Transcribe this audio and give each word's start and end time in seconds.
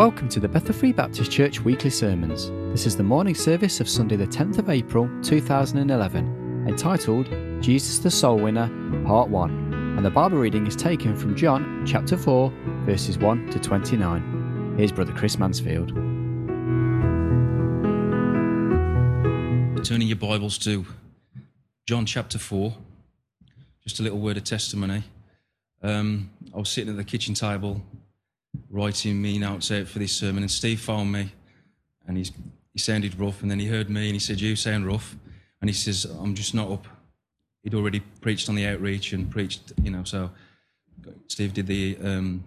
Welcome 0.00 0.30
to 0.30 0.40
the 0.40 0.48
Bethel 0.48 0.72
Free 0.72 0.92
Baptist 0.92 1.30
Church 1.30 1.60
weekly 1.60 1.90
sermons. 1.90 2.48
This 2.72 2.86
is 2.86 2.96
the 2.96 3.02
morning 3.02 3.34
service 3.34 3.80
of 3.80 3.88
Sunday, 3.88 4.16
the 4.16 4.26
10th 4.26 4.56
of 4.56 4.70
April 4.70 5.10
2011, 5.22 6.64
entitled 6.66 7.26
Jesus 7.62 7.98
the 7.98 8.10
Soul 8.10 8.38
Winner, 8.38 8.70
Part 9.04 9.28
1. 9.28 9.74
And 9.98 10.02
the 10.02 10.08
Bible 10.08 10.38
reading 10.38 10.66
is 10.66 10.74
taken 10.74 11.14
from 11.14 11.36
John 11.36 11.84
chapter 11.86 12.16
4, 12.16 12.50
verses 12.86 13.18
1 13.18 13.50
to 13.50 13.60
29. 13.60 14.76
Here's 14.78 14.90
Brother 14.90 15.12
Chris 15.12 15.38
Mansfield. 15.38 15.90
Turning 19.84 20.08
your 20.08 20.16
Bibles 20.16 20.56
to 20.60 20.86
John 21.84 22.06
chapter 22.06 22.38
4, 22.38 22.72
just 23.84 24.00
a 24.00 24.02
little 24.02 24.18
word 24.18 24.38
of 24.38 24.44
testimony. 24.44 25.02
Um, 25.82 26.30
I 26.54 26.58
was 26.58 26.70
sitting 26.70 26.88
at 26.90 26.96
the 26.96 27.04
kitchen 27.04 27.34
table 27.34 27.82
writing 28.68 29.20
me 29.20 29.38
notes 29.38 29.70
out 29.70 29.86
for 29.88 29.98
this 29.98 30.12
sermon, 30.12 30.42
and 30.42 30.50
Steve 30.50 30.80
phoned 30.80 31.12
me, 31.12 31.32
and 32.06 32.16
he's, 32.16 32.32
he 32.72 32.78
sounded 32.78 33.18
rough, 33.18 33.42
and 33.42 33.50
then 33.50 33.58
he 33.58 33.66
heard 33.66 33.90
me, 33.90 34.06
and 34.06 34.14
he 34.14 34.18
said, 34.18 34.40
"You 34.40 34.56
sound 34.56 34.86
rough," 34.86 35.16
and 35.60 35.68
he 35.68 35.74
says, 35.74 36.04
"I'm 36.04 36.34
just 36.34 36.54
not 36.54 36.70
up." 36.70 36.86
He'd 37.62 37.74
already 37.74 38.00
preached 38.20 38.48
on 38.48 38.54
the 38.54 38.66
outreach 38.66 39.12
and 39.12 39.30
preached, 39.30 39.72
you 39.82 39.90
know. 39.90 40.04
So 40.04 40.30
Steve 41.26 41.52
did 41.52 41.66
the 41.66 41.96
um, 42.02 42.44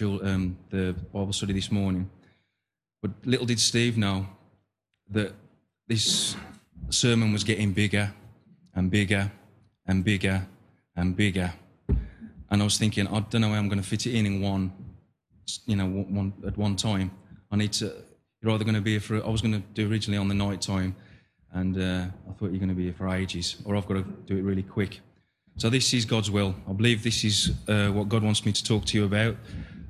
um, 0.00 0.56
the 0.70 0.94
Bible 1.12 1.32
study 1.32 1.52
this 1.52 1.70
morning, 1.70 2.10
but 3.02 3.10
little 3.24 3.46
did 3.46 3.60
Steve 3.60 3.96
know 3.96 4.26
that 5.10 5.32
this 5.86 6.36
sermon 6.90 7.32
was 7.32 7.44
getting 7.44 7.72
bigger 7.72 8.12
and 8.74 8.90
bigger 8.90 9.30
and 9.86 10.04
bigger 10.04 10.46
and 10.96 11.16
bigger. 11.16 11.52
And 12.50 12.60
I 12.60 12.64
was 12.64 12.78
thinking, 12.78 13.06
I 13.08 13.20
don't 13.20 13.40
know 13.40 13.48
how 13.48 13.54
I'm 13.54 13.68
going 13.68 13.82
to 13.82 13.88
fit 13.88 14.06
it 14.06 14.14
in 14.14 14.26
in 14.26 14.40
one 14.40 14.72
you 15.66 15.76
know, 15.76 15.86
one, 15.86 16.32
at 16.46 16.56
one 16.56 16.76
time. 16.76 17.10
I 17.50 17.56
need 17.56 17.72
to. 17.74 17.92
You're 18.40 18.52
either 18.52 18.64
going 18.64 18.74
to 18.74 18.80
be 18.80 18.92
here 18.92 19.00
for. 19.00 19.24
I 19.24 19.28
was 19.28 19.40
going 19.40 19.54
to 19.54 19.62
do 19.72 19.90
originally 19.90 20.18
on 20.18 20.28
the 20.28 20.34
night 20.34 20.60
time, 20.60 20.96
and 21.52 21.78
uh, 21.78 22.06
I 22.28 22.32
thought 22.32 22.50
you're 22.50 22.58
going 22.58 22.68
to 22.68 22.74
be 22.74 22.84
here 22.84 22.94
for 22.96 23.08
ages, 23.08 23.56
or 23.64 23.76
I've 23.76 23.86
got 23.86 23.94
to 23.94 24.02
do 24.02 24.36
it 24.36 24.42
really 24.42 24.62
quick. 24.62 25.00
So 25.56 25.70
this 25.70 25.94
is 25.94 26.04
God's 26.04 26.30
will. 26.30 26.54
I 26.68 26.72
believe 26.72 27.04
this 27.04 27.22
is 27.22 27.52
uh, 27.68 27.88
what 27.88 28.08
God 28.08 28.24
wants 28.24 28.44
me 28.44 28.52
to 28.52 28.64
talk 28.64 28.84
to 28.86 28.98
you 28.98 29.04
about. 29.04 29.36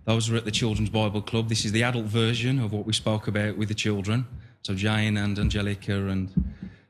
Those 0.04 0.30
are 0.30 0.36
at 0.36 0.44
the 0.44 0.50
Children's 0.50 0.90
Bible 0.90 1.22
Club. 1.22 1.48
This 1.48 1.64
is 1.64 1.72
the 1.72 1.82
adult 1.82 2.04
version 2.04 2.58
of 2.58 2.72
what 2.72 2.84
we 2.84 2.92
spoke 2.92 3.26
about 3.28 3.56
with 3.56 3.68
the 3.68 3.74
children. 3.74 4.26
So 4.60 4.74
Jane 4.74 5.16
and 5.16 5.38
Angelica 5.38 6.08
and 6.08 6.30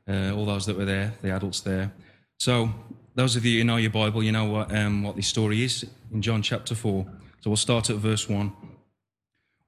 uh, 0.07 0.35
all 0.35 0.45
those 0.45 0.65
that 0.65 0.75
were 0.75 0.85
there, 0.85 1.13
the 1.21 1.31
adults 1.31 1.61
there. 1.61 1.93
So 2.37 2.69
those 3.15 3.37
of 3.37 3.45
you 3.45 3.59
who 3.59 3.63
know 3.63 3.77
your 3.77 3.91
Bible, 3.91 4.21
you 4.21 4.33
know 4.33 4.45
what, 4.45 4.75
um, 4.75 5.03
what 5.03 5.15
this 5.15 5.27
story 5.27 5.63
is 5.63 5.85
in 6.11 6.21
John 6.21 6.41
chapter 6.41 6.75
4. 6.75 7.05
So 7.45 7.51
we'll 7.51 7.57
start 7.57 7.91
at 7.91 7.97
verse 7.97 8.27
1. 8.27 8.51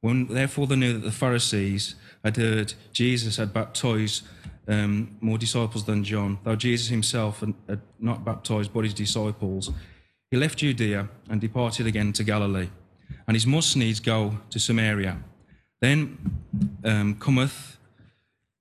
When 0.01 0.25
therefore 0.25 0.65
they 0.65 0.75
knew 0.75 0.93
that 0.93 1.05
the 1.05 1.11
Pharisees 1.11 1.93
had 2.23 2.35
heard 2.35 2.73
Jesus 2.91 3.37
had 3.37 3.53
baptized 3.53 4.23
um, 4.67 5.15
more 5.21 5.37
disciples 5.37 5.85
than 5.85 6.03
John, 6.03 6.39
though 6.43 6.55
Jesus 6.55 6.87
himself 6.87 7.43
had, 7.69 7.81
not 7.99 8.25
baptized 8.25 8.73
but 8.73 8.83
his 8.83 8.95
disciples, 8.95 9.69
he 10.31 10.37
left 10.37 10.57
Judea 10.57 11.07
and 11.29 11.39
departed 11.39 11.85
again 11.85 12.13
to 12.13 12.23
Galilee. 12.23 12.69
And 13.27 13.35
his 13.35 13.45
must 13.45 13.77
needs 13.77 13.99
go 13.99 14.39
to 14.49 14.57
Samaria. 14.57 15.19
Then 15.79 16.17
um, 16.83 17.13
cometh 17.19 17.77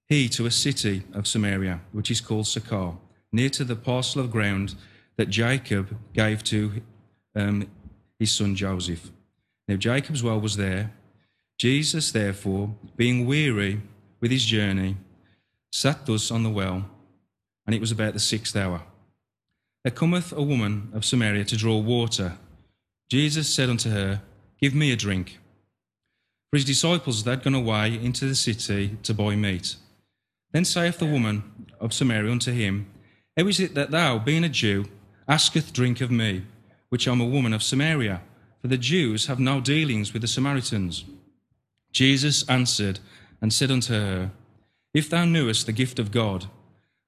he 0.08 0.28
to 0.28 0.44
a 0.44 0.50
city 0.50 1.04
of 1.14 1.26
Samaria, 1.26 1.80
which 1.92 2.10
is 2.10 2.20
called 2.20 2.48
Sychar, 2.48 2.98
near 3.32 3.48
to 3.48 3.64
the 3.64 3.76
parcel 3.76 4.20
of 4.20 4.30
ground 4.30 4.74
that 5.16 5.30
Jacob 5.30 5.96
gave 6.12 6.44
to 6.44 6.82
um, 7.34 7.70
his 8.18 8.32
son 8.32 8.54
Joseph. 8.54 9.10
Now 9.68 9.76
Jacob's 9.76 10.22
well 10.22 10.40
was 10.40 10.56
there. 10.56 10.92
Jesus, 11.58 12.12
therefore, 12.12 12.74
being 12.96 13.26
weary 13.26 13.80
with 14.20 14.30
his 14.30 14.44
journey, 14.44 14.96
sat 15.72 16.06
thus 16.06 16.30
on 16.30 16.42
the 16.42 16.50
well, 16.50 16.84
and 17.66 17.74
it 17.74 17.80
was 17.80 17.92
about 17.92 18.12
the 18.12 18.20
sixth 18.20 18.54
hour. 18.56 18.82
There 19.82 19.92
cometh 19.92 20.32
a 20.32 20.42
woman 20.42 20.90
of 20.92 21.04
Samaria 21.04 21.44
to 21.46 21.56
draw 21.56 21.78
water. 21.78 22.36
Jesus 23.08 23.48
said 23.48 23.70
unto 23.70 23.90
her, 23.90 24.20
Give 24.60 24.74
me 24.74 24.90
a 24.90 24.96
drink. 24.96 25.38
For 26.50 26.56
his 26.56 26.64
disciples 26.64 27.24
had 27.24 27.42
gone 27.42 27.54
away 27.54 27.94
into 27.94 28.26
the 28.26 28.34
city 28.34 28.96
to 29.02 29.14
buy 29.14 29.36
meat. 29.36 29.76
Then 30.52 30.64
saith 30.64 30.98
the 30.98 31.06
woman 31.06 31.66
of 31.80 31.92
Samaria 31.92 32.30
unto 32.30 32.52
him, 32.52 32.86
How 33.36 33.46
is 33.46 33.60
it 33.60 33.74
that 33.74 33.90
thou, 33.90 34.18
being 34.18 34.44
a 34.44 34.48
Jew, 34.48 34.86
asketh 35.28 35.72
drink 35.72 36.00
of 36.00 36.10
me? 36.10 36.44
Which 36.88 37.06
I 37.06 37.12
am 37.12 37.20
a 37.20 37.26
woman 37.26 37.52
of 37.52 37.62
Samaria, 37.62 38.22
for 38.60 38.68
the 38.68 38.78
Jews 38.78 39.26
have 39.26 39.40
no 39.40 39.60
dealings 39.60 40.12
with 40.12 40.22
the 40.22 40.28
Samaritans. 40.28 41.04
Jesus 41.92 42.48
answered 42.48 43.00
and 43.40 43.52
said 43.52 43.70
unto 43.70 43.92
her, 43.92 44.30
If 44.92 45.08
thou 45.10 45.24
knewest 45.24 45.66
the 45.66 45.72
gift 45.72 45.98
of 45.98 46.10
God, 46.10 46.46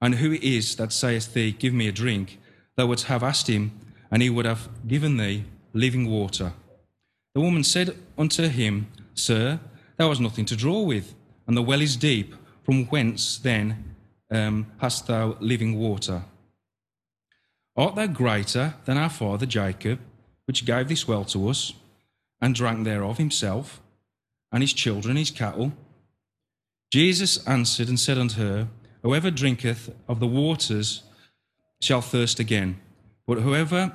and 0.01 0.15
who 0.15 0.31
it 0.31 0.43
is 0.43 0.75
that 0.77 0.93
saith 0.93 1.33
thee, 1.33 1.51
Give 1.51 1.73
me 1.73 1.87
a 1.87 1.91
drink, 1.91 2.39
thou 2.75 2.87
wouldst 2.87 3.05
have 3.05 3.23
asked 3.23 3.47
him, 3.47 3.71
and 4.11 4.21
he 4.21 4.29
would 4.29 4.45
have 4.45 4.69
given 4.87 5.17
thee 5.17 5.45
living 5.73 6.09
water. 6.09 6.53
The 7.35 7.41
woman 7.41 7.63
said 7.63 7.95
unto 8.17 8.47
him, 8.47 8.87
Sir, 9.13 9.59
thou 9.97 10.09
hast 10.09 10.21
nothing 10.21 10.45
to 10.45 10.55
draw 10.55 10.81
with, 10.81 11.13
and 11.47 11.55
the 11.55 11.61
well 11.61 11.81
is 11.81 11.95
deep. 11.95 12.33
From 12.63 12.85
whence 12.85 13.37
then 13.37 13.95
um, 14.31 14.67
hast 14.77 15.07
thou 15.07 15.37
living 15.39 15.77
water? 15.77 16.23
Art 17.79 17.95
thou 17.95 18.07
greater 18.07 18.73
than 18.83 18.97
our 18.97 19.09
father 19.09 19.45
Jacob, 19.45 19.99
which 20.43 20.65
gave 20.65 20.89
this 20.89 21.07
well 21.07 21.23
to 21.23 21.47
us, 21.47 21.71
and 22.41 22.53
drank 22.53 22.83
thereof 22.83 23.17
himself, 23.17 23.81
and 24.51 24.61
his 24.61 24.73
children, 24.73 25.15
his 25.15 25.31
cattle? 25.31 25.71
Jesus 26.91 27.41
answered 27.47 27.87
and 27.87 27.97
said 27.97 28.17
unto 28.17 28.41
her, 28.41 28.67
Whoever 29.01 29.31
drinketh 29.31 29.95
of 30.09 30.19
the 30.19 30.27
waters 30.27 31.03
shall 31.81 32.01
thirst 32.01 32.37
again, 32.37 32.81
but 33.25 33.39
whoever 33.39 33.93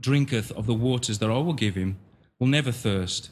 drinketh 0.00 0.50
of 0.50 0.66
the 0.66 0.74
waters 0.74 1.20
that 1.20 1.30
I 1.30 1.38
will 1.38 1.52
give 1.52 1.76
him 1.76 1.96
will 2.40 2.48
never 2.48 2.72
thirst. 2.72 3.30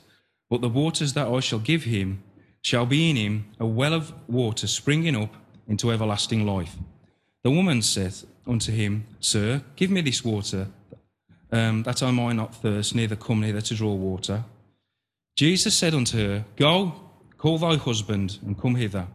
But 0.48 0.60
the 0.60 0.68
waters 0.68 1.14
that 1.14 1.26
I 1.26 1.40
shall 1.40 1.58
give 1.58 1.82
him 1.82 2.22
shall 2.62 2.86
be 2.86 3.10
in 3.10 3.16
him 3.16 3.46
a 3.58 3.66
well 3.66 3.94
of 3.94 4.12
water 4.28 4.68
springing 4.68 5.16
up 5.16 5.34
into 5.66 5.90
everlasting 5.90 6.46
life. 6.46 6.76
The 7.48 7.54
woman 7.54 7.80
said 7.80 8.12
unto 8.46 8.70
him, 8.70 9.06
Sir, 9.20 9.62
give 9.74 9.90
me 9.90 10.02
this 10.02 10.22
water, 10.22 10.66
um, 11.50 11.82
that 11.84 12.02
I 12.02 12.10
might 12.10 12.34
not 12.34 12.54
thirst, 12.54 12.94
neither 12.94 13.16
come 13.16 13.40
neither 13.40 13.62
to 13.62 13.74
draw 13.74 13.94
water. 13.94 14.44
Jesus 15.34 15.74
said 15.74 15.94
unto 15.94 16.18
her, 16.18 16.44
Go, 16.56 16.92
call 17.38 17.56
thy 17.56 17.76
husband, 17.76 18.38
and 18.44 18.60
come 18.60 18.74
hither. 18.74 19.06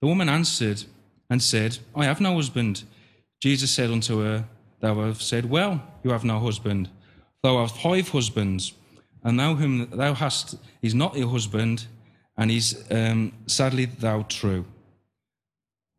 The 0.00 0.06
woman 0.06 0.28
answered 0.28 0.84
and 1.28 1.42
said, 1.42 1.78
I 1.92 2.04
have 2.04 2.20
no 2.20 2.36
husband. 2.36 2.84
Jesus 3.40 3.72
said 3.72 3.90
unto 3.90 4.20
her, 4.20 4.44
Thou 4.78 4.94
hast 5.02 5.22
said, 5.22 5.50
Well, 5.50 5.82
you 6.04 6.12
have 6.12 6.24
no 6.24 6.38
husband. 6.38 6.88
Thou 7.42 7.58
hast 7.58 7.78
five 7.78 8.08
husbands, 8.10 8.74
and 9.24 9.40
thou 9.40 9.56
whom 9.56 9.90
thou 9.90 10.14
hast 10.14 10.54
is 10.82 10.94
not 10.94 11.16
your 11.16 11.30
husband, 11.30 11.86
and 12.36 12.48
is 12.48 12.84
um, 12.92 13.32
sadly 13.48 13.86
thou 13.86 14.22
true. 14.28 14.66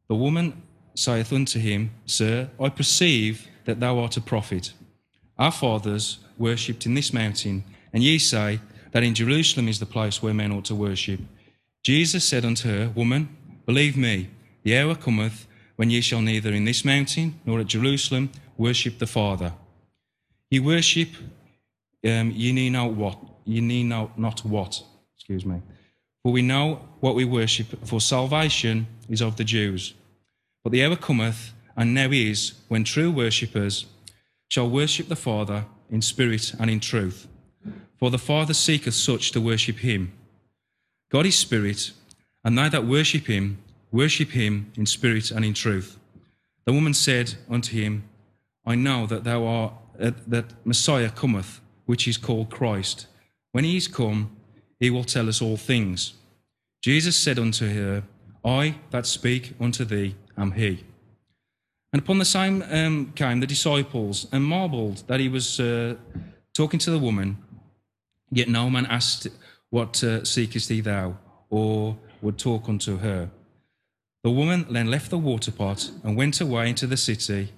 The 0.08 0.16
woman 0.16 0.64
saith 0.98 1.32
unto 1.32 1.60
him, 1.60 1.92
Sir, 2.06 2.50
I 2.60 2.70
perceive 2.70 3.48
that 3.66 3.80
thou 3.80 4.00
art 4.00 4.18
a 4.18 4.22
prophet. 4.22 4.74
Our 5.38 5.52
fathers 5.52 6.18
worshipped 6.38 6.86
in 6.88 6.96
this 6.96 7.14
mountain, 7.14 7.64
and 7.94 8.02
ye 8.02 8.18
say 8.18 8.60
that 8.92 9.04
in 9.04 9.14
Jerusalem 9.14 9.68
is 9.68 9.80
the 9.80 9.86
place 9.86 10.24
where 10.24 10.34
men 10.34 10.52
ought 10.52 10.66
to 10.66 10.76
worship. 10.76 11.20
Jesus 11.84 12.26
said 12.26 12.44
unto 12.44 12.68
her, 12.70 12.90
Woman, 12.90 13.30
believe 13.66 13.96
me, 13.96 14.30
the 14.64 14.76
hour 14.76 14.96
cometh 14.96 15.46
when 15.76 15.92
ye 15.92 16.02
shall 16.02 16.22
neither 16.22 16.52
in 16.52 16.66
this 16.66 16.84
mountain 16.84 17.40
nor 17.46 17.60
at 17.60 17.68
Jerusalem 17.68 18.32
worship 18.58 18.98
the 18.98 19.06
Father. 19.06 19.54
Ye 20.50 20.60
worship, 20.60 21.10
um, 22.04 22.32
ye 22.32 22.52
need 22.52 22.72
not 22.72 22.94
what, 22.94 23.20
ye 23.46 23.62
need 23.62 23.84
not, 23.84 24.18
not 24.18 24.44
what, 24.44 24.82
excuse 25.16 25.46
me. 25.46 25.62
For 26.24 26.32
we 26.32 26.42
know 26.42 26.82
what 27.02 27.14
we 27.14 27.24
worship, 27.24 27.86
for 27.86 28.02
salvation 28.02 28.88
is 29.08 29.22
of 29.22 29.36
the 29.36 29.44
Jews. 29.44 29.94
But 30.68 30.74
the 30.74 30.84
hour 30.84 30.98
cometh, 30.98 31.54
and 31.78 31.94
now 31.94 32.10
is, 32.12 32.56
when 32.68 32.84
true 32.84 33.10
worshippers 33.10 33.86
shall 34.50 34.70
worship 34.70 35.08
the 35.08 35.16
Father 35.16 35.64
in 35.90 36.02
spirit 36.02 36.54
and 36.60 36.70
in 36.70 36.82
truth. 36.82 37.26
For 37.96 38.12
the 38.12 38.18
Father 38.18 38.54
seeketh 38.54 38.94
such 38.94 39.32
to 39.32 39.40
worship 39.40 39.78
him. 39.78 40.12
God 41.10 41.26
is 41.26 41.38
spirit, 41.38 41.94
and 42.44 42.58
they 42.58 42.68
that 42.68 42.86
worship 42.86 43.28
him, 43.28 43.60
worship 43.94 44.32
him 44.32 44.70
in 44.76 44.86
spirit 44.86 45.32
and 45.32 45.46
in 45.46 45.54
truth. 45.54 45.98
The 46.66 46.74
woman 46.74 46.94
said 46.94 47.36
unto 47.50 47.74
him, 47.74 48.04
I 48.66 48.76
know 48.76 49.08
that 49.08 49.24
thou 49.24 49.46
art 49.46 49.74
uh, 50.02 50.12
that 50.28 50.52
Messiah 50.66 51.12
cometh, 51.12 51.62
which 51.86 52.10
is 52.10 52.18
called 52.18 52.50
Christ. 52.50 53.08
When 53.54 53.64
he 53.64 53.78
is 53.78 53.88
come, 53.88 54.36
he 54.82 54.90
will 54.90 55.06
tell 55.06 55.30
us 55.30 55.42
all 55.42 55.56
things. 55.56 56.16
Jesus 56.82 57.16
said 57.16 57.40
unto 57.40 57.74
her, 57.74 58.04
I 58.44 58.76
that 58.92 59.06
speak 59.06 59.54
unto 59.62 59.86
thee 59.86 60.16
am 60.38 60.52
he. 60.52 60.84
And 61.94 62.02
upon 62.02 62.20
the 62.20 62.26
same 62.26 62.64
um, 62.70 63.14
came 63.16 63.40
the 63.40 63.48
disciples 63.48 64.28
and 64.32 64.44
marveled 64.44 65.04
that 65.08 65.20
he 65.20 65.30
was 65.30 65.60
uh, 65.60 65.96
talking 66.54 66.80
to 66.80 66.92
the 66.92 67.00
woman. 67.00 67.38
Yet 68.30 68.50
no 68.50 68.70
man 68.70 68.86
asked 68.86 69.28
What 69.70 70.04
uh, 70.04 70.24
seekest 70.26 70.68
thee 70.68 70.82
thou? 70.82 71.18
Or 71.50 71.98
would 72.22 72.38
talk 72.38 72.68
unto 72.68 72.98
her. 72.98 73.30
The 74.24 74.32
woman 74.32 74.66
then 74.70 74.92
left 74.92 75.10
the 75.10 75.18
water 75.18 75.52
pot 75.52 75.92
and 76.04 76.18
went 76.18 76.42
away 76.42 76.70
into 76.70 76.88
the 76.88 76.98
city, 76.98 77.54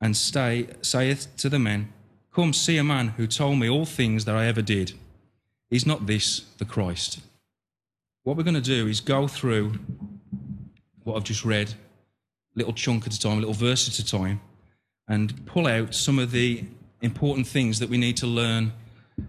and 0.00 0.16
stay, 0.16 0.66
saith 0.82 1.34
to 1.38 1.48
the 1.48 1.58
men, 1.58 1.92
Come 2.34 2.52
see 2.52 2.76
a 2.76 2.84
man 2.84 3.08
who 3.16 3.26
told 3.26 3.58
me 3.58 3.70
all 3.70 3.86
things 3.86 4.24
that 4.26 4.36
I 4.36 4.46
ever 4.46 4.62
did. 4.62 4.92
Is 5.70 5.86
not 5.86 6.06
this 6.06 6.40
the 6.58 6.64
Christ? 6.64 7.20
What 8.22 8.36
we're 8.36 8.42
going 8.42 8.54
to 8.54 8.60
do 8.60 8.86
is 8.86 9.00
go 9.00 9.26
through 9.26 9.74
what 11.04 11.16
I've 11.16 11.24
just 11.24 11.44
read, 11.44 11.74
little 12.58 12.72
chunk 12.74 13.06
at 13.06 13.14
a 13.14 13.18
time, 13.18 13.38
a 13.38 13.40
little 13.40 13.54
verse 13.54 13.88
at 13.88 13.98
a 13.98 14.04
time, 14.04 14.40
and 15.08 15.46
pull 15.46 15.66
out 15.66 15.94
some 15.94 16.18
of 16.18 16.30
the 16.30 16.64
important 17.00 17.46
things 17.46 17.78
that 17.78 17.88
we 17.88 17.96
need 17.96 18.16
to 18.18 18.26
learn 18.26 18.72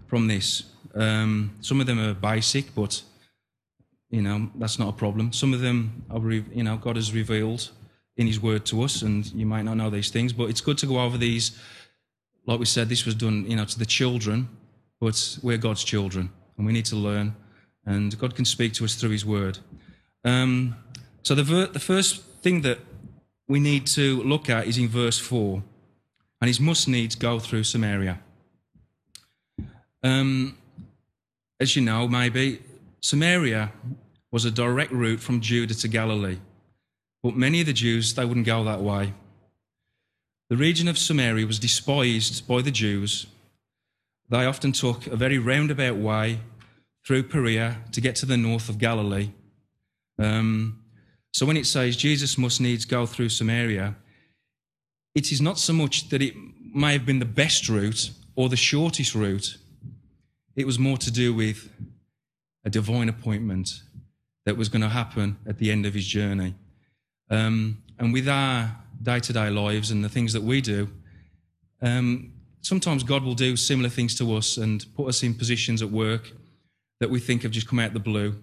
from 0.06 0.26
this. 0.26 0.64
Um, 0.94 1.56
some 1.60 1.80
of 1.80 1.86
them 1.86 2.00
are 2.00 2.14
basic, 2.14 2.74
but 2.74 3.02
you 4.10 4.22
know 4.22 4.50
that's 4.56 4.78
not 4.78 4.88
a 4.88 4.92
problem. 4.92 5.32
Some 5.32 5.54
of 5.54 5.60
them 5.60 6.04
are, 6.10 6.20
you 6.30 6.64
know, 6.64 6.76
God 6.76 6.96
has 6.96 7.14
revealed 7.14 7.70
in 8.16 8.26
His 8.26 8.40
Word 8.40 8.66
to 8.66 8.82
us, 8.82 9.02
and 9.02 9.26
you 9.32 9.46
might 9.46 9.62
not 9.62 9.76
know 9.76 9.90
these 9.90 10.10
things, 10.10 10.32
but 10.32 10.50
it's 10.50 10.60
good 10.60 10.78
to 10.78 10.86
go 10.86 11.00
over 11.00 11.16
these. 11.16 11.58
Like 12.46 12.58
we 12.58 12.66
said, 12.66 12.88
this 12.88 13.04
was 13.06 13.14
done, 13.14 13.48
you 13.48 13.56
know, 13.56 13.64
to 13.64 13.78
the 13.78 13.86
children, 13.86 14.48
but 15.00 15.38
we're 15.42 15.58
God's 15.58 15.84
children, 15.84 16.30
and 16.56 16.66
we 16.66 16.72
need 16.72 16.86
to 16.86 16.96
learn, 16.96 17.36
and 17.86 18.18
God 18.18 18.34
can 18.34 18.44
speak 18.44 18.72
to 18.74 18.84
us 18.84 18.94
through 18.96 19.10
His 19.10 19.24
Word. 19.24 19.58
Um, 20.24 20.74
so 21.22 21.34
the 21.34 21.44
ver- 21.44 21.66
the 21.66 21.80
first 21.80 22.22
thing 22.42 22.62
that 22.62 22.78
we 23.50 23.58
need 23.58 23.84
to 23.84 24.22
look 24.22 24.48
at 24.48 24.68
is 24.68 24.78
in 24.78 24.86
verse 24.86 25.18
four, 25.18 25.60
and 26.40 26.46
His 26.46 26.60
must 26.60 26.86
needs 26.86 27.16
go 27.16 27.40
through 27.40 27.64
Samaria. 27.64 28.20
Um, 30.04 30.56
as 31.58 31.74
you 31.74 31.82
know, 31.82 32.06
maybe 32.06 32.62
Samaria 33.00 33.72
was 34.30 34.44
a 34.44 34.52
direct 34.52 34.92
route 34.92 35.18
from 35.18 35.40
Judah 35.40 35.74
to 35.74 35.88
Galilee, 35.88 36.38
but 37.24 37.34
many 37.34 37.60
of 37.60 37.66
the 37.66 37.72
Jews 37.72 38.14
they 38.14 38.24
wouldn't 38.24 38.46
go 38.46 38.62
that 38.62 38.82
way. 38.82 39.14
The 40.48 40.56
region 40.56 40.86
of 40.86 40.96
Samaria 40.96 41.44
was 41.44 41.58
despised 41.58 42.46
by 42.46 42.62
the 42.62 42.70
Jews. 42.70 43.26
They 44.28 44.46
often 44.46 44.70
took 44.70 45.08
a 45.08 45.16
very 45.16 45.38
roundabout 45.38 45.96
way 45.96 46.38
through 47.04 47.24
Perea 47.24 47.78
to 47.90 48.00
get 48.00 48.14
to 48.16 48.26
the 48.26 48.36
north 48.36 48.68
of 48.68 48.78
Galilee. 48.78 49.30
Um, 50.20 50.79
so 51.32 51.46
when 51.46 51.56
it 51.56 51.66
says 51.66 51.96
Jesus 51.96 52.36
must 52.36 52.60
needs 52.60 52.84
go 52.84 53.06
through 53.06 53.28
Samaria, 53.28 53.96
it 55.14 55.32
is 55.32 55.40
not 55.40 55.58
so 55.58 55.72
much 55.72 56.08
that 56.10 56.22
it 56.22 56.34
may 56.74 56.92
have 56.92 57.06
been 57.06 57.18
the 57.18 57.24
best 57.24 57.68
route 57.68 58.10
or 58.36 58.48
the 58.48 58.56
shortest 58.56 59.14
route. 59.14 59.56
It 60.56 60.66
was 60.66 60.78
more 60.78 60.96
to 60.98 61.10
do 61.10 61.34
with 61.34 61.68
a 62.64 62.70
divine 62.70 63.08
appointment 63.08 63.82
that 64.44 64.56
was 64.56 64.68
going 64.68 64.82
to 64.82 64.88
happen 64.88 65.38
at 65.46 65.58
the 65.58 65.70
end 65.70 65.86
of 65.86 65.94
his 65.94 66.06
journey. 66.06 66.54
Um, 67.28 67.82
and 67.98 68.12
with 68.12 68.28
our 68.28 68.76
day 69.02 69.20
to 69.20 69.32
day 69.32 69.50
lives 69.50 69.90
and 69.90 70.04
the 70.04 70.08
things 70.08 70.32
that 70.32 70.42
we 70.42 70.60
do, 70.60 70.88
um, 71.82 72.32
sometimes 72.60 73.02
God 73.02 73.22
will 73.22 73.34
do 73.34 73.56
similar 73.56 73.88
things 73.88 74.14
to 74.16 74.34
us 74.36 74.56
and 74.56 74.84
put 74.94 75.08
us 75.08 75.22
in 75.22 75.34
positions 75.34 75.82
at 75.82 75.90
work 75.90 76.32
that 77.00 77.10
we 77.10 77.18
think 77.18 77.42
have 77.42 77.52
just 77.52 77.68
come 77.68 77.78
out 77.78 77.88
of 77.88 77.94
the 77.94 78.00
blue. 78.00 78.36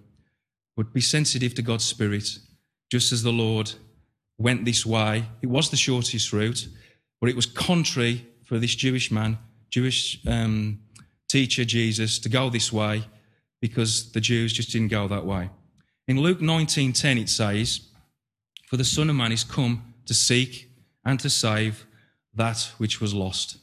But 0.76 0.92
be 0.92 1.00
sensitive 1.00 1.54
to 1.54 1.62
God's 1.62 1.84
Spirit, 1.84 2.38
just 2.90 3.12
as 3.12 3.22
the 3.22 3.32
Lord 3.32 3.72
went 4.38 4.64
this 4.64 4.86
way. 4.86 5.24
It 5.42 5.48
was 5.48 5.70
the 5.70 5.76
shortest 5.76 6.32
route, 6.32 6.68
but 7.20 7.30
it 7.30 7.36
was 7.36 7.46
contrary 7.46 8.26
for 8.44 8.58
this 8.58 8.74
Jewish 8.74 9.10
man, 9.10 9.38
Jewish 9.70 10.20
um, 10.26 10.80
teacher 11.28 11.64
Jesus, 11.64 12.18
to 12.20 12.28
go 12.28 12.48
this 12.48 12.72
way 12.72 13.04
because 13.60 14.12
the 14.12 14.20
Jews 14.20 14.52
just 14.52 14.72
didn't 14.72 14.88
go 14.88 15.08
that 15.08 15.26
way. 15.26 15.50
In 16.06 16.20
Luke 16.20 16.40
19:10 16.40 17.18
it 17.18 17.28
says, 17.28 17.80
"For 18.66 18.76
the 18.76 18.84
Son 18.84 19.10
of 19.10 19.16
Man 19.16 19.32
is 19.32 19.44
come 19.44 19.94
to 20.06 20.14
seek 20.14 20.70
and 21.04 21.20
to 21.20 21.28
save 21.28 21.86
that 22.34 22.72
which 22.78 23.00
was 23.00 23.12
lost." 23.12 23.58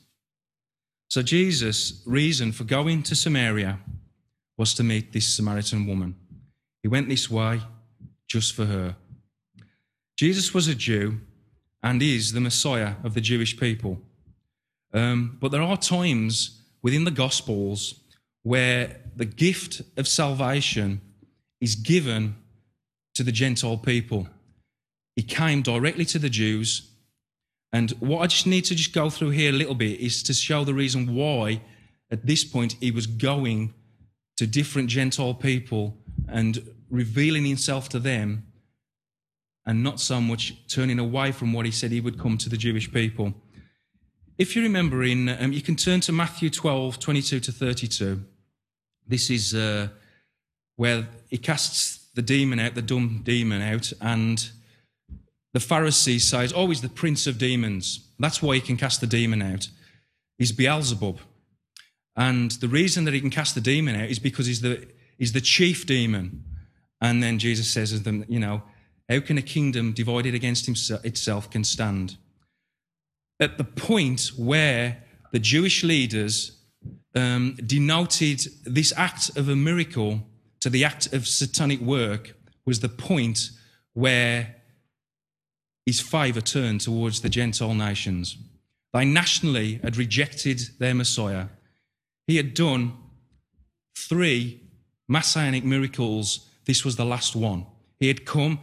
So 1.07 1.21
Jesus' 1.21 2.01
reason 2.05 2.51
for 2.51 2.65
going 2.65 3.01
to 3.03 3.15
Samaria 3.15 3.79
was 4.57 4.73
to 4.75 4.83
meet 4.83 5.11
this 5.11 5.33
Samaritan 5.33 5.85
woman. 5.85 6.15
He 6.83 6.87
went 6.87 7.09
this 7.09 7.29
way 7.29 7.61
just 8.27 8.53
for 8.53 8.65
her. 8.65 8.95
Jesus 10.15 10.53
was 10.53 10.67
a 10.67 10.75
Jew 10.75 11.19
and 11.83 12.01
is 12.01 12.31
the 12.31 12.41
Messiah 12.41 12.95
of 13.03 13.13
the 13.13 13.21
Jewish 13.21 13.57
people. 13.57 14.01
Um, 14.93 15.37
but 15.41 15.51
there 15.51 15.61
are 15.61 15.77
times 15.77 16.61
within 16.81 17.03
the 17.03 17.11
Gospels 17.11 17.99
where 18.43 19.01
the 19.15 19.25
gift 19.25 19.81
of 19.97 20.07
salvation 20.07 21.01
is 21.59 21.75
given 21.75 22.35
to 23.13 23.23
the 23.23 23.31
Gentile 23.31 23.77
people. 23.77 24.27
He 25.15 25.23
came 25.23 25.61
directly 25.61 26.05
to 26.05 26.19
the 26.19 26.29
Jews. 26.29 26.91
And 27.73 27.91
what 27.99 28.19
I 28.19 28.27
just 28.27 28.47
need 28.47 28.65
to 28.65 28.75
just 28.75 28.93
go 28.93 29.09
through 29.09 29.31
here 29.31 29.49
a 29.49 29.55
little 29.55 29.75
bit 29.75 29.99
is 29.99 30.23
to 30.23 30.33
show 30.33 30.63
the 30.63 30.73
reason 30.73 31.15
why 31.15 31.61
at 32.09 32.25
this 32.25 32.43
point 32.43 32.77
he 32.79 32.91
was 32.91 33.07
going 33.07 33.73
to 34.37 34.47
different 34.47 34.89
Gentile 34.89 35.33
people 35.33 35.97
and 36.27 36.71
revealing 36.89 37.45
himself 37.45 37.89
to 37.89 37.99
them 37.99 38.45
and 39.65 39.83
not 39.83 39.99
so 39.99 40.21
much 40.21 40.55
turning 40.67 40.99
away 40.99 41.31
from 41.31 41.53
what 41.53 41.65
he 41.65 41.71
said 41.71 41.91
he 41.91 42.01
would 42.01 42.19
come 42.19 42.37
to 42.37 42.49
the 42.49 42.57
Jewish 42.57 42.91
people. 42.91 43.33
If 44.37 44.55
you 44.55 44.61
remember 44.61 45.03
in, 45.03 45.29
um, 45.29 45.53
you 45.53 45.61
can 45.61 45.75
turn 45.75 46.01
to 46.01 46.11
Matthew 46.11 46.49
12, 46.49 46.99
22 46.99 47.39
to 47.39 47.51
32. 47.51 48.21
This 49.07 49.29
is 49.29 49.55
uh, 49.55 49.87
where 50.75 51.07
he 51.29 51.37
casts 51.37 52.09
the 52.15 52.21
demon 52.21 52.59
out, 52.59 52.75
the 52.75 52.81
dumb 52.81 53.21
demon 53.23 53.61
out, 53.61 53.93
and 54.01 54.49
the 55.53 55.59
Pharisees 55.59 56.27
say, 56.27 56.49
oh, 56.53 56.67
he's 56.67 56.81
the 56.81 56.89
prince 56.89 57.27
of 57.27 57.37
demons. 57.37 58.09
That's 58.19 58.41
why 58.41 58.55
he 58.55 58.61
can 58.61 58.77
cast 58.77 58.99
the 58.99 59.07
demon 59.07 59.41
out. 59.41 59.69
He's 60.37 60.51
Beelzebub. 60.51 61.19
And 62.17 62.51
the 62.51 62.67
reason 62.67 63.05
that 63.05 63.13
he 63.13 63.21
can 63.21 63.29
cast 63.29 63.55
the 63.55 63.61
demon 63.61 63.95
out 63.95 64.09
is 64.09 64.19
because 64.19 64.47
he's 64.47 64.61
the, 64.61 64.85
he's 65.17 65.31
the 65.31 65.41
chief 65.41 65.85
demon. 65.85 66.43
And 67.01 67.23
then 67.23 67.39
Jesus 67.39 67.69
says 67.69 67.91
to 67.91 67.99
them, 67.99 68.25
you 68.27 68.39
know, 68.39 68.63
how 69.09 69.19
can 69.19 69.37
a 69.37 69.41
kingdom 69.41 69.93
divided 69.93 70.33
against 70.33 70.67
itself 70.67 71.49
can 71.49 71.63
stand? 71.63 72.17
At 73.39 73.57
the 73.57 73.63
point 73.63 74.31
where 74.37 75.03
the 75.31 75.39
Jewish 75.39 75.83
leaders 75.83 76.59
um, 77.13 77.57
denoted 77.65 78.47
this 78.63 78.93
act 78.95 79.37
of 79.37 79.49
a 79.49 79.55
miracle 79.55 80.21
to 80.61 80.69
the 80.69 80.83
act 80.83 81.13
of 81.13 81.27
satanic 81.27 81.79
work 81.79 82.35
was 82.65 82.79
the 82.79 82.89
point 82.89 83.51
where 83.93 84.55
his 85.85 86.01
favour 86.01 86.41
turned 86.41 86.81
towards 86.81 87.21
the 87.21 87.29
Gentile 87.29 87.75
nations. 87.75 88.37
They 88.93 89.05
nationally 89.05 89.79
had 89.83 89.97
rejected 89.97 90.61
their 90.79 90.95
Messiah. 90.95 91.47
He 92.27 92.37
had 92.37 92.53
done 92.53 92.93
three 93.95 94.61
messianic 95.07 95.63
miracles. 95.63 96.49
This 96.65 96.83
was 96.83 96.95
the 96.95 97.05
last 97.05 97.35
one. 97.35 97.65
He 97.99 98.07
had 98.07 98.25
come 98.25 98.59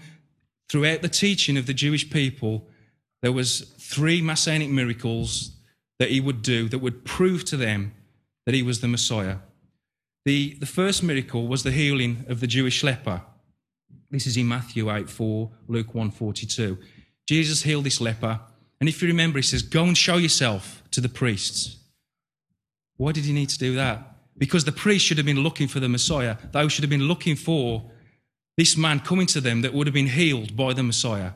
throughout 0.72 1.02
the 1.02 1.08
teaching 1.08 1.58
of 1.58 1.66
the 1.66 1.74
Jewish 1.74 2.08
people. 2.08 2.66
There 3.20 3.30
was 3.30 3.60
three 3.78 4.22
messianic 4.22 4.70
miracles 4.70 5.50
that 5.98 6.10
he 6.10 6.18
would 6.18 6.40
do 6.40 6.66
that 6.70 6.78
would 6.78 7.04
prove 7.04 7.44
to 7.44 7.58
them 7.58 7.92
that 8.46 8.54
he 8.54 8.62
was 8.62 8.80
the 8.80 8.88
Messiah. 8.88 9.36
The, 10.24 10.54
the 10.54 10.66
first 10.66 11.02
miracle 11.02 11.46
was 11.46 11.62
the 11.62 11.72
healing 11.72 12.24
of 12.26 12.40
the 12.40 12.46
Jewish 12.46 12.82
leper. 12.82 13.20
This 14.10 14.26
is 14.26 14.38
in 14.38 14.48
Matthew 14.48 14.90
8 14.90 15.10
4, 15.10 15.50
Luke 15.68 15.94
1 15.94 16.10
42. 16.10 16.78
Jesus 17.28 17.62
healed 17.62 17.84
this 17.84 18.00
leper. 18.00 18.40
And 18.80 18.88
if 18.88 19.02
you 19.02 19.08
remember, 19.08 19.38
he 19.38 19.42
says, 19.42 19.62
Go 19.62 19.84
and 19.84 19.96
show 19.96 20.16
yourself 20.16 20.82
to 20.92 21.02
the 21.02 21.08
priests. 21.08 21.76
Why 22.96 23.12
did 23.12 23.26
he 23.26 23.32
need 23.34 23.50
to 23.50 23.58
do 23.58 23.74
that? 23.74 24.16
Because 24.38 24.64
the 24.64 24.72
priests 24.72 25.06
should 25.06 25.18
have 25.18 25.26
been 25.26 25.40
looking 25.40 25.68
for 25.68 25.80
the 25.80 25.88
Messiah. 25.88 26.36
They 26.50 26.66
should 26.68 26.82
have 26.82 26.90
been 26.90 27.08
looking 27.08 27.36
for 27.36 27.91
this 28.62 28.76
man 28.76 29.00
coming 29.00 29.26
to 29.26 29.40
them 29.40 29.62
that 29.62 29.74
would 29.74 29.88
have 29.88 29.94
been 29.94 30.06
healed 30.06 30.56
by 30.56 30.72
the 30.72 30.84
Messiah. 30.84 31.32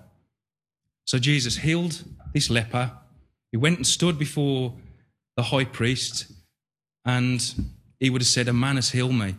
So 1.06 1.18
Jesus 1.18 1.56
healed 1.56 2.04
this 2.32 2.48
leper. 2.50 2.92
He 3.50 3.56
went 3.56 3.78
and 3.78 3.84
stood 3.84 4.16
before 4.16 4.72
the 5.36 5.42
high 5.42 5.64
priest 5.64 6.30
and 7.04 7.42
he 7.98 8.10
would 8.10 8.22
have 8.22 8.28
said, 8.28 8.46
A 8.46 8.52
man 8.52 8.76
has 8.76 8.90
healed 8.92 9.16
me. 9.16 9.34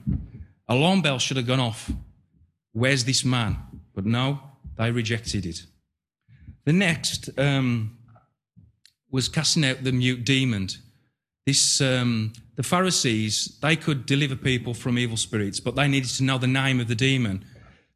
Alarm 0.67 1.01
bell 1.01 1.17
should 1.17 1.37
have 1.37 1.47
gone 1.47 1.61
off. 1.61 1.89
Where's 2.73 3.05
this 3.05 3.23
man? 3.23 3.55
But 3.95 4.05
no, 4.05 4.41
they 4.77 4.91
rejected 4.91 5.45
it. 5.45 5.65
The 6.65 6.73
next 6.73 7.29
um, 7.39 7.97
was 9.09 9.29
casting 9.29 9.63
out 9.63 9.85
the 9.85 9.93
mute 9.93 10.25
demon. 10.25 10.67
This, 11.45 11.79
um, 11.79 12.33
the 12.57 12.63
Pharisees, 12.63 13.57
they 13.61 13.77
could 13.77 14.05
deliver 14.05 14.35
people 14.35 14.73
from 14.73 14.99
evil 14.99 15.15
spirits, 15.15 15.61
but 15.61 15.77
they 15.77 15.87
needed 15.87 16.09
to 16.17 16.23
know 16.25 16.37
the 16.37 16.47
name 16.47 16.81
of 16.81 16.89
the 16.89 16.95
demon. 16.95 17.45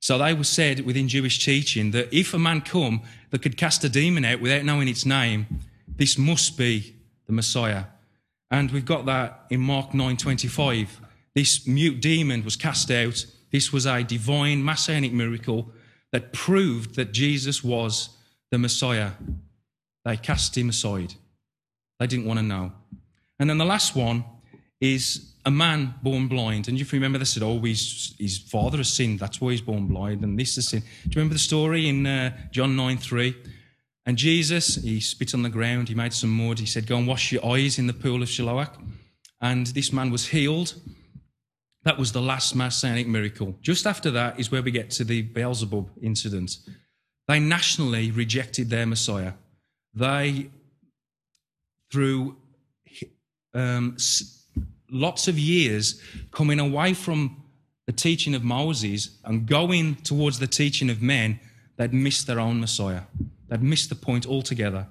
So 0.02 0.18
they 0.18 0.34
were 0.34 0.44
said 0.44 0.82
within 0.82 1.08
Jewish 1.08 1.46
teaching 1.46 1.92
that 1.92 2.12
if 2.12 2.34
a 2.34 2.40
man 2.40 2.62
come 2.62 3.04
that 3.30 3.44
could 3.44 3.56
cast 3.56 3.84
a 3.84 3.90
demon 3.90 4.26
out 4.26 4.42
without 4.42 4.66
knowing 4.66 4.88
its 4.88 5.06
name, 5.06 5.46
this 5.88 6.18
must 6.18 6.58
be 6.58 6.96
the 7.28 7.34
Messiah. 7.34 7.86
And 8.50 8.72
we've 8.72 8.84
got 8.84 9.06
that 9.06 9.46
in 9.52 9.62
Mark 9.62 9.92
9:25. 9.92 11.00
this 11.34 11.66
mute 11.66 12.02
demon 12.02 12.44
was 12.44 12.58
cast 12.58 12.92
out. 12.92 13.26
This 13.52 13.72
was 13.72 13.86
a 13.86 14.04
divine 14.04 14.66
messianic 14.66 15.14
miracle 15.14 15.72
that 16.12 16.34
proved 16.34 16.96
that 16.96 17.14
Jesus 17.14 17.64
was 17.64 18.10
the 18.50 18.58
Messiah. 18.58 19.12
They 20.04 20.18
cast 20.18 20.58
him 20.58 20.70
aside. 20.70 21.14
They 22.00 22.08
didn't 22.08 22.26
want 22.26 22.40
to 22.40 22.44
know. 22.44 22.74
And 23.40 23.50
then 23.50 23.60
the 23.60 23.66
last 23.66 23.96
one 23.96 24.26
is 24.82 25.31
a 25.46 25.52
man 25.52 25.96
born 26.04 26.28
blind. 26.28 26.68
And 26.68 26.80
you 26.80 26.86
remember, 26.92 27.18
they 27.18 27.26
said, 27.26 27.44
oh, 27.44 27.60
his, 27.60 28.46
father 28.48 28.78
has 28.78 28.90
sinned. 28.94 29.20
That's 29.20 29.42
why 29.42 29.52
he's 29.52 29.62
born 29.62 29.88
blind. 29.88 30.24
And 30.24 30.38
this 30.38 30.58
is 30.58 30.70
sin. 30.70 30.82
Do 30.82 30.86
you 31.06 31.12
remember 31.16 31.34
the 31.34 31.40
story 31.40 31.88
in 31.90 32.06
uh, 32.06 32.36
John 32.52 32.76
9 32.76 32.98
3? 32.98 33.36
And 34.06 34.18
Jesus, 34.18 34.76
he 34.76 35.00
spit 35.00 35.34
on 35.34 35.44
the 35.44 35.50
ground. 35.50 35.90
He 35.90 35.96
made 35.96 36.14
some 36.14 36.32
mud. 36.32 36.60
He 36.60 36.66
said, 36.66 36.88
go 36.88 36.98
and 36.98 37.08
wash 37.08 37.32
your 37.32 37.46
eyes 37.46 37.80
in 37.80 37.88
the 37.88 37.94
pool 37.94 38.22
of 38.22 38.30
Siloam. 38.30 38.98
And 39.40 39.68
this 39.68 39.92
man 39.92 40.12
was 40.12 40.28
healed. 40.28 40.76
That 41.84 41.98
was 41.98 42.12
the 42.12 42.22
last 42.22 42.56
messianic 42.56 43.08
miracle. 43.08 43.56
Just 43.62 43.88
after 43.88 44.12
that 44.12 44.40
is 44.40 44.52
where 44.52 44.62
we 44.62 44.72
get 44.72 44.92
to 44.92 45.04
the 45.04 45.24
Beelzebub 45.24 45.90
incident. 46.02 46.58
They 47.28 47.40
nationally 47.40 48.12
rejected 48.12 48.70
their 48.70 48.86
Messiah. 48.86 49.34
They, 49.94 50.50
through 51.92 52.38
um, 53.54 53.98
lots 54.92 55.28
of 55.28 55.40
years 55.40 56.02
coming 56.32 56.60
away 56.60 56.94
from 56.94 57.44
the 57.88 57.94
teaching 57.94 58.36
of 58.36 58.44
Moses 58.44 59.18
and 59.24 59.46
going 59.46 59.96
towards 59.96 60.40
the 60.40 60.48
teaching 60.48 60.90
of 60.90 61.02
men, 61.02 61.40
they'd 61.78 61.94
missed 61.94 62.28
their 62.28 62.40
own 62.40 62.60
Messiah. 62.60 63.02
They'd 63.48 63.64
missed 63.64 63.90
the 63.90 63.96
point 63.96 64.26
altogether. 64.26 64.88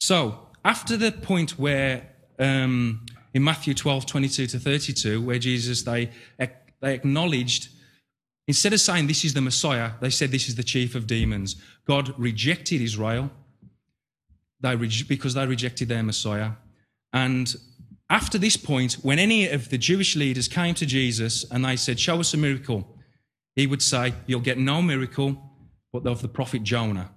So, 0.00 0.48
after 0.64 0.96
the 0.96 1.12
point 1.12 1.58
where 1.58 2.06
um, 2.38 3.06
in 3.32 3.42
Matthew 3.42 3.74
12, 3.74 4.06
22 4.06 4.46
to 4.48 4.58
32, 4.58 5.22
where 5.22 5.38
Jesus, 5.38 5.82
they, 5.82 6.10
they 6.38 6.94
acknowledged, 6.94 7.68
instead 8.46 8.72
of 8.72 8.80
saying 8.80 9.06
this 9.06 9.24
is 9.24 9.34
the 9.34 9.40
Messiah, 9.40 9.92
they 10.00 10.10
said 10.10 10.30
this 10.30 10.48
is 10.48 10.56
the 10.56 10.62
chief 10.62 10.94
of 10.94 11.06
demons. 11.06 11.56
God 11.86 12.12
rejected 12.18 12.80
Israel 12.80 13.30
they, 14.60 14.74
because 14.76 15.34
they 15.34 15.46
rejected 15.46 15.88
their 15.88 16.02
Messiah. 16.02 16.52
And 17.12 17.54
after 18.10 18.38
this 18.38 18.56
point, 18.56 18.94
when 19.02 19.18
any 19.18 19.48
of 19.48 19.68
the 19.68 19.78
Jewish 19.78 20.16
leaders 20.16 20.48
came 20.48 20.74
to 20.76 20.86
Jesus 20.86 21.44
and 21.50 21.64
they 21.64 21.76
said, 21.76 22.00
Show 22.00 22.20
us 22.20 22.32
a 22.32 22.38
miracle, 22.38 22.96
he 23.54 23.66
would 23.66 23.82
say, 23.82 24.14
You'll 24.26 24.40
get 24.40 24.58
no 24.58 24.80
miracle 24.80 25.36
but 25.92 26.06
of 26.06 26.22
the 26.22 26.28
prophet 26.28 26.62
Jonah. 26.62 27.10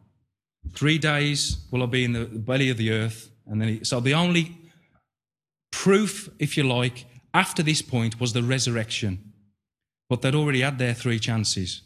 Three 0.74 0.98
days 0.98 1.66
will 1.72 1.84
I 1.84 1.86
be 1.86 2.04
in 2.04 2.14
the 2.14 2.26
belly 2.26 2.70
of 2.70 2.78
the 2.78 2.92
earth. 2.92 3.32
And 3.48 3.62
then 3.62 3.68
he, 3.68 3.84
so 3.84 4.00
the 4.00 4.14
only 4.14 4.58
proof, 5.72 6.30
if 6.40 6.58
you 6.58 6.64
like, 6.64 7.06
after 7.34 7.64
this 7.64 7.82
point 7.82 8.20
was 8.20 8.34
the 8.34 8.44
resurrection. 8.44 9.34
But 10.10 10.22
they'd 10.22 10.36
already 10.36 10.62
had 10.62 10.78
their 10.78 10.94
three 10.94 11.20
chances. 11.20 11.82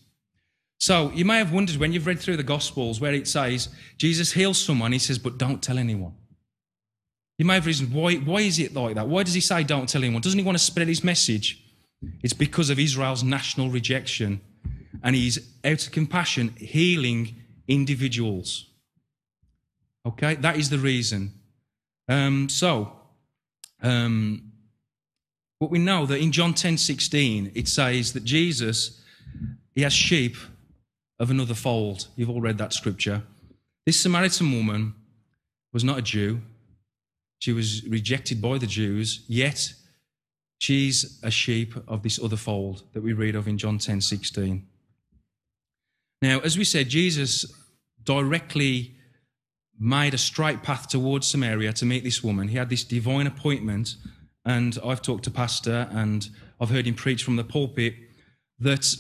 So 0.80 1.12
you 1.12 1.26
may 1.26 1.38
have 1.38 1.54
wondered 1.54 1.78
when 1.78 1.94
you've 1.94 2.08
read 2.08 2.20
through 2.20 2.38
the 2.38 2.44
Gospels 2.44 3.00
where 3.00 3.14
it 3.14 3.28
says 3.28 3.70
Jesus 3.98 4.34
heals 4.34 4.58
someone, 4.58 4.92
he 4.92 5.00
says, 5.00 5.20
but 5.20 5.38
don't 5.38 5.62
tell 5.62 5.78
anyone. 5.78 6.14
You 7.38 7.46
may 7.46 7.56
have 7.56 7.66
reasoned, 7.66 7.94
why, 7.94 8.16
why 8.16 8.42
is 8.42 8.60
it 8.60 8.74
like 8.74 8.96
that? 8.96 9.08
Why 9.08 9.24
does 9.24 9.34
he 9.34 9.42
say 9.42 9.64
don't 9.64 9.90
tell 9.90 10.04
anyone? 10.04 10.22
Doesn't 10.22 10.40
he 10.40 10.46
want 10.46 10.58
to 10.58 10.64
spread 10.64 10.88
his 10.88 11.04
message? 11.04 11.62
It's 12.24 12.34
because 12.34 12.70
of 12.70 12.80
Israel's 12.80 13.24
national 13.24 13.70
rejection. 13.70 14.42
And 15.04 15.16
he's 15.16 15.40
out 15.64 15.86
of 15.86 15.92
compassion 15.92 16.56
healing 16.58 17.36
individuals. 17.68 18.68
Okay, 20.06 20.36
that 20.36 20.58
is 20.58 20.70
the 20.70 20.78
reason. 20.78 21.34
Um, 22.08 22.48
so, 22.48 22.94
um, 23.82 24.52
but 25.60 25.72
we 25.72 25.80
know 25.80 26.06
that 26.06 26.20
in 26.20 26.32
John 26.32 26.54
10 26.54 26.78
16, 26.78 27.52
it 27.56 27.68
says 27.68 28.14
that 28.14 28.24
Jesus, 28.24 29.02
he 29.74 29.82
has 29.82 29.94
sheep 29.94 30.36
of 31.20 31.32
another 31.32 31.54
fold. 31.54 32.08
You've 32.16 32.30
all 32.30 32.42
read 32.42 32.58
that 32.60 32.74
scripture. 32.74 33.24
This 33.86 34.00
Samaritan 34.00 34.52
woman 34.52 34.94
was 35.74 35.84
not 35.84 35.98
a 35.98 36.02
Jew. 36.02 36.42
She 37.40 37.52
was 37.52 37.86
rejected 37.86 38.42
by 38.42 38.58
the 38.58 38.68
Jews, 38.68 39.24
yet 39.28 39.74
she's 40.58 41.20
a 41.22 41.32
sheep 41.32 41.74
of 41.88 42.04
this 42.04 42.20
other 42.22 42.38
fold 42.38 42.84
that 42.94 43.04
we 43.04 43.14
read 43.14 43.36
of 43.36 43.48
in 43.48 43.58
John 43.58 43.78
10 43.78 44.02
16. 44.02 44.66
Now, 46.22 46.40
as 46.40 46.58
we 46.58 46.64
said, 46.64 46.90
Jesus 46.90 47.46
directly 48.04 48.96
made 49.78 50.14
a 50.14 50.18
straight 50.18 50.64
path 50.64 50.88
towards 50.88 51.28
Samaria 51.28 51.74
to 51.74 51.86
meet 51.86 52.04
this 52.04 52.24
woman. 52.24 52.48
He 52.48 52.58
had 52.58 52.70
this 52.70 52.84
divine 52.84 53.28
appointment, 53.28 53.96
and 54.46 54.78
I've 54.84 55.02
talked 55.02 55.26
to 55.26 55.32
Pastor 55.32 55.88
and 55.92 56.28
I've 56.60 56.70
heard 56.70 56.88
him 56.88 56.96
preach 56.96 57.24
from 57.24 57.36
the 57.36 57.44
pulpit 57.44 57.96
that, 58.60 58.96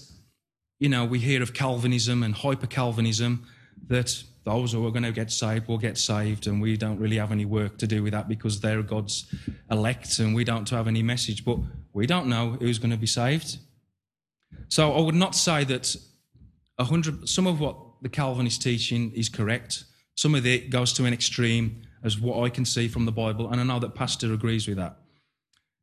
you 0.80 0.90
know, 0.90 1.06
we 1.06 1.20
hear 1.20 1.42
of 1.42 1.54
Calvinism 1.54 2.24
and 2.24 2.36
hyper 2.36 2.68
Calvinism, 2.68 3.48
that 3.88 4.24
those 4.46 4.72
who 4.72 4.86
are 4.86 4.92
going 4.92 5.04
to 5.04 5.12
get 5.12 5.32
saved 5.32 5.68
will 5.68 5.80
get 5.80 5.98
saved, 5.98 6.48
and 6.48 6.62
we 6.62 6.78
don't 6.78 7.00
really 7.00 7.18
have 7.18 7.32
any 7.32 7.46
work 7.46 7.78
to 7.80 7.88
do 7.88 8.04
with 8.04 8.14
that 8.14 8.30
because 8.30 8.62
they're 8.62 8.84
God's 8.84 9.26
elect 9.70 10.20
and 10.20 10.36
we 10.36 10.44
don't 10.44 10.70
have 10.70 10.88
any 10.88 11.02
message. 11.02 11.44
But 11.44 11.58
we 11.94 12.06
don't 12.06 12.28
know 12.28 12.52
who's 12.60 12.78
going 12.78 12.92
to 12.92 12.98
be 12.98 13.08
saved. 13.08 13.58
So 14.70 14.94
I 14.94 15.02
would 15.02 15.16
not 15.16 15.36
say 15.36 15.64
that 15.66 15.96
a 16.78 16.86
hundred. 16.86 17.28
Some 17.28 17.48
of 17.48 17.60
what 17.60 17.76
the 18.04 18.10
Calvinist 18.10 18.62
teaching 18.62 19.12
is 19.14 19.30
correct. 19.30 19.84
Some 20.14 20.36
of 20.36 20.46
it 20.46 20.70
goes 20.70 20.94
to 20.94 21.06
an 21.06 21.14
extreme, 21.14 21.82
as 22.04 22.20
what 22.20 22.44
I 22.44 22.50
can 22.50 22.66
see 22.66 22.88
from 22.88 23.06
the 23.06 23.12
Bible, 23.12 23.50
and 23.50 23.60
I 23.60 23.64
know 23.64 23.80
that 23.80 23.96
Pastor 23.96 24.32
agrees 24.32 24.68
with 24.68 24.78
that. 24.78 24.98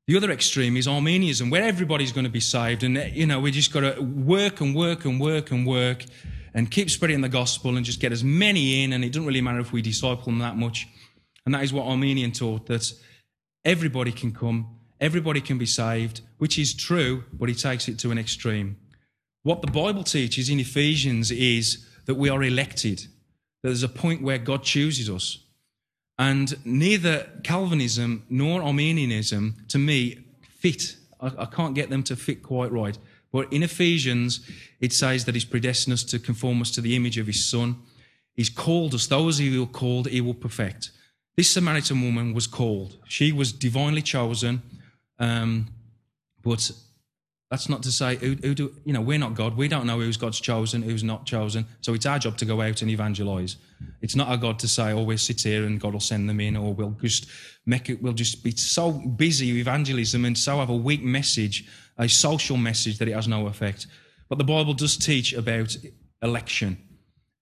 The 0.06 0.16
other 0.16 0.30
extreme 0.30 0.76
is 0.76 0.86
Arminianism, 0.86 1.50
where 1.50 1.62
everybody's 1.64 2.12
going 2.12 2.24
to 2.24 2.30
be 2.30 2.40
saved, 2.40 2.84
and 2.84 2.96
you 3.12 3.26
know 3.26 3.40
we 3.40 3.50
just 3.50 3.72
got 3.72 3.80
to 3.80 4.00
work 4.00 4.60
and 4.60 4.72
work 4.74 5.04
and 5.04 5.20
work 5.20 5.50
and 5.50 5.66
work 5.66 6.04
and 6.54 6.70
keep 6.70 6.90
spreading 6.90 7.20
the 7.20 7.28
gospel 7.28 7.76
and 7.76 7.84
just 7.84 8.00
get 8.00 8.12
as 8.12 8.22
many 8.22 8.82
in, 8.82 8.92
and 8.92 9.04
it 9.04 9.08
doesn't 9.08 9.26
really 9.26 9.40
matter 9.40 9.60
if 9.60 9.72
we 9.72 9.82
disciple 9.82 10.24
them 10.24 10.38
that 10.38 10.56
much. 10.56 10.88
And 11.44 11.54
that 11.54 11.64
is 11.64 11.72
what 11.72 11.86
Armenian 11.86 12.32
taught 12.32 12.66
that 12.66 12.92
everybody 13.64 14.12
can 14.12 14.32
come, 14.32 14.76
everybody 15.00 15.40
can 15.40 15.58
be 15.58 15.66
saved, 15.66 16.20
which 16.38 16.58
is 16.58 16.74
true, 16.74 17.24
but 17.32 17.48
he 17.48 17.54
takes 17.54 17.88
it 17.88 17.98
to 18.00 18.10
an 18.10 18.18
extreme. 18.18 18.76
What 19.42 19.60
the 19.60 19.70
Bible 19.70 20.04
teaches 20.04 20.48
in 20.48 20.60
Ephesians 20.60 21.30
is 21.30 21.88
that 22.06 22.14
we 22.14 22.28
are 22.28 22.42
elected, 22.42 22.98
that 23.62 23.70
there's 23.70 23.82
a 23.82 23.88
point 23.88 24.22
where 24.22 24.38
God 24.38 24.62
chooses 24.62 25.10
us. 25.10 25.38
And 26.18 26.54
neither 26.64 27.28
Calvinism 27.42 28.24
nor 28.28 28.62
Arminianism, 28.62 29.56
to 29.68 29.78
me, 29.78 30.18
fit. 30.42 30.96
I, 31.20 31.32
I 31.38 31.44
can't 31.46 31.74
get 31.74 31.90
them 31.90 32.02
to 32.04 32.14
fit 32.14 32.42
quite 32.42 32.70
right. 32.70 32.96
But 33.32 33.52
in 33.52 33.62
Ephesians, 33.62 34.48
it 34.78 34.92
says 34.92 35.24
that 35.24 35.34
He's 35.34 35.44
predestined 35.44 35.94
us 35.94 36.04
to 36.04 36.18
conform 36.18 36.60
us 36.60 36.70
to 36.72 36.80
the 36.80 36.94
image 36.94 37.18
of 37.18 37.26
His 37.26 37.44
Son. 37.44 37.76
He's 38.34 38.50
called 38.50 38.94
us. 38.94 39.06
Those 39.06 39.38
He 39.38 39.56
will 39.58 39.66
called, 39.66 40.06
He 40.06 40.20
will 40.20 40.34
perfect. 40.34 40.90
This 41.36 41.50
Samaritan 41.50 42.02
woman 42.02 42.34
was 42.34 42.46
called. 42.46 42.98
She 43.08 43.32
was 43.32 43.52
divinely 43.52 44.02
chosen. 44.02 44.62
Um, 45.18 45.68
but 46.42 46.70
that's 47.52 47.68
not 47.68 47.84
to 47.84 47.92
say 47.92 48.16
who, 48.16 48.34
who, 48.42 48.54
do 48.54 48.74
you 48.84 48.92
know 48.92 49.00
we're 49.00 49.18
not 49.18 49.34
God. 49.34 49.56
We 49.56 49.68
don't 49.68 49.86
know 49.86 50.00
who's 50.00 50.16
God's 50.16 50.40
chosen, 50.40 50.82
who's 50.82 51.04
not 51.04 51.26
chosen. 51.26 51.66
So 51.82 51.94
it's 51.94 52.06
our 52.06 52.18
job 52.18 52.36
to 52.38 52.44
go 52.44 52.60
out 52.60 52.82
and 52.82 52.90
evangelize. 52.90 53.56
It's 54.00 54.16
not 54.16 54.28
our 54.28 54.36
God 54.36 54.58
to 54.60 54.68
say, 54.68 54.92
"Oh, 54.92 55.02
we'll 55.02 55.18
sit 55.18 55.42
here 55.42 55.64
and 55.64 55.80
God 55.80 55.92
will 55.92 56.00
send 56.00 56.28
them 56.28 56.40
in," 56.40 56.56
or 56.56 56.74
we'll 56.74 56.96
just 57.00 57.26
make 57.64 57.88
it. 57.88 58.02
We'll 58.02 58.14
just 58.14 58.42
be 58.42 58.50
so 58.52 58.90
busy 58.90 59.52
with 59.52 59.60
evangelism 59.60 60.24
and 60.24 60.36
so 60.36 60.58
have 60.58 60.70
a 60.70 60.76
weak 60.76 61.02
message 61.02 61.68
a 61.98 62.08
social 62.08 62.56
message 62.56 62.98
that 62.98 63.08
it 63.08 63.12
has 63.12 63.28
no 63.28 63.46
effect. 63.46 63.86
But 64.28 64.38
the 64.38 64.44
Bible 64.44 64.74
does 64.74 64.96
teach 64.96 65.32
about 65.32 65.76
election 66.22 66.78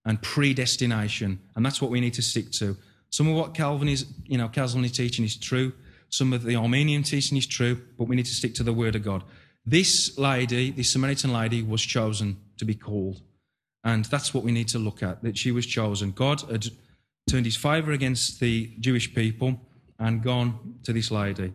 and 0.04 0.20
predestination, 0.22 1.40
and 1.54 1.64
that's 1.64 1.80
what 1.80 1.90
we 1.90 2.00
need 2.00 2.14
to 2.14 2.22
stick 2.22 2.50
to. 2.52 2.76
Some 3.10 3.28
of 3.28 3.36
what 3.36 3.54
Calvin 3.54 3.88
is, 3.88 4.06
you 4.24 4.38
know, 4.38 4.48
Calvin 4.48 4.84
is 4.84 4.92
teaching 4.92 5.24
is 5.24 5.36
true. 5.36 5.72
Some 6.08 6.32
of 6.32 6.42
the 6.42 6.56
Arminian 6.56 7.02
teaching 7.02 7.38
is 7.38 7.46
true, 7.46 7.80
but 7.98 8.08
we 8.08 8.16
need 8.16 8.26
to 8.26 8.34
stick 8.34 8.54
to 8.54 8.62
the 8.62 8.72
Word 8.72 8.96
of 8.96 9.04
God. 9.04 9.22
This 9.70 10.18
lady, 10.18 10.72
this 10.72 10.90
Samaritan 10.90 11.32
lady, 11.32 11.62
was 11.62 11.80
chosen 11.80 12.38
to 12.56 12.64
be 12.64 12.74
called. 12.74 13.22
And 13.84 14.04
that's 14.06 14.34
what 14.34 14.42
we 14.42 14.50
need 14.50 14.66
to 14.68 14.80
look 14.80 15.00
at 15.00 15.22
that 15.22 15.38
she 15.38 15.52
was 15.52 15.64
chosen. 15.64 16.10
God 16.10 16.40
had 16.50 16.66
turned 17.28 17.46
his 17.46 17.54
favour 17.54 17.92
against 17.92 18.40
the 18.40 18.72
Jewish 18.80 19.14
people 19.14 19.60
and 20.00 20.24
gone 20.24 20.80
to 20.82 20.92
this 20.92 21.12
lady. 21.12 21.52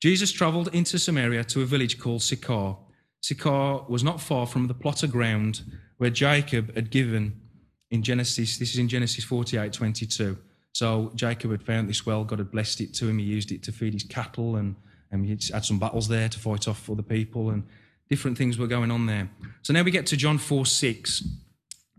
Jesus 0.00 0.32
travelled 0.32 0.74
into 0.74 0.98
Samaria 0.98 1.44
to 1.44 1.60
a 1.60 1.66
village 1.66 1.98
called 1.98 2.22
Sychar. 2.22 2.76
Sychar 3.20 3.84
was 3.90 4.02
not 4.02 4.22
far 4.22 4.46
from 4.46 4.66
the 4.66 4.72
plot 4.72 5.02
of 5.02 5.12
ground 5.12 5.60
where 5.98 6.08
Jacob 6.08 6.74
had 6.74 6.90
given 6.90 7.42
in 7.90 8.02
Genesis, 8.02 8.56
this 8.56 8.72
is 8.72 8.78
in 8.78 8.88
Genesis 8.88 9.22
48 9.22 9.70
22. 9.70 10.38
So 10.72 11.12
Jacob 11.14 11.50
had 11.50 11.62
found 11.62 11.90
this 11.90 12.06
well, 12.06 12.24
God 12.24 12.38
had 12.38 12.50
blessed 12.50 12.80
it 12.80 12.94
to 12.94 13.08
him, 13.08 13.18
he 13.18 13.26
used 13.26 13.52
it 13.52 13.62
to 13.64 13.72
feed 13.72 13.92
his 13.92 14.04
cattle, 14.04 14.56
and, 14.56 14.76
and 15.10 15.24
he 15.24 15.30
had 15.52 15.64
some 15.64 15.78
battles 15.78 16.08
there 16.08 16.28
to 16.28 16.38
fight 16.38 16.68
off 16.68 16.88
other 16.88 17.02
people, 17.02 17.50
and 17.50 17.64
different 18.08 18.38
things 18.38 18.58
were 18.58 18.66
going 18.66 18.90
on 18.90 19.06
there. 19.06 19.30
So 19.62 19.72
now 19.72 19.82
we 19.82 19.90
get 19.90 20.06
to 20.06 20.16
John 20.16 20.38
4 20.38 20.66
6, 20.66 21.24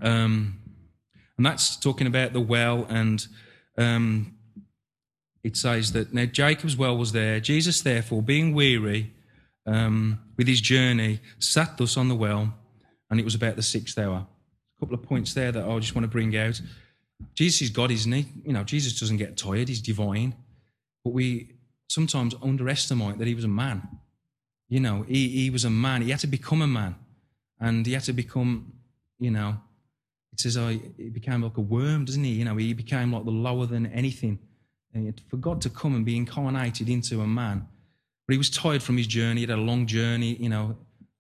um, 0.02 0.60
and 1.38 1.46
that's 1.46 1.78
talking 1.78 2.08
about 2.08 2.34
the 2.34 2.42
well 2.42 2.86
and 2.90 3.26
um, 3.78 4.36
it 5.44 5.58
says 5.58 5.92
that 5.94 6.14
now 6.14 6.26
Jacob's 6.26 6.78
well 6.78 6.98
was 6.98 7.12
there. 7.12 7.40
Jesus, 7.40 7.82
therefore, 7.82 8.22
being 8.22 8.54
weary 8.54 9.12
um, 9.66 10.20
with 10.38 10.48
his 10.48 10.62
journey, 10.62 11.20
sat 11.40 11.78
thus 11.78 11.98
on 11.98 12.10
the 12.10 12.16
well, 12.16 12.54
and 13.10 13.20
it 13.20 13.24
was 13.24 13.36
about 13.36 13.56
the 13.56 13.64
sixth 13.64 13.98
hour. 13.98 14.28
A 14.28 14.80
couple 14.80 14.96
of 14.96 15.04
points 15.04 15.34
there 15.34 15.52
that 15.52 15.66
I 15.66 15.80
just 15.80 15.96
want 15.96 16.04
to 16.04 16.10
bring 16.10 16.36
out. 16.38 16.62
Jesus 17.34 17.64
is 17.64 17.70
God, 17.70 17.92
isn't 17.92 18.12
he? 18.12 18.26
You 18.46 18.54
know, 18.54 18.64
Jesus 18.64 19.00
doesn't 19.00 19.18
get 19.18 19.38
tired, 19.38 19.68
he's 19.68 19.82
divine. 19.82 20.36
But 21.04 21.14
we 21.14 21.54
sometimes 21.92 22.34
underestimate 22.42 23.18
that 23.18 23.28
he 23.28 23.36
was 23.36 23.44
a 23.44 23.50
man. 23.50 23.86
You 24.70 24.80
know, 24.80 25.04
he, 25.08 25.28
he 25.28 25.50
was 25.50 25.66
a 25.66 25.70
man. 25.70 26.02
He 26.02 26.12
had 26.12 26.22
to 26.22 26.28
become 26.28 26.62
a 26.62 26.68
man. 26.68 26.96
And 27.60 27.86
he 27.86 27.92
had 27.92 28.04
to 28.04 28.14
become, 28.14 28.72
you 29.20 29.30
know, 29.30 29.58
it 30.32 30.40
says 30.40 30.56
oh, 30.56 30.70
he 30.70 31.10
became 31.10 31.42
like 31.44 31.58
a 31.58 31.62
worm, 31.62 32.06
doesn't 32.06 32.24
he? 32.24 32.32
You 32.32 32.46
know, 32.46 32.56
he 32.56 32.74
became 32.74 33.12
like 33.12 33.26
the 33.26 33.32
lower 33.32 33.66
than 33.66 33.88
anything. 33.88 34.40
And 34.94 35.22
for 35.30 35.36
God 35.36 35.62
to 35.64 35.70
come 35.70 35.94
and 35.94 36.06
be 36.06 36.16
incarnated 36.16 36.88
into 36.88 37.20
a 37.20 37.28
man. 37.28 37.68
But 38.26 38.34
he 38.34 38.38
was 38.38 38.50
tired 38.50 38.82
from 38.82 38.96
his 38.96 39.08
journey. 39.08 39.42
He 39.42 39.48
had 39.48 39.58
a 39.58 39.62
long 39.62 39.86
journey. 39.86 40.36
You 40.36 40.48
know, 40.48 40.78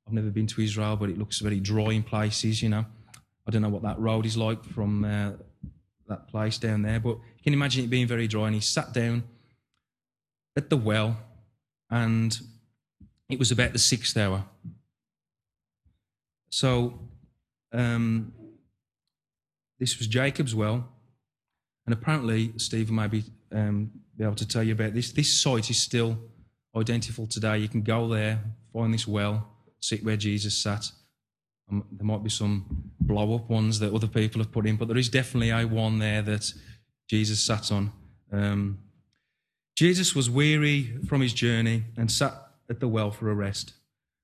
I've 0.07 0.13
never 0.13 0.29
been 0.29 0.47
to 0.47 0.61
Israel, 0.61 0.95
but 0.95 1.09
it 1.09 1.17
looks 1.17 1.39
very 1.39 1.59
dry 1.59 1.91
in 1.91 2.03
places, 2.03 2.61
you 2.61 2.69
know. 2.69 2.85
I 3.45 3.51
don't 3.51 3.61
know 3.61 3.69
what 3.69 3.83
that 3.83 3.99
road 3.99 4.25
is 4.25 4.37
like 4.37 4.63
from 4.63 5.03
uh, 5.03 5.31
that 6.07 6.29
place 6.29 6.57
down 6.57 6.83
there, 6.83 7.01
but 7.01 7.17
you 7.17 7.43
can 7.43 7.53
imagine 7.53 7.83
it 7.83 7.89
being 7.89 8.07
very 8.07 8.27
dry. 8.27 8.45
And 8.45 8.55
he 8.55 8.61
sat 8.61 8.93
down 8.93 9.23
at 10.55 10.69
the 10.69 10.77
well, 10.77 11.17
and 11.89 12.39
it 13.29 13.39
was 13.39 13.51
about 13.51 13.73
the 13.73 13.79
sixth 13.79 14.17
hour. 14.17 14.45
So, 16.49 16.99
um, 17.71 18.33
this 19.79 19.97
was 19.97 20.07
Jacob's 20.07 20.53
well, 20.53 20.87
and 21.85 21.93
apparently, 21.93 22.53
Stephen 22.57 22.95
may 22.95 23.07
be, 23.07 23.23
um, 23.51 23.91
be 24.17 24.23
able 24.23 24.35
to 24.35 24.47
tell 24.47 24.63
you 24.63 24.73
about 24.73 24.93
this. 24.93 25.11
This 25.11 25.41
site 25.41 25.69
is 25.69 25.79
still 25.79 26.17
identifiable 26.75 27.27
today. 27.27 27.57
You 27.57 27.67
can 27.67 27.81
go 27.81 28.07
there, 28.07 28.39
find 28.73 28.93
this 28.93 29.07
well, 29.07 29.47
sit 29.79 30.03
where 30.03 30.17
Jesus 30.17 30.57
sat. 30.57 30.91
Um, 31.69 31.85
there 31.91 32.05
might 32.05 32.23
be 32.23 32.29
some 32.29 32.91
blow 32.99 33.35
up 33.35 33.49
ones 33.49 33.79
that 33.79 33.93
other 33.93 34.07
people 34.07 34.41
have 34.41 34.51
put 34.51 34.67
in, 34.67 34.75
but 34.75 34.87
there 34.87 34.97
is 34.97 35.09
definitely 35.09 35.49
a 35.49 35.65
one 35.65 35.99
there 35.99 36.21
that 36.21 36.53
Jesus 37.09 37.39
sat 37.39 37.71
on. 37.71 37.91
Um, 38.31 38.79
Jesus 39.81 40.13
was 40.13 40.29
weary 40.29 40.95
from 41.07 41.21
his 41.21 41.33
journey 41.33 41.85
and 41.97 42.11
sat 42.11 42.33
at 42.69 42.79
the 42.79 42.87
well 42.87 43.09
for 43.09 43.31
a 43.31 43.33
rest. 43.33 43.73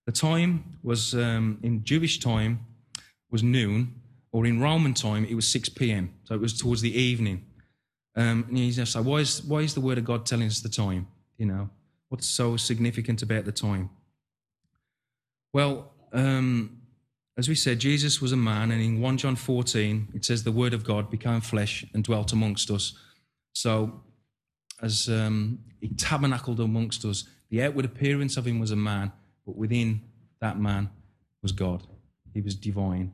The 0.06 0.12
time 0.12 0.78
was 0.84 1.16
um, 1.16 1.58
in 1.64 1.84
Jewish 1.84 2.20
time 2.20 2.60
was 3.32 3.42
noon, 3.42 3.96
or 4.32 4.46
in 4.46 4.62
Roman 4.62 4.94
time 4.94 5.26
it 5.26 5.34
was 5.34 5.48
6 5.48 5.70
p.m. 5.70 6.14
So 6.26 6.36
it 6.36 6.42
was 6.42 6.56
towards 6.56 6.82
the 6.82 6.96
evening. 6.96 7.44
Um, 8.16 8.46
and 8.48 8.60
you 8.60 8.72
say, 8.72 9.00
why 9.00 9.18
is 9.18 9.44
why 9.46 9.62
is 9.62 9.74
the 9.74 9.82
word 9.82 9.98
of 9.98 10.06
God 10.06 10.28
telling 10.28 10.46
us 10.46 10.60
the 10.60 10.70
time? 10.70 11.08
You 11.40 11.48
know, 11.48 11.72
what's 12.10 12.28
so 12.28 12.56
significant 12.56 13.24
about 13.24 13.46
the 13.46 13.52
time? 13.52 13.90
Well, 15.54 15.92
um, 16.14 16.84
as 17.36 17.50
we 17.50 17.56
said, 17.56 17.80
Jesus 17.80 18.22
was 18.22 18.32
a 18.32 18.38
man, 18.38 18.70
and 18.70 18.80
in 18.80 19.02
1 19.02 19.18
John 19.18 19.36
14 19.36 20.10
it 20.14 20.24
says 20.24 20.44
the 20.44 20.52
word 20.52 20.76
of 20.76 20.84
God 20.84 21.10
became 21.10 21.42
flesh 21.42 21.84
and 21.96 22.04
dwelt 22.04 22.32
amongst 22.32 22.70
us. 22.70 22.94
So 23.54 24.04
as 24.82 25.10
um, 25.10 25.60
he 25.82 25.90
tabernacled 25.90 26.60
amongst 26.60 27.06
us. 27.06 27.26
The 27.50 27.64
outward 27.64 27.86
appearance 27.86 28.38
of 28.38 28.46
him 28.46 28.60
was 28.60 28.72
a 28.72 28.76
man, 28.76 29.12
but 29.46 29.56
within 29.56 30.02
that 30.42 30.60
man 30.60 30.90
was 31.42 31.52
God. 31.52 31.84
He 32.34 32.42
was 32.42 32.56
divine. 32.56 33.14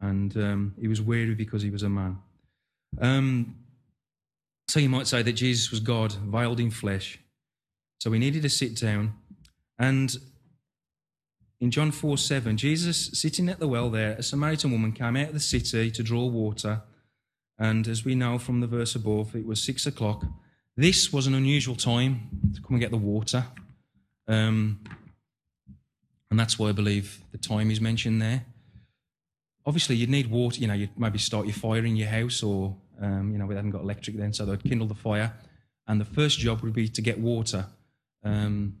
And 0.00 0.36
um, 0.36 0.74
he 0.80 0.88
was 0.88 1.00
weary 1.00 1.34
because 1.34 1.62
he 1.62 1.70
was 1.70 1.82
a 1.82 1.88
man. 1.88 2.18
Um, 3.00 3.56
so 4.68 4.80
you 4.80 4.88
might 4.88 5.06
say 5.06 5.22
that 5.22 5.32
Jesus 5.32 5.70
was 5.70 5.80
God, 5.80 6.12
veiled 6.12 6.60
in 6.60 6.70
flesh. 6.70 7.18
So 7.98 8.10
he 8.12 8.18
needed 8.18 8.42
to 8.42 8.48
sit 8.48 8.76
down. 8.76 9.14
And 9.78 10.16
in 11.60 11.70
John 11.70 11.90
4 11.90 12.16
7, 12.16 12.56
Jesus 12.56 13.10
sitting 13.12 13.48
at 13.48 13.58
the 13.58 13.68
well 13.68 13.90
there, 13.90 14.12
a 14.12 14.22
Samaritan 14.22 14.72
woman 14.72 14.92
came 14.92 15.16
out 15.16 15.28
of 15.28 15.34
the 15.34 15.40
city 15.40 15.90
to 15.90 16.02
draw 16.02 16.26
water. 16.26 16.82
And 17.58 17.86
as 17.86 18.04
we 18.04 18.14
know 18.14 18.38
from 18.38 18.60
the 18.60 18.66
verse 18.66 18.94
above, 18.94 19.36
it 19.36 19.46
was 19.46 19.62
six 19.62 19.84
o'clock. 19.86 20.24
This 20.80 21.12
was 21.12 21.26
an 21.26 21.34
unusual 21.34 21.76
time 21.76 22.30
to 22.54 22.62
come 22.62 22.70
and 22.70 22.80
get 22.80 22.90
the 22.90 22.96
water. 22.96 23.44
Um, 24.26 24.80
and 26.30 26.40
that's 26.40 26.58
why 26.58 26.70
I 26.70 26.72
believe 26.72 27.20
the 27.32 27.36
time 27.36 27.70
is 27.70 27.82
mentioned 27.82 28.22
there. 28.22 28.46
Obviously, 29.66 29.96
you'd 29.96 30.08
need 30.08 30.28
water. 30.28 30.58
You 30.58 30.68
know, 30.68 30.72
you'd 30.72 30.98
maybe 30.98 31.18
start 31.18 31.44
your 31.44 31.52
fire 31.52 31.84
in 31.84 31.96
your 31.96 32.08
house, 32.08 32.42
or 32.42 32.74
um, 32.98 33.30
you 33.30 33.36
know, 33.36 33.44
we 33.44 33.56
hadn't 33.56 33.72
got 33.72 33.82
electric 33.82 34.16
then, 34.16 34.32
so 34.32 34.46
they'd 34.46 34.64
kindle 34.64 34.86
the 34.86 34.94
fire. 34.94 35.34
And 35.86 36.00
the 36.00 36.06
first 36.06 36.38
job 36.38 36.62
would 36.62 36.72
be 36.72 36.88
to 36.88 37.02
get 37.02 37.18
water. 37.18 37.66
Um, 38.24 38.78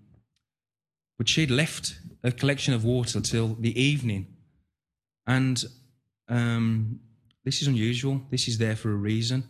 but 1.18 1.28
she'd 1.28 1.50
left 1.50 1.98
a 2.24 2.32
collection 2.32 2.72
of 2.72 2.82
water 2.82 3.20
till 3.20 3.58
the 3.60 3.78
evening, 3.78 4.26
and 5.26 5.62
um, 6.28 7.00
this 7.44 7.60
is 7.60 7.68
unusual. 7.68 8.22
This 8.30 8.48
is 8.48 8.56
there 8.56 8.74
for 8.74 8.90
a 8.90 8.96
reason 8.96 9.44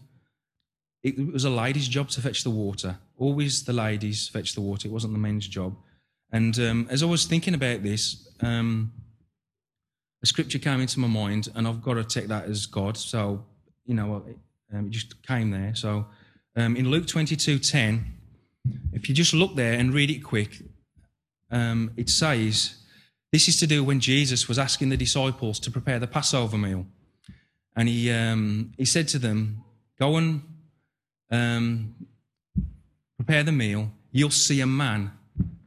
it 1.02 1.32
was 1.32 1.44
a 1.44 1.50
lady's 1.50 1.88
job 1.88 2.08
to 2.10 2.20
fetch 2.20 2.44
the 2.44 2.50
water. 2.50 2.98
Always 3.16 3.64
the 3.64 3.72
ladies 3.72 4.28
fetch 4.28 4.54
the 4.54 4.60
water. 4.60 4.88
It 4.88 4.92
wasn't 4.92 5.14
the 5.14 5.18
men's 5.18 5.48
job. 5.48 5.76
And 6.32 6.58
um, 6.58 6.86
as 6.90 7.02
I 7.02 7.06
was 7.06 7.24
thinking 7.24 7.54
about 7.54 7.82
this, 7.82 8.28
um, 8.40 8.92
a 10.22 10.26
scripture 10.26 10.58
came 10.58 10.80
into 10.80 11.00
my 11.00 11.08
mind, 11.08 11.48
and 11.54 11.66
I've 11.66 11.82
got 11.82 11.94
to 11.94 12.04
take 12.04 12.28
that 12.28 12.44
as 12.44 12.66
God. 12.66 12.96
So, 12.96 13.44
you 13.86 13.94
know, 13.94 14.22
um, 14.72 14.86
it 14.86 14.90
just 14.90 15.26
came 15.26 15.50
there. 15.50 15.74
So, 15.74 16.06
um, 16.56 16.76
in 16.76 16.90
Luke 16.90 17.06
twenty-two 17.06 17.58
ten, 17.58 18.04
if 18.92 19.08
you 19.08 19.14
just 19.14 19.32
look 19.32 19.56
there 19.56 19.72
and 19.72 19.94
read 19.94 20.10
it 20.10 20.22
quick, 20.22 20.62
um, 21.50 21.92
it 21.96 22.10
says, 22.10 22.76
This 23.32 23.48
is 23.48 23.58
to 23.60 23.66
do 23.66 23.82
when 23.82 24.00
Jesus 24.00 24.46
was 24.48 24.58
asking 24.58 24.90
the 24.90 24.96
disciples 24.96 25.58
to 25.60 25.70
prepare 25.70 25.98
the 25.98 26.06
Passover 26.06 26.58
meal. 26.58 26.86
And 27.74 27.88
he, 27.88 28.10
um, 28.10 28.72
he 28.76 28.84
said 28.84 29.08
to 29.08 29.18
them, 29.18 29.64
Go 29.98 30.16
and 30.16 30.42
um, 31.30 31.94
prepare 33.16 33.42
the 33.42 33.52
meal, 33.52 33.90
you'll 34.12 34.30
see 34.30 34.60
a 34.60 34.66
man 34.66 35.12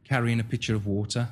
carrying 0.03 0.39
a 0.39 0.43
pitcher 0.43 0.75
of 0.75 0.85
water. 0.85 1.29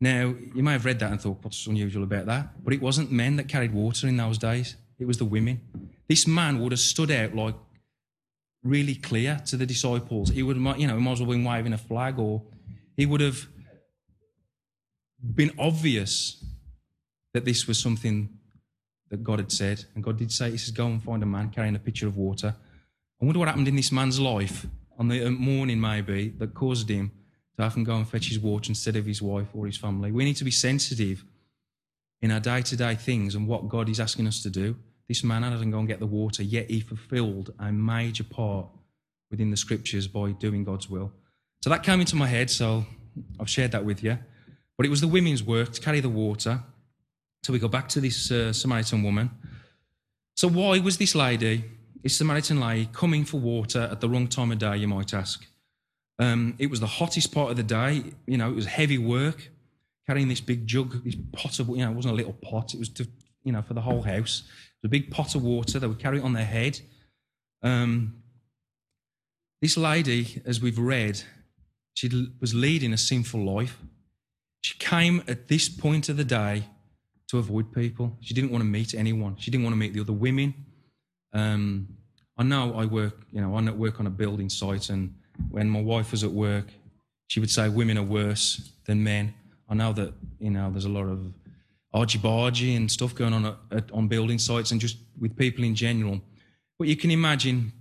Now, 0.00 0.34
you 0.54 0.62
may 0.62 0.72
have 0.72 0.84
read 0.84 1.00
that 1.00 1.10
and 1.10 1.20
thought, 1.20 1.38
what's 1.42 1.66
unusual 1.66 2.04
about 2.04 2.26
that? 2.26 2.64
But 2.64 2.72
it 2.72 2.80
wasn't 2.80 3.10
men 3.10 3.36
that 3.36 3.48
carried 3.48 3.72
water 3.72 4.06
in 4.06 4.16
those 4.16 4.38
days, 4.38 4.76
it 4.98 5.06
was 5.06 5.18
the 5.18 5.24
women. 5.24 5.60
This 6.08 6.26
man 6.26 6.60
would 6.60 6.72
have 6.72 6.80
stood 6.80 7.10
out 7.10 7.34
like 7.34 7.54
really 8.64 8.94
clear 8.94 9.40
to 9.46 9.56
the 9.56 9.66
disciples. 9.66 10.30
He 10.30 10.42
would, 10.42 10.56
you 10.56 10.86
know, 10.86 10.96
he 10.96 11.02
might 11.02 11.12
as 11.12 11.20
well 11.20 11.30
been 11.30 11.44
waving 11.44 11.72
a 11.72 11.78
flag, 11.78 12.18
or 12.18 12.42
he 12.96 13.06
would 13.06 13.20
have 13.20 13.46
been 15.22 15.52
obvious 15.58 16.44
that 17.34 17.44
this 17.44 17.66
was 17.66 17.78
something 17.78 18.28
that 19.10 19.22
God 19.22 19.38
had 19.38 19.52
said. 19.52 19.84
And 19.94 20.02
God 20.02 20.18
did 20.18 20.32
say, 20.32 20.50
He 20.50 20.58
says, 20.58 20.70
Go 20.70 20.86
and 20.86 21.02
find 21.02 21.22
a 21.22 21.26
man 21.26 21.50
carrying 21.50 21.76
a 21.76 21.78
pitcher 21.78 22.06
of 22.06 22.16
water. 22.16 22.54
I 23.20 23.24
wonder 23.24 23.40
what 23.40 23.48
happened 23.48 23.66
in 23.66 23.76
this 23.76 23.90
man's 23.90 24.20
life 24.20 24.66
on 24.96 25.08
the 25.08 25.30
morning, 25.30 25.80
maybe, 25.80 26.28
that 26.38 26.54
caused 26.54 26.88
him 26.88 27.10
to 27.56 27.62
have 27.64 27.74
to 27.74 27.84
go 27.84 27.96
and 27.96 28.08
fetch 28.08 28.28
his 28.28 28.38
water 28.38 28.70
instead 28.70 28.94
of 28.94 29.06
his 29.06 29.20
wife 29.20 29.48
or 29.54 29.66
his 29.66 29.76
family. 29.76 30.12
We 30.12 30.24
need 30.24 30.36
to 30.36 30.44
be 30.44 30.52
sensitive 30.52 31.24
in 32.22 32.30
our 32.30 32.40
day 32.40 32.62
to 32.62 32.76
day 32.76 32.94
things 32.94 33.34
and 33.34 33.48
what 33.48 33.68
God 33.68 33.88
is 33.88 33.98
asking 33.98 34.28
us 34.28 34.42
to 34.44 34.50
do. 34.50 34.76
This 35.08 35.24
man 35.24 35.42
hadn't 35.42 35.70
gone 35.70 35.80
and 35.80 35.88
get 35.88 35.98
the 35.98 36.06
water, 36.06 36.42
yet 36.44 36.70
he 36.70 36.80
fulfilled 36.80 37.52
a 37.58 37.72
major 37.72 38.24
part 38.24 38.68
within 39.30 39.50
the 39.50 39.56
scriptures 39.56 40.06
by 40.06 40.30
doing 40.32 40.62
God's 40.62 40.88
will. 40.88 41.12
So 41.62 41.70
that 41.70 41.82
came 41.82 42.00
into 42.00 42.14
my 42.14 42.28
head, 42.28 42.50
so 42.50 42.86
I've 43.40 43.50
shared 43.50 43.72
that 43.72 43.84
with 43.84 44.04
you. 44.04 44.18
But 44.76 44.86
it 44.86 44.90
was 44.90 45.00
the 45.00 45.08
women's 45.08 45.42
work 45.42 45.72
to 45.72 45.80
carry 45.80 45.98
the 45.98 46.08
water. 46.08 46.62
So 47.42 47.52
we 47.52 47.58
go 47.58 47.68
back 47.68 47.88
to 47.90 48.00
this 48.00 48.30
uh, 48.30 48.52
Samaritan 48.52 49.02
woman. 49.02 49.30
So 50.36 50.48
why 50.48 50.78
was 50.78 50.98
this 50.98 51.16
lady 51.16 51.64
is 52.02 52.16
Samaritan 52.16 52.60
lady 52.60 52.88
coming 52.92 53.24
for 53.24 53.38
water 53.38 53.88
at 53.90 54.00
the 54.00 54.08
wrong 54.08 54.28
time 54.28 54.52
of 54.52 54.58
day, 54.58 54.76
you 54.76 54.88
might 54.88 55.12
ask. 55.12 55.46
Um, 56.18 56.54
it 56.58 56.70
was 56.70 56.80
the 56.80 56.86
hottest 56.86 57.32
part 57.32 57.50
of 57.50 57.56
the 57.56 57.62
day. 57.62 58.04
You 58.26 58.38
know, 58.38 58.48
it 58.48 58.54
was 58.54 58.66
heavy 58.66 58.98
work, 58.98 59.50
carrying 60.06 60.28
this 60.28 60.40
big 60.40 60.66
jug, 60.66 61.04
this 61.04 61.16
pot 61.32 61.58
of, 61.58 61.68
you 61.68 61.78
know, 61.78 61.90
it 61.90 61.94
wasn't 61.94 62.14
a 62.14 62.16
little 62.16 62.32
pot. 62.32 62.74
It 62.74 62.78
was, 62.78 62.88
to, 62.90 63.06
you 63.44 63.52
know, 63.52 63.62
for 63.62 63.74
the 63.74 63.80
whole 63.80 64.02
house. 64.02 64.42
It 64.42 64.82
was 64.82 64.88
a 64.88 64.88
big 64.88 65.10
pot 65.10 65.34
of 65.34 65.42
water. 65.42 65.78
They 65.78 65.86
would 65.86 65.98
carry 65.98 66.18
it 66.18 66.24
on 66.24 66.32
their 66.32 66.44
head. 66.44 66.80
Um, 67.62 68.22
this 69.60 69.76
lady, 69.76 70.42
as 70.44 70.60
we've 70.60 70.78
read, 70.78 71.22
she 71.94 72.08
was 72.40 72.54
leading 72.54 72.92
a 72.92 72.98
sinful 72.98 73.44
life. 73.44 73.78
She 74.62 74.78
came 74.78 75.22
at 75.26 75.48
this 75.48 75.68
point 75.68 76.08
of 76.08 76.16
the 76.16 76.24
day 76.24 76.64
to 77.28 77.38
avoid 77.38 77.72
people. 77.72 78.16
She 78.20 78.34
didn't 78.34 78.50
want 78.50 78.62
to 78.62 78.68
meet 78.68 78.94
anyone. 78.94 79.36
She 79.38 79.50
didn't 79.50 79.64
want 79.64 79.74
to 79.74 79.78
meet 79.78 79.94
the 79.94 80.00
other 80.00 80.12
women. 80.12 80.54
Um, 81.32 81.88
I 82.36 82.42
know 82.44 82.74
I 82.74 82.84
work, 82.84 83.26
you 83.32 83.40
know, 83.40 83.54
I 83.56 83.70
work 83.70 84.00
on 84.00 84.06
a 84.06 84.10
building 84.10 84.48
site, 84.48 84.90
and 84.90 85.14
when 85.50 85.68
my 85.68 85.80
wife 85.80 86.12
was 86.12 86.24
at 86.24 86.30
work, 86.30 86.66
she 87.26 87.40
would 87.40 87.50
say 87.50 87.68
women 87.68 87.98
are 87.98 88.02
worse 88.02 88.72
than 88.86 89.02
men. 89.02 89.34
I 89.68 89.74
know 89.74 89.92
that, 89.92 90.14
you 90.38 90.50
know, 90.50 90.70
there's 90.70 90.86
a 90.86 90.88
lot 90.90 91.06
of 91.06 91.32
argy 91.92 92.18
bargy 92.18 92.76
and 92.76 92.90
stuff 92.90 93.14
going 93.14 93.32
on 93.32 93.56
at, 93.70 93.90
on 93.92 94.08
building 94.08 94.38
sites 94.38 94.70
and 94.70 94.80
just 94.80 94.96
with 95.18 95.36
people 95.36 95.64
in 95.64 95.74
general. 95.74 96.20
But 96.78 96.88
you 96.88 96.96
can 96.96 97.10
imagine 97.10 97.72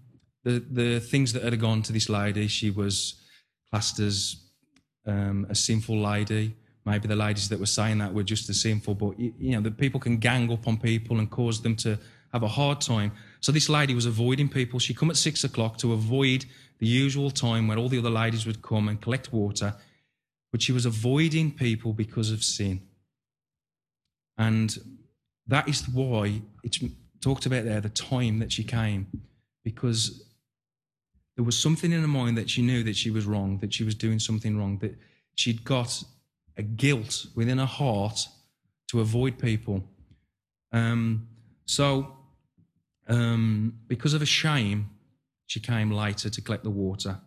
the, 0.44 0.64
the 0.72 1.00
things 1.00 1.34
that 1.34 1.44
had 1.44 1.60
gone 1.60 1.82
to 1.84 1.94
this 1.94 2.10
lady. 2.10 2.48
She 2.48 2.72
was 2.72 3.22
classed 3.70 4.00
as 4.00 4.38
um, 5.06 5.46
a 5.50 5.56
sinful 5.56 5.98
lady. 6.00 6.56
Maybe 6.86 7.08
the 7.08 7.16
ladies 7.16 7.50
that 7.50 7.60
were 7.60 7.66
saying 7.66 7.98
that 8.00 8.14
were 8.14 8.24
just 8.24 8.50
as 8.50 8.62
sinful, 8.62 8.96
but 8.96 9.20
you, 9.20 9.34
you 9.38 9.52
know, 9.52 9.62
that 9.62 9.78
people 9.78 10.00
can 10.00 10.18
gang 10.18 10.52
up 10.52 10.68
on 10.68 10.78
people 10.78 11.20
and 11.20 11.30
cause 11.30 11.62
them 11.62 11.76
to 11.78 12.00
have 12.34 12.44
a 12.44 12.48
hard 12.48 12.82
time. 12.82 13.12
So 13.40 13.52
this 13.52 13.70
lady 13.70 13.94
was 13.94 14.06
avoiding 14.06 14.50
people. 14.50 14.80
She'd 14.80 14.98
come 14.98 15.10
at 15.10 15.18
six 15.18 15.44
o'clock 15.44 15.78
to 15.80 15.94
avoid 15.94 16.46
the 16.80 16.88
usual 16.88 17.32
time 17.32 17.68
where 17.68 17.78
all 17.78 17.90
the 17.90 18.00
other 18.00 18.10
ladies 18.10 18.46
would 18.46 18.62
come 18.62 18.88
and 18.88 19.02
collect 19.02 19.34
water, 19.34 19.76
but 20.52 20.62
she 20.62 20.72
was 20.72 20.86
avoiding 20.86 21.52
people 21.52 21.94
because 21.94 22.32
of 22.32 22.44
sin. 22.44 22.82
And 24.38 24.78
that 25.48 25.68
is 25.68 25.88
why 25.88 26.42
it's 26.64 26.80
talked 27.22 27.46
about 27.46 27.66
there 27.66 27.82
the 27.82 27.90
time 27.90 28.40
that 28.40 28.52
she 28.52 28.64
came, 28.64 29.08
because 29.64 30.24
there 31.36 31.46
was 31.46 31.58
something 31.58 31.92
in 31.92 32.02
her 32.02 32.08
mind 32.08 32.38
that 32.38 32.50
she 32.50 32.62
knew 32.62 32.84
that 32.84 32.96
she 32.96 33.12
was 33.12 33.26
wrong, 33.26 33.60
that 33.60 33.74
she 33.74 33.84
was 33.84 33.96
doing 33.96 34.20
something 34.20 34.58
wrong, 34.58 34.78
that 34.80 34.96
she'd 35.36 35.64
got 35.64 36.04
a 36.58 36.64
guilt 36.64 37.28
within 37.36 37.60
her 37.60 37.66
heart 37.66 38.28
to 38.90 39.00
avoid 39.00 39.38
people. 39.38 39.84
Um, 40.72 41.28
so, 41.66 42.17
um, 43.08 43.80
because 43.88 44.14
of 44.14 44.22
a 44.22 44.26
shame, 44.26 44.90
she 45.46 45.60
came 45.60 45.92
later 45.92 46.30
to 46.30 46.42
collect 46.42 46.64
the 46.64 46.70
water. 46.70 47.20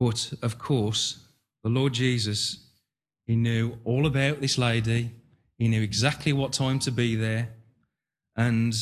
But 0.00 0.32
of 0.42 0.58
course, 0.58 1.18
the 1.62 1.68
Lord 1.68 1.92
Jesus, 1.92 2.66
he 3.26 3.36
knew 3.36 3.78
all 3.84 4.06
about 4.06 4.40
this 4.40 4.56
lady. 4.58 5.10
He 5.58 5.68
knew 5.68 5.82
exactly 5.82 6.32
what 6.32 6.52
time 6.52 6.78
to 6.80 6.90
be 6.90 7.16
there. 7.16 7.50
And 8.36 8.72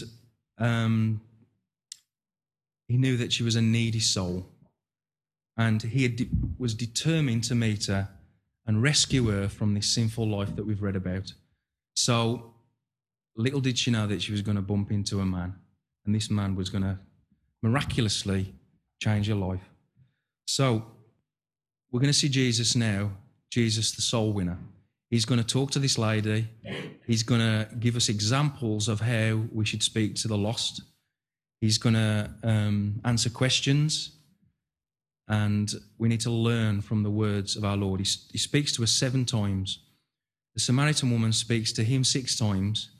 um, 0.58 1.20
he 2.86 2.96
knew 2.96 3.16
that 3.16 3.32
she 3.32 3.42
was 3.42 3.56
a 3.56 3.62
needy 3.62 4.00
soul. 4.00 4.46
And 5.56 5.82
he 5.82 6.06
de- 6.08 6.28
was 6.58 6.74
determined 6.74 7.44
to 7.44 7.54
meet 7.54 7.86
her 7.86 8.10
and 8.66 8.82
rescue 8.82 9.26
her 9.28 9.48
from 9.48 9.74
this 9.74 9.88
sinful 9.88 10.28
life 10.28 10.54
that 10.56 10.66
we've 10.66 10.82
read 10.82 10.96
about. 10.96 11.32
So 11.94 12.52
little 13.36 13.60
did 13.60 13.78
she 13.78 13.90
know 13.90 14.06
that 14.06 14.22
she 14.22 14.32
was 14.32 14.42
going 14.42 14.56
to 14.56 14.62
bump 14.62 14.90
into 14.90 15.20
a 15.20 15.26
man. 15.26 15.54
And 16.06 16.14
this 16.14 16.30
man 16.30 16.54
was 16.54 16.70
going 16.70 16.84
to 16.84 16.98
miraculously 17.62 18.54
change 19.02 19.28
your 19.28 19.36
life. 19.36 19.68
So 20.46 20.84
we're 21.90 22.00
going 22.00 22.12
to 22.12 22.18
see 22.18 22.28
Jesus 22.28 22.76
now, 22.76 23.10
Jesus, 23.50 23.92
the 23.92 24.02
soul 24.02 24.32
winner. 24.32 24.58
He's 25.10 25.24
going 25.24 25.40
to 25.40 25.46
talk 25.46 25.70
to 25.72 25.78
this 25.78 25.98
lady. 25.98 26.48
He's 27.06 27.22
going 27.22 27.40
to 27.40 27.68
give 27.78 27.96
us 27.96 28.08
examples 28.08 28.88
of 28.88 29.00
how 29.00 29.42
we 29.52 29.64
should 29.64 29.82
speak 29.82 30.14
to 30.16 30.28
the 30.28 30.36
lost. 30.36 30.82
He's 31.60 31.78
going 31.78 31.94
to 31.94 32.30
um, 32.42 33.00
answer 33.04 33.30
questions. 33.30 34.12
And 35.28 35.72
we 35.98 36.08
need 36.08 36.20
to 36.20 36.30
learn 36.30 36.82
from 36.82 37.02
the 37.02 37.10
words 37.10 37.56
of 37.56 37.64
our 37.64 37.76
Lord. 37.76 38.00
He, 38.00 38.06
he 38.30 38.38
speaks 38.38 38.72
to 38.72 38.82
us 38.82 38.92
seven 38.92 39.24
times. 39.24 39.80
The 40.54 40.60
Samaritan 40.60 41.10
woman 41.10 41.32
speaks 41.32 41.72
to 41.72 41.84
him 41.84 42.04
six 42.04 42.36
times 42.36 42.90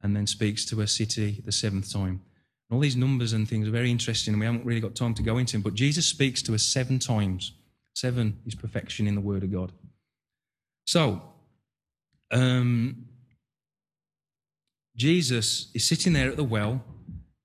and 0.00 0.16
then 0.16 0.26
speaks 0.26 0.64
to 0.66 0.78
her 0.80 0.86
city 0.86 1.42
the 1.44 1.52
seventh 1.52 1.92
time. 1.92 2.22
All 2.72 2.80
these 2.80 2.96
numbers 2.96 3.34
and 3.34 3.46
things 3.46 3.68
are 3.68 3.70
very 3.70 3.90
interesting, 3.90 4.32
and 4.32 4.40
we 4.40 4.46
haven't 4.46 4.64
really 4.64 4.80
got 4.80 4.94
time 4.94 5.12
to 5.14 5.22
go 5.22 5.36
into 5.36 5.52
them. 5.52 5.62
But 5.62 5.74
Jesus 5.74 6.06
speaks 6.06 6.40
to 6.42 6.54
us 6.54 6.62
seven 6.62 6.98
times. 6.98 7.52
Seven 7.94 8.38
is 8.46 8.54
perfection 8.54 9.06
in 9.06 9.14
the 9.14 9.20
Word 9.20 9.42
of 9.42 9.52
God. 9.52 9.72
So, 10.86 11.20
um, 12.30 13.04
Jesus 14.96 15.70
is 15.74 15.86
sitting 15.86 16.14
there 16.14 16.30
at 16.30 16.36
the 16.36 16.44
well. 16.44 16.82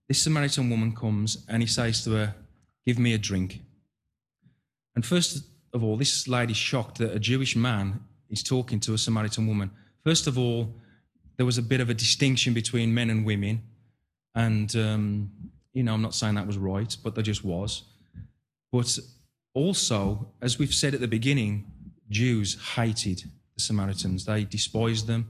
This 0.08 0.22
Samaritan 0.22 0.70
woman 0.70 0.96
comes 0.96 1.46
and 1.50 1.62
he 1.62 1.68
says 1.68 2.04
to 2.06 2.12
her, 2.12 2.36
Give 2.86 2.98
me 2.98 3.14
a 3.14 3.18
drink. 3.18 3.60
And 4.96 5.06
first 5.06 5.44
of 5.74 5.84
all, 5.84 5.98
this 5.98 6.28
lady's 6.30 6.56
shocked 6.56 7.00
that 7.00 7.14
a 7.14 7.20
Jewish 7.20 7.56
man 7.56 8.00
is 8.30 8.42
talking 8.42 8.80
to 8.80 8.94
a 8.94 8.98
Samaritan 8.98 9.46
woman. 9.46 9.72
First 10.06 10.28
of 10.28 10.38
all, 10.38 10.74
there 11.36 11.46
was 11.46 11.58
a 11.58 11.62
bit 11.62 11.82
of 11.82 11.90
a 11.90 11.94
distinction 11.94 12.54
between 12.54 12.94
men 12.94 13.10
and 13.10 13.26
women. 13.26 13.62
And, 14.38 14.74
um, 14.76 15.32
you 15.74 15.82
know, 15.82 15.96
I'm 15.96 16.04
not 16.04 16.14
saying 16.14 16.36
that 16.36 16.46
was 16.46 16.60
right, 16.60 16.96
but 17.04 17.16
there 17.16 17.24
just 17.24 17.44
was. 17.44 17.82
But 18.72 19.00
also, 19.56 20.32
as 20.44 20.60
we've 20.60 20.74
said 20.74 20.94
at 20.94 21.00
the 21.00 21.08
beginning, 21.08 21.66
Jews 22.08 22.56
hated 22.76 23.24
the 23.56 23.62
Samaritans. 23.62 24.26
They 24.26 24.44
despised 24.44 25.08
them 25.08 25.28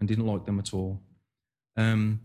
and 0.00 0.08
didn't 0.08 0.26
like 0.26 0.46
them 0.46 0.58
at 0.58 0.72
all. 0.72 1.02
Um, 1.76 2.20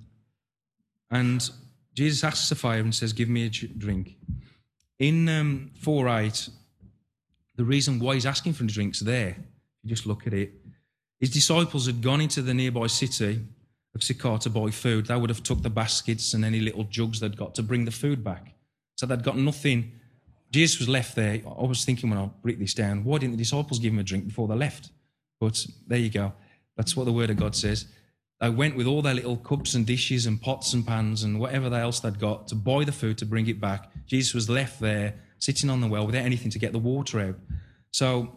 and 1.12 1.48
Jesus 1.94 2.24
asks 2.24 2.48
the 2.48 2.56
fire 2.56 2.80
and 2.80 2.96
says, 2.96 3.12
Give 3.12 3.28
me 3.28 3.48
a 3.48 3.50
drink. 3.50 4.16
In 5.00 5.28
um, 5.28 5.72
4 5.82 6.08
8, 6.08 6.50
the 7.58 7.66
reason 7.66 8.00
why 8.00 8.14
he's 8.14 8.26
asking 8.26 8.54
for 8.54 8.64
the 8.64 8.72
drink's 8.72 9.02
there. 9.02 9.32
If 9.32 9.84
you 9.84 9.90
just 9.90 10.06
look 10.06 10.26
at 10.26 10.34
it, 10.34 10.54
his 11.20 11.32
disciples 11.32 11.86
had 11.86 12.02
gone 12.02 12.22
into 12.22 12.42
the 12.42 12.54
nearby 12.54 12.88
city 12.88 13.42
to 14.00 14.50
buy 14.50 14.72
food. 14.72 15.06
They 15.06 15.16
would 15.16 15.30
have 15.30 15.44
took 15.44 15.62
the 15.62 15.70
baskets 15.70 16.34
and 16.34 16.44
any 16.44 16.60
little 16.60 16.84
jugs 16.86 17.20
they'd 17.20 17.38
got 17.38 17.56
to 17.56 17.64
bring 17.64 17.86
the 17.86 17.92
food 17.92 18.24
back. 18.24 18.54
So 18.96 19.06
they'd 19.06 19.24
got 19.24 19.38
nothing. 19.38 19.92
Jesus 20.52 20.80
was 20.80 20.90
left 20.90 21.16
there. 21.16 21.42
I 21.46 21.66
was 21.66 21.86
thinking 21.86 22.10
when 22.10 22.20
I 22.20 22.30
break 22.42 22.60
this 22.60 22.74
down, 22.74 23.04
why 23.04 23.20
didn't 23.20 23.34
the 23.34 23.38
disciples 23.38 23.80
give 23.80 23.94
him 23.94 24.00
a 24.00 24.04
drink 24.04 24.28
before 24.28 24.48
they 24.48 24.56
left? 24.56 24.90
But 25.40 25.66
there 25.88 26.00
you 26.00 26.10
go. 26.10 26.34
That's 26.78 26.96
what 26.96 27.06
the 27.06 27.14
word 27.14 27.30
of 27.30 27.38
God 27.38 27.56
says. 27.56 27.88
They 28.40 28.50
went 28.50 28.76
with 28.76 28.88
all 28.88 29.02
their 29.02 29.14
little 29.14 29.38
cups 29.38 29.74
and 29.76 29.86
dishes 29.86 30.26
and 30.26 30.42
pots 30.42 30.74
and 30.74 30.86
pans 30.86 31.24
and 31.24 31.40
whatever 31.40 31.74
else 31.74 32.00
they'd 32.00 32.20
got 32.20 32.48
to 32.50 32.56
buy 32.56 32.84
the 32.84 32.92
food 32.92 33.18
to 33.20 33.26
bring 33.26 33.48
it 33.48 33.62
back. 33.62 33.92
Jesus 34.06 34.34
was 34.34 34.50
left 34.50 34.80
there 34.80 35.16
sitting 35.40 35.70
on 35.70 35.82
the 35.82 35.88
well 35.88 36.06
without 36.06 36.26
anything 36.26 36.52
to 36.52 36.60
get 36.60 36.72
the 36.72 36.80
water 36.80 37.20
out. 37.20 37.36
So 37.92 38.36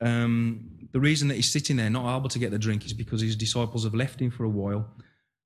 um, 0.00 0.70
the 0.92 1.00
reason 1.00 1.28
that 1.28 1.34
he's 1.34 1.50
sitting 1.50 1.76
there 1.76 1.90
not 1.90 2.16
able 2.16 2.28
to 2.28 2.38
get 2.38 2.50
the 2.50 2.58
drink 2.58 2.84
is 2.84 2.92
because 2.92 3.20
his 3.20 3.36
disciples 3.36 3.84
have 3.84 3.94
left 3.94 4.20
him 4.20 4.30
for 4.30 4.44
a 4.44 4.48
while 4.48 4.88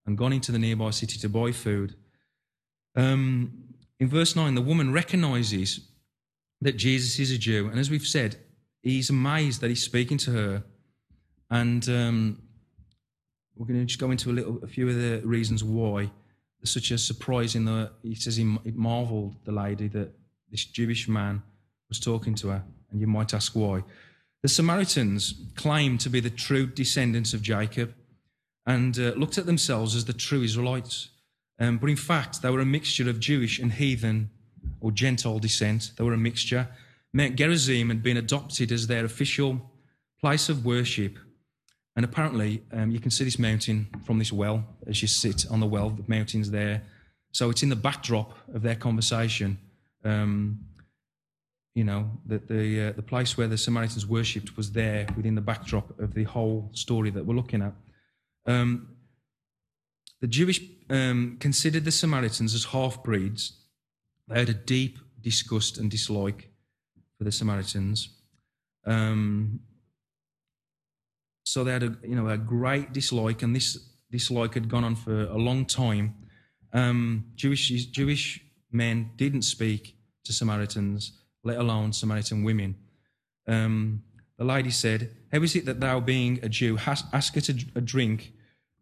and 0.07 0.19
gone 0.19 0.33
into 0.33 0.53
the 0.53 0.59
nearby 0.59 0.91
city 0.91 1.19
to 1.19 1.29
buy 1.29 1.53
food. 1.53 1.95
Um, 2.97 3.75
in 3.99 4.09
verse 4.09 4.37
9, 4.37 4.55
the 4.55 4.63
woman 4.63 4.93
recognizes 4.93 5.81
that 6.61 6.77
Jesus 6.77 7.19
is 7.19 7.31
a 7.31 7.39
Jew. 7.39 7.69
And 7.69 7.79
as 7.79 7.91
we've 7.91 8.07
said, 8.07 8.37
he's 8.83 9.11
amazed 9.11 9.61
that 9.61 9.69
he's 9.69 9.83
speaking 9.83 10.19
to 10.19 10.31
her. 10.33 10.65
And 11.51 11.89
um, 11.89 12.43
we're 13.57 13.67
going 13.67 13.81
to 13.81 13.87
just 13.87 14.01
go 14.01 14.11
into 14.11 14.31
a 14.31 14.33
little, 14.33 14.59
a 14.63 14.67
few 14.67 14.89
of 14.89 14.95
the 14.95 15.21
reasons 15.25 15.63
why 15.63 16.11
there's 16.61 16.71
such 16.71 16.91
a 16.93 16.99
surprise 16.99 17.55
in 17.57 17.65
the. 17.65 17.91
He 18.03 18.15
says 18.15 18.37
he, 18.37 18.45
marveled 18.45 19.35
the 19.45 19.53
lady 19.53 19.89
that 19.89 20.13
this 20.51 20.65
Jewish 20.65 21.09
man 21.09 21.43
was 21.89 21.99
talking 21.99 22.35
to 22.37 22.49
her, 22.51 22.63
and 22.91 23.01
you 23.01 23.09
might 23.09 23.35
ask 23.35 23.53
why. 23.55 23.83
The 24.43 24.49
Samaritans 24.49 25.35
claimed 25.55 26.01
to 26.01 26.11
be 26.11 26.19
the 26.19 26.31
true 26.31 26.67
descendants 26.67 27.33
of 27.33 27.43
Jacob 27.43 27.95
and 28.67 28.99
uh, 28.99 29.13
looked 29.17 29.39
at 29.39 29.47
themselves 29.47 29.95
as 29.95 30.05
the 30.05 30.13
true 30.13 30.43
Israelites. 30.43 31.11
Um, 31.61 31.79
but 31.79 31.91
in 31.91 31.97
fact, 31.97 32.43
they 32.43 32.51
were 32.51 32.61
a 32.61 32.67
mixture 32.67 33.09
of 33.09 33.21
Jewish 33.21 33.61
and 33.61 33.73
heathen 33.73 34.31
or 34.81 34.91
Gentile 34.91 35.39
descent. 35.39 35.93
They 35.97 36.03
were 36.03 36.13
a 36.13 36.19
mixture. 36.19 36.69
Mount 37.13 37.37
Gerizim 37.37 37.89
had 37.89 38.03
been 38.03 38.17
adopted 38.17 38.73
as 38.73 38.89
their 38.89 39.05
official 39.05 39.61
place 40.21 40.49
of 40.49 40.65
worship. 40.65 41.19
And 41.95 42.05
apparently, 42.05 42.63
um, 42.73 42.91
you 42.91 42.99
can 42.99 43.11
see 43.11 43.25
this 43.25 43.39
mountain 43.39 43.89
from 44.05 44.19
this 44.19 44.33
well 44.33 44.65
as 44.87 45.03
you 45.03 45.09
sit 45.09 45.47
on 45.51 45.61
the 45.61 45.67
well. 45.67 45.91
The 45.91 46.05
mountain's 46.09 46.51
there. 46.51 46.83
So 47.33 47.51
it's 47.51 47.63
in 47.63 47.69
the 47.69 47.77
backdrop 47.77 48.37
of 48.53 48.63
their 48.63 48.75
conversation. 48.75 49.59
Um, 50.05 50.61
you 51.75 51.85
know, 51.85 52.11
that 52.27 52.49
the, 52.49 52.89
uh, 52.89 52.93
the 52.93 53.03
place 53.03 53.37
where 53.37 53.49
the 53.49 53.57
Samaritans 53.57 54.07
worshipped 54.07 54.57
was 54.57 54.73
there 54.73 55.07
within 55.17 55.35
the 55.35 55.41
backdrop 55.41 55.99
of 55.99 56.15
the 56.15 56.25
whole 56.25 56.71
story 56.73 57.11
that 57.11 57.25
we're 57.25 57.35
looking 57.35 57.63
at. 57.63 57.73
Um, 58.47 58.89
the 60.21 60.27
Jewish 60.27 60.61
um, 60.91 61.39
considered 61.41 61.85
the 61.85 61.91
Samaritans 61.91 62.55
as 62.55 62.65
half 62.65 63.03
breeds. 63.03 63.59
They 64.29 64.39
had 64.39 64.51
a 64.51 64.55
deep 64.55 64.99
disgust 65.21 65.79
and 65.79 65.91
dislike 65.91 66.51
for 67.17 67.25
the 67.25 67.33
Samaritans. 67.33 68.11
Um, 68.87 69.61
so 71.45 71.65
they 71.65 71.73
had 71.73 71.83
a, 71.83 71.97
you 72.03 72.15
know, 72.15 72.29
a 72.29 72.37
great 72.37 72.93
dislike, 72.93 73.43
and 73.43 73.57
this 73.57 73.79
dislike 74.11 74.55
had 74.55 74.69
gone 74.69 74.85
on 74.85 74.95
for 74.95 75.23
a 75.23 75.39
long 75.39 75.65
time. 75.65 76.15
Um, 76.73 77.27
Jewish, 77.35 77.69
Jewish 77.87 78.45
men 78.71 79.11
didn't 79.17 79.43
speak 79.43 79.97
to 80.25 80.33
Samaritans 80.33 81.13
let 81.45 81.59
alone 81.59 81.93
Samaritan 81.93 82.45
women. 82.45 82.77
Um, 83.47 84.03
the 84.39 84.45
lady 84.45 84.71
said, 84.71 85.11
How 85.33 85.43
is 85.43 85.55
it 85.57 85.67
that 85.67 85.81
thou, 85.81 86.01
being 86.01 86.41
a 86.43 86.49
Jew, 86.49 86.77
hast, 86.77 87.07
askest 87.13 87.49
a, 87.49 87.65
a 87.75 87.81
drink 87.81 88.33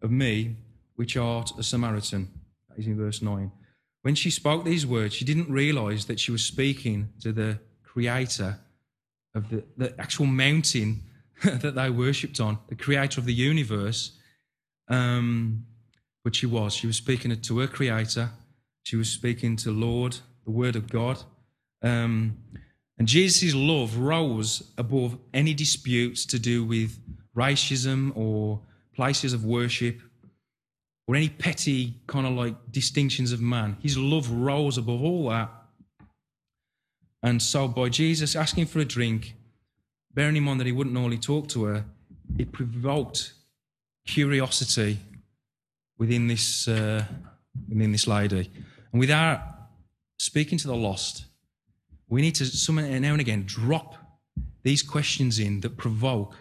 of 0.02 0.10
me, 0.10 0.56
which 0.96 1.16
art 1.16 1.52
a 1.58 1.62
Samaritan? 1.62 2.28
That 2.68 2.78
is 2.78 2.86
in 2.86 2.96
verse 2.96 3.22
9. 3.22 3.50
When 4.02 4.14
she 4.14 4.30
spoke 4.30 4.64
these 4.64 4.86
words, 4.86 5.14
she 5.14 5.24
didn't 5.24 5.50
realize 5.50 6.06
that 6.06 6.20
she 6.20 6.32
was 6.32 6.42
speaking 6.42 7.10
to 7.20 7.32
the 7.32 7.58
creator 7.82 8.58
of 9.34 9.50
the, 9.50 9.64
the 9.76 9.94
actual 10.00 10.26
mountain 10.26 11.02
that 11.44 11.74
they 11.74 11.90
worshipped 11.90 12.40
on, 12.40 12.58
the 12.68 12.74
creator 12.74 13.20
of 13.20 13.26
the 13.26 13.34
universe. 13.34 14.16
Um, 14.88 15.66
but 16.24 16.34
she 16.34 16.46
was. 16.46 16.74
She 16.74 16.86
was 16.86 16.96
speaking 16.96 17.38
to 17.38 17.58
her 17.58 17.66
creator. 17.66 18.30
She 18.82 18.96
was 18.96 19.10
speaking 19.10 19.56
to 19.56 19.70
Lord, 19.70 20.18
the 20.44 20.50
word 20.50 20.76
of 20.76 20.88
God. 20.88 21.22
Um, 21.82 22.36
And 23.00 23.08
Jesus' 23.08 23.54
love 23.54 23.96
rose 23.96 24.62
above 24.76 25.16
any 25.32 25.54
disputes 25.54 26.26
to 26.26 26.38
do 26.38 26.66
with 26.66 26.98
racism 27.34 28.14
or 28.14 28.60
places 28.94 29.32
of 29.32 29.42
worship 29.42 30.02
or 31.06 31.16
any 31.16 31.30
petty 31.30 31.94
kind 32.06 32.26
of 32.26 32.34
like 32.34 32.54
distinctions 32.70 33.32
of 33.32 33.40
man. 33.40 33.78
His 33.80 33.96
love 33.96 34.30
rose 34.30 34.76
above 34.76 35.02
all 35.02 35.30
that. 35.30 35.50
And 37.22 37.40
so, 37.40 37.66
by 37.68 37.88
Jesus 37.88 38.36
asking 38.36 38.66
for 38.66 38.80
a 38.80 38.84
drink, 38.84 39.34
bearing 40.12 40.36
in 40.36 40.44
mind 40.44 40.60
that 40.60 40.66
he 40.66 40.72
wouldn't 40.72 40.92
normally 40.92 41.16
talk 41.18 41.48
to 41.48 41.64
her, 41.64 41.86
it 42.38 42.52
provoked 42.52 43.32
curiosity 44.06 44.98
within 45.96 46.26
this, 46.26 46.68
uh, 46.68 47.02
within 47.66 47.92
this 47.92 48.06
lady. 48.06 48.50
And 48.92 49.00
without 49.00 49.40
speaking 50.18 50.58
to 50.58 50.66
the 50.66 50.76
lost, 50.76 51.24
we 52.10 52.20
need 52.20 52.34
to 52.34 52.44
some 52.44 52.76
now 52.76 53.12
and 53.12 53.20
again 53.20 53.44
drop 53.46 53.94
these 54.62 54.82
questions 54.82 55.38
in 55.38 55.60
that 55.60 55.78
provoke 55.78 56.36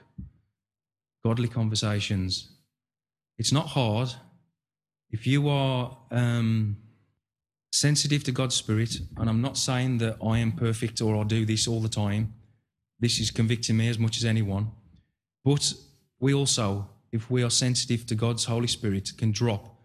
godly 1.24 1.48
conversations. 1.48 2.50
It's 3.38 3.54
not 3.54 3.68
hard. 3.68 4.10
If 5.12 5.26
you 5.26 5.48
are 5.48 5.98
um, 6.12 6.78
sensitive 7.72 8.24
to 8.26 8.32
God's 8.32 8.56
Spirit, 8.56 9.00
and 9.18 9.30
I'm 9.30 9.42
not 9.42 9.58
saying 9.58 10.00
that 10.00 10.18
I 10.26 10.40
am 10.40 10.52
perfect 10.52 11.02
or 11.02 11.16
I 11.16 11.24
do 11.24 11.46
this 11.46 11.68
all 11.68 11.82
the 11.82 11.90
time, 11.90 12.34
this 13.00 13.20
is 13.20 13.32
convicting 13.32 13.78
me 13.78 13.88
as 13.88 14.00
much 14.00 14.18
as 14.18 14.26
anyone. 14.26 14.72
But 15.46 15.74
we 16.20 16.34
also, 16.34 16.90
if 17.12 17.30
we 17.30 17.44
are 17.44 17.50
sensitive 17.50 18.06
to 18.08 18.16
God's 18.16 18.46
Holy 18.46 18.68
Spirit, 18.68 19.12
can 19.18 19.32
drop 19.32 19.76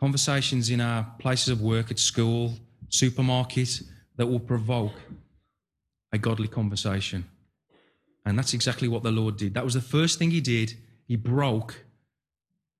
conversations 0.00 0.70
in 0.70 0.80
our 0.80 1.06
places 1.18 1.48
of 1.48 1.60
work, 1.60 1.90
at 1.90 1.98
school, 1.98 2.54
supermarket, 2.88 3.82
that 4.18 4.26
will 4.26 4.40
provoke 4.40 4.92
a 6.12 6.18
godly 6.18 6.48
conversation. 6.48 7.24
And 8.26 8.38
that's 8.38 8.52
exactly 8.52 8.88
what 8.88 9.02
the 9.02 9.10
Lord 9.10 9.38
did. 9.38 9.54
That 9.54 9.64
was 9.64 9.74
the 9.74 9.80
first 9.80 10.18
thing 10.18 10.30
he 10.30 10.42
did. 10.42 10.74
He 11.06 11.16
broke 11.16 11.86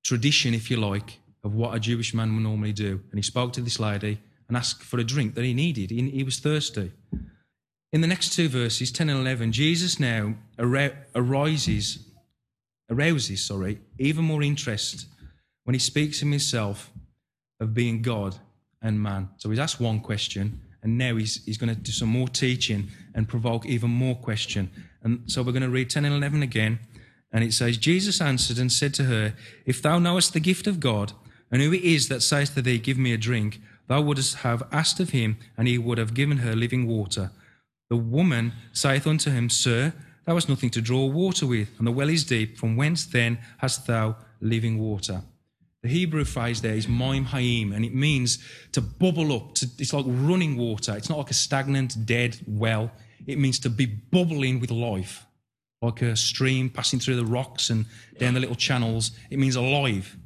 tradition, 0.03 0.53
if 0.53 0.69
you 0.69 0.77
like, 0.77 1.19
of 1.43 1.55
what 1.55 1.73
a 1.73 1.79
Jewish 1.79 2.13
man 2.13 2.35
would 2.35 2.43
normally 2.43 2.73
do. 2.73 3.01
And 3.09 3.17
he 3.17 3.23
spoke 3.23 3.53
to 3.53 3.61
this 3.61 3.79
lady 3.79 4.19
and 4.47 4.57
asked 4.57 4.83
for 4.83 4.99
a 4.99 5.03
drink 5.03 5.35
that 5.35 5.43
he 5.43 5.53
needed. 5.53 5.89
He, 5.91 6.23
was 6.23 6.39
thirsty. 6.39 6.91
In 7.91 8.01
the 8.01 8.07
next 8.07 8.33
two 8.33 8.49
verses, 8.49 8.91
10 8.91 9.09
and 9.09 9.19
11, 9.19 9.51
Jesus 9.51 9.99
now 9.99 10.35
arises, 10.59 11.99
arouses, 12.89 13.43
sorry, 13.43 13.79
even 13.97 14.25
more 14.25 14.43
interest 14.43 15.07
when 15.63 15.73
he 15.73 15.79
speaks 15.79 16.21
of 16.21 16.27
himself 16.27 16.91
of 17.59 17.73
being 17.73 18.01
God 18.01 18.35
and 18.81 19.01
man. 19.01 19.29
So 19.37 19.49
he's 19.49 19.59
asked 19.59 19.79
one 19.79 19.99
question, 19.99 20.61
and 20.81 20.97
now 20.97 21.15
he's, 21.15 21.43
he's 21.45 21.57
going 21.57 21.73
to 21.73 21.79
do 21.79 21.91
some 21.91 22.09
more 22.09 22.27
teaching 22.27 22.89
and 23.13 23.27
provoke 23.27 23.65
even 23.65 23.89
more 23.89 24.15
question. 24.15 24.69
And 25.03 25.23
so 25.25 25.41
we're 25.41 25.51
going 25.51 25.63
to 25.63 25.69
read 25.69 25.89
10 25.89 26.05
and 26.05 26.15
11 26.15 26.41
again. 26.41 26.79
And 27.31 27.43
it 27.43 27.53
says, 27.53 27.77
Jesus 27.77 28.21
answered 28.21 28.57
and 28.57 28.71
said 28.71 28.93
to 28.95 29.03
her, 29.03 29.33
If 29.65 29.81
thou 29.81 29.99
knowest 29.99 30.33
the 30.33 30.39
gift 30.39 30.67
of 30.67 30.79
God, 30.79 31.13
and 31.51 31.61
who 31.61 31.73
it 31.73 31.83
is 31.83 32.07
that 32.09 32.21
saith 32.21 32.55
to 32.55 32.61
thee, 32.61 32.79
Give 32.79 32.97
me 32.97 33.13
a 33.13 33.17
drink, 33.17 33.61
thou 33.87 34.01
wouldst 34.01 34.37
have 34.37 34.63
asked 34.71 34.99
of 34.99 35.11
him, 35.11 35.37
and 35.57 35.67
he 35.67 35.77
would 35.77 35.97
have 35.97 36.13
given 36.13 36.37
her 36.37 36.55
living 36.55 36.87
water. 36.87 37.31
The 37.89 37.97
woman 37.97 38.53
saith 38.71 39.05
unto 39.05 39.31
him, 39.31 39.49
Sir, 39.49 39.93
thou 40.25 40.35
hast 40.35 40.49
nothing 40.49 40.69
to 40.71 40.81
draw 40.81 41.05
water 41.05 41.45
with, 41.45 41.69
and 41.77 41.87
the 41.87 41.91
well 41.91 42.09
is 42.09 42.23
deep. 42.23 42.57
From 42.57 42.75
whence 42.75 43.05
then 43.05 43.39
hast 43.57 43.87
thou 43.87 44.15
living 44.41 44.79
water? 44.79 45.23
The 45.83 45.89
Hebrew 45.89 46.25
phrase 46.25 46.61
there 46.61 46.73
is 46.73 46.87
moim 46.87 47.25
hayim, 47.25 47.73
and 47.73 47.85
it 47.85 47.93
means 47.93 48.39
to 48.73 48.81
bubble 48.81 49.31
up. 49.31 49.55
To, 49.55 49.67
it's 49.77 49.93
like 49.93 50.05
running 50.07 50.57
water. 50.57 50.95
It's 50.97 51.09
not 51.09 51.17
like 51.17 51.31
a 51.31 51.35
stagnant, 51.35 52.05
dead 52.05 52.37
well. 52.45 52.91
It 53.25 53.39
means 53.39 53.59
to 53.59 53.69
be 53.69 53.85
bubbling 53.85 54.59
with 54.59 54.71
life, 54.71 55.25
like 55.81 56.01
a 56.01 56.15
stream 56.17 56.69
passing 56.69 56.99
through 56.99 57.15
the 57.15 57.25
rocks 57.25 57.69
and 57.69 57.85
down 58.17 58.33
the 58.33 58.39
little 58.41 58.55
channels. 58.55 59.11
It 59.29 59.39
means 59.39 59.55
alive. 59.55 60.17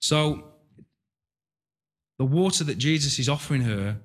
So, 0.00 0.44
the 2.18 2.24
water 2.24 2.64
that 2.64 2.78
Jesus 2.78 3.18
is 3.18 3.28
offering 3.28 3.62
her 3.62 3.98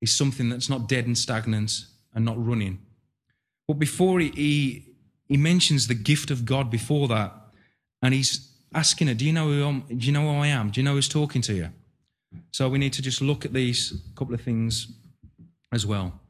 is 0.00 0.14
something 0.14 0.48
that's 0.48 0.68
not 0.68 0.88
dead 0.88 1.06
and 1.06 1.16
stagnant 1.16 1.86
and 2.14 2.24
not 2.24 2.44
running. 2.44 2.80
But 3.68 3.74
before 3.74 4.18
he, 4.20 4.30
he, 4.30 4.94
he 5.26 5.36
mentions 5.36 5.86
the 5.86 5.94
gift 5.94 6.30
of 6.30 6.44
God 6.44 6.70
before 6.70 7.08
that, 7.08 7.32
and 8.02 8.12
he's 8.12 8.55
asking 8.74 9.08
her, 9.08 9.14
Do 9.14 9.24
you 9.24 9.32
know 9.32 9.46
who 9.46 9.64
I'm, 9.64 9.80
do 9.80 10.06
you 10.06 10.12
know 10.12 10.32
who 10.32 10.38
I 10.38 10.48
am? 10.48 10.70
Do 10.70 10.80
you 10.80 10.84
know 10.84 10.94
who's 10.94 11.08
talking 11.08 11.42
to 11.42 11.54
you? 11.54 11.70
So 12.52 12.68
we 12.68 12.78
need 12.78 12.92
to 12.94 13.02
just 13.02 13.20
look 13.20 13.44
at 13.44 13.52
these 13.52 14.02
couple 14.14 14.34
of 14.34 14.40
things 14.40 14.88
as 15.72 15.86
well. 15.86 16.20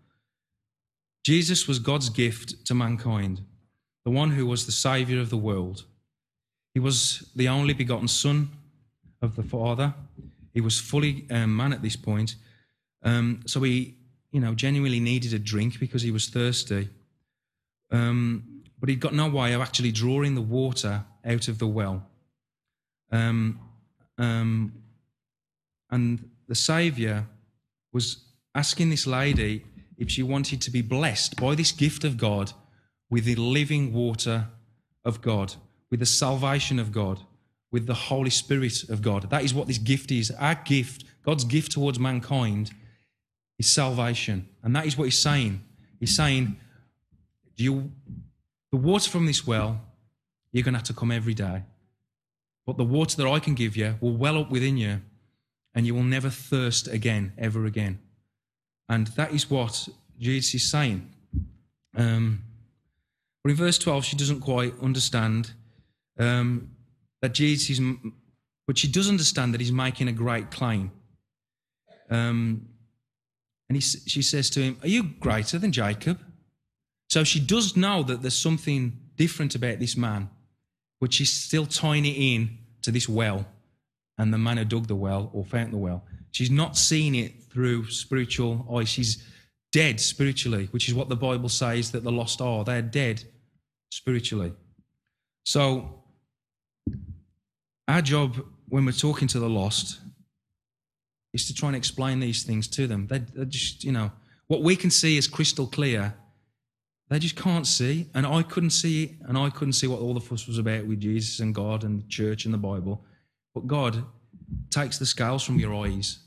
Jesus 1.25 1.67
was 1.67 1.79
God's 1.79 2.09
gift 2.09 2.65
to 2.67 2.75
mankind, 2.75 3.41
the 4.05 4.11
one 4.11 4.31
who 4.31 4.47
was 4.47 4.67
the 4.67 4.73
Saviour 4.73 5.21
of 5.21 5.31
the 5.31 5.37
world. 5.37 5.85
He 6.73 6.81
was 6.81 7.29
the 7.35 7.49
only 7.49 7.75
begotten 7.75 8.09
Son 8.09 8.51
of 9.23 9.35
the 9.35 9.43
Father. 9.43 9.95
He 10.55 10.61
was 10.61 10.79
fully 10.79 11.27
um, 11.31 11.57
man 11.57 11.73
at 11.73 11.83
this 11.83 11.97
point. 11.97 12.37
Um, 13.03 13.41
so 13.47 13.61
he, 13.63 13.97
you 14.31 14.41
know, 14.41 14.55
genuinely 14.55 15.01
needed 15.01 15.33
a 15.33 15.39
drink 15.39 15.81
because 15.81 16.03
he 16.03 16.11
was 16.11 16.29
thirsty. 16.29 16.89
Um, 17.91 18.63
but 18.79 18.89
he'd 18.89 19.01
got 19.01 19.15
no 19.15 19.29
way 19.29 19.53
of 19.53 19.61
actually 19.61 19.93
drawing 19.93 20.35
the 20.35 20.43
water 20.43 21.05
out 21.25 21.49
of 21.49 21.59
the 21.59 21.67
well. 21.67 22.07
Um, 23.11 23.61
um, 24.19 24.73
and 25.91 26.29
the 26.49 26.55
Saviour 26.55 27.27
was 27.93 28.25
asking 28.55 28.91
this 28.91 29.07
lady 29.07 29.65
if 29.97 30.11
she 30.11 30.23
wanted 30.23 30.61
to 30.63 30.71
be 30.71 30.83
blessed 30.83 31.37
by 31.37 31.55
this 31.55 31.73
gift 31.73 32.05
of 32.05 32.17
God 32.17 32.53
with 33.09 33.25
the 33.25 33.37
living 33.37 33.93
water 33.93 34.49
of 35.05 35.23
God, 35.23 35.55
with 35.91 36.01
the 36.01 36.07
salvation 36.07 36.79
of 36.79 36.93
God, 36.93 37.21
with 37.71 37.87
the 37.87 37.95
Holy 37.95 38.31
Spirit 38.31 38.89
of 38.89 39.03
God. 39.03 39.31
That 39.31 39.45
is 39.45 39.55
what 39.55 39.67
this 39.67 39.79
gift 39.79 40.11
is. 40.11 40.31
Our 40.33 40.55
gift, 40.55 41.05
God's 41.25 41.45
gift 41.45 41.73
towards 41.73 41.99
mankind, 41.99 42.71
is 43.59 43.67
salvation. 43.67 44.49
And 44.63 44.75
that 44.77 44.87
is 44.87 44.99
what 44.99 45.05
he's 45.05 45.19
saying. 45.19 45.63
He's 46.01 46.15
saying, 46.15 46.57
you, 47.57 47.91
the 48.71 48.77
water 48.77 49.11
from 49.11 49.27
this 49.27 49.47
well, 49.47 49.81
you're 50.53 50.63
going 50.63 50.75
to 50.75 50.79
have 50.79 50.87
to 50.87 50.95
come 50.95 51.13
every 51.13 51.35
day. 51.35 51.63
But 52.67 52.77
the 52.77 52.85
water 52.85 53.17
that 53.17 53.29
I 53.29 53.39
can 53.39 53.55
give 53.55 53.77
you 53.77 53.97
will 54.01 54.17
well 54.17 54.39
up 54.39 54.51
within 54.51 54.77
you, 54.77 55.01
and 55.75 55.87
you 55.87 55.95
will 55.95 56.03
never 56.03 56.29
thirst 56.29 56.89
again, 56.89 57.33
ever 57.39 57.65
again. 57.65 58.01
And 58.89 59.07
that 59.09 59.33
is 59.33 59.49
what 59.49 59.89
Jesus 60.19 60.55
is 60.55 60.71
saying. 60.71 61.09
Um, 61.97 62.43
but 63.43 63.51
in 63.51 63.57
verse 63.57 63.79
12, 63.79 64.05
she 64.05 64.17
doesn't 64.17 64.41
quite 64.41 64.75
understand 64.83 65.53
um, 66.19 66.71
that 67.23 67.33
Jesus 67.33 67.79
is, 67.79 67.81
but 68.67 68.77
she 68.77 68.89
does 68.89 69.09
understand 69.09 69.55
that 69.55 69.61
he's 69.61 69.73
making 69.73 70.09
a 70.09 70.13
great 70.13 70.51
claim. 70.51 70.91
Um, 72.11 72.69
and 73.69 73.77
he, 73.77 73.81
she 73.81 74.23
says 74.23 74.51
to 74.51 74.61
him, 74.61 74.79
Are 74.83 74.89
you 74.89 75.05
greater 75.05 75.59
than 75.59 75.73
Jacob? 75.73 76.19
So 77.09 77.23
she 77.23 77.39
does 77.39 77.77
know 77.77 78.03
that 78.03 78.23
there's 78.23 78.37
something 78.37 78.99
different 79.17 79.55
about 79.55 79.79
this 79.79 79.97
man 79.97 80.29
but 81.01 81.13
she's 81.13 81.33
still 81.33 81.67
tying 81.67 82.05
it 82.05 82.17
in 82.17 82.59
to 82.83 82.91
this 82.91 83.09
well 83.09 83.47
and 84.19 84.33
the 84.33 84.39
man 84.39 84.57
who 84.57 84.65
dug 84.65 84.87
the 84.87 84.95
well 84.95 85.31
or 85.33 85.45
found 85.45 85.73
the 85.73 85.79
well. 85.79 86.05
She's 86.31 86.51
not 86.51 86.77
seeing 86.77 87.15
it 87.15 87.45
through 87.45 87.91
spiritual 87.91 88.67
eyes. 88.75 88.89
She's 88.89 89.23
dead 89.73 90.01
spiritually, 90.01 90.69
which 90.71 90.89
is 90.89 90.95
what 90.95 91.09
the 91.09 91.17
Bible 91.17 91.49
says 91.49 91.91
that 91.93 92.03
the 92.03 92.13
lost 92.13 92.41
are. 92.41 92.65
They're 92.65 92.83
dead 92.83 93.25
spiritually. 93.91 94.53
So, 95.45 96.03
our 97.89 98.03
job 98.03 98.37
when 98.69 98.85
we're 98.85 98.93
talking 98.93 99.29
to 99.29 99.39
the 99.39 99.49
lost 99.49 100.01
is 101.33 101.47
to 101.47 101.55
try 101.55 101.69
and 101.69 101.77
explain 101.77 102.21
these 102.21 102.43
things 102.43 102.67
to 102.69 102.87
them. 102.87 103.07
They're, 103.07 103.27
they're 103.35 103.45
just, 103.45 103.85
you 103.85 103.93
know, 103.93 104.11
what 104.49 104.63
we 104.63 104.77
can 104.77 104.91
see 104.91 105.17
is 105.17 105.27
crystal 105.27 105.67
clear 105.67 106.15
they 107.09 107.19
just 107.19 107.37
can't 107.37 107.67
see. 107.67 108.09
And 108.15 108.27
I 108.27 108.43
couldn't 108.43 108.71
see 108.71 109.05
it. 109.05 109.11
And 109.29 109.39
I 109.39 109.51
couldn't 109.51 109.75
see 109.75 109.87
what 109.87 110.01
all 110.01 110.15
the 110.15 110.21
fuss 110.21 110.47
was 110.47 110.59
about 110.59 110.87
with 110.87 111.01
Jesus 111.01 111.41
and 111.41 111.55
God 111.55 111.85
and 111.85 112.03
the 112.03 112.09
church 112.09 112.45
and 112.45 112.53
the 112.53 112.59
Bible. 112.59 113.05
But 113.55 113.67
God 113.67 114.05
takes 114.71 114.99
the 114.99 115.07
scales 115.07 115.43
from 115.43 115.59
your 115.59 115.75
eyes. 115.75 116.19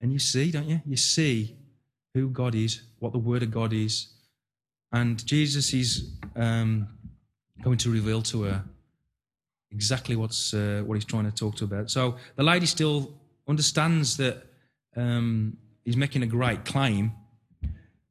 And 0.00 0.12
you 0.12 0.18
see, 0.18 0.50
don't 0.50 0.68
you? 0.68 0.80
You 0.86 0.96
see 0.96 1.56
who 2.14 2.28
God 2.28 2.54
is, 2.54 2.82
what 2.98 3.12
the 3.12 3.18
Word 3.18 3.42
of 3.42 3.50
God 3.50 3.72
is. 3.72 4.08
And 4.92 5.24
Jesus 5.24 5.72
is 5.72 6.10
um, 6.36 6.88
going 7.62 7.78
to 7.78 7.90
reveal 7.90 8.22
to 8.22 8.42
her 8.42 8.64
exactly 9.70 10.16
what's 10.16 10.52
uh, 10.52 10.82
what 10.84 10.94
he's 10.94 11.04
trying 11.04 11.24
to 11.24 11.30
talk 11.30 11.56
to 11.56 11.66
her 11.66 11.76
about. 11.76 11.90
So 11.90 12.16
the 12.36 12.42
lady 12.42 12.66
still 12.66 13.14
understands 13.48 14.16
that 14.18 14.42
um, 14.96 15.56
he's 15.84 15.96
making 15.96 16.22
a 16.22 16.26
great 16.26 16.64
claim, 16.64 17.12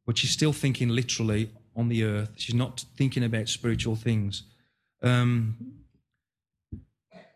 but 0.05 0.17
she's 0.17 0.31
still 0.31 0.53
thinking 0.53 0.89
literally 0.89 1.51
on 1.81 1.89
the 1.89 2.03
earth. 2.03 2.31
She's 2.37 2.55
not 2.55 2.85
thinking 2.95 3.23
about 3.23 3.49
spiritual 3.49 3.95
things. 3.95 4.43
Um, 5.01 5.57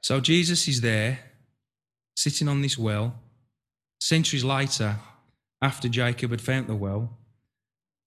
so 0.01 0.19
Jesus 0.21 0.67
is 0.67 0.81
there, 0.81 1.19
sitting 2.15 2.47
on 2.47 2.61
this 2.61 2.77
well. 2.77 3.15
Centuries 3.99 4.43
later, 4.43 4.97
after 5.61 5.89
Jacob 5.89 6.31
had 6.31 6.41
found 6.41 6.67
the 6.67 6.75
well, 6.75 7.17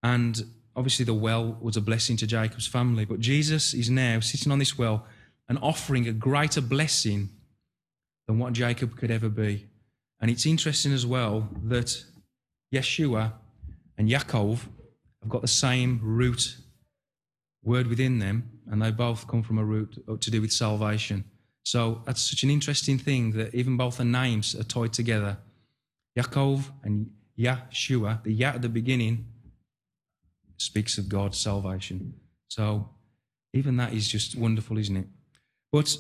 and 0.03 0.45
obviously 0.77 1.05
the 1.05 1.13
well 1.13 1.59
was 1.61 1.77
a 1.77 1.81
blessing 1.81 2.17
to 2.19 2.27
Jacob's 2.27 2.69
family, 2.69 3.05
but 3.05 3.21
Jesus 3.21 3.75
is 3.75 3.91
now 3.91 4.21
sitting 4.21 4.53
on 4.53 4.61
this 4.61 4.79
well 4.79 5.07
and 5.49 5.59
offering 5.61 6.07
a 6.07 6.13
greater 6.13 6.61
blessing 6.61 7.31
than 8.29 8.39
what 8.39 8.53
Jacob 8.53 8.97
could 8.97 9.11
ever 9.11 9.29
be. 9.29 9.67
And 10.21 10.31
it's 10.31 10.47
interesting 10.47 10.93
as 10.93 11.05
well 11.05 11.49
that 11.65 12.05
Yeshua 12.73 13.33
and 13.97 14.09
Yaakov 14.09 14.61
have 15.23 15.31
got 15.31 15.43
the 15.43 15.49
same 15.49 16.01
root 16.03 16.57
word 17.63 17.87
within 17.87 18.19
them, 18.19 18.51
and 18.71 18.81
they 18.81 18.91
both 18.91 19.27
come 19.27 19.43
from 19.43 19.59
a 19.59 19.65
root 19.65 20.03
to 20.21 20.31
do 20.31 20.41
with 20.41 20.53
salvation. 20.53 21.25
So 21.65 22.03
that's 22.07 22.23
such 22.23 22.43
an 22.45 22.51
interesting 22.51 22.99
thing 22.99 23.33
that 23.33 23.55
even 23.55 23.77
both 23.77 23.99
the 23.99 24.05
names 24.05 24.55
are 24.55 24.63
tied 24.63 24.93
together. 24.93 25.37
Yaakov 26.19 26.65
and 26.83 27.11
Yeshua, 27.39 28.23
the 28.23 28.33
Ya 28.33 28.49
at 28.51 28.63
the 28.63 28.69
beginning, 28.69 29.27
speaks 30.57 30.99
of 30.99 31.09
God's 31.09 31.39
salvation. 31.39 32.15
So 32.49 32.89
even 33.53 33.77
that 33.77 33.93
is 33.93 34.09
just 34.09 34.37
wonderful, 34.37 34.79
isn't 34.79 34.97
it? 34.97 35.07
But 35.71 35.97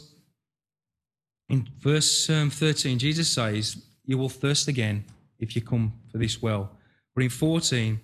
in 1.48 1.68
verse 1.78 2.28
um, 2.31 2.50
13, 2.50 2.98
Jesus 2.98 3.28
says, 3.28 3.83
You 4.04 4.18
will 4.18 4.28
thirst 4.28 4.68
again 4.68 5.04
if 5.38 5.54
you 5.54 5.62
come 5.62 5.92
for 6.11 6.18
this 6.18 6.42
well. 6.42 6.70
But 7.14 7.24
in 7.24 7.31
14, 7.31 8.00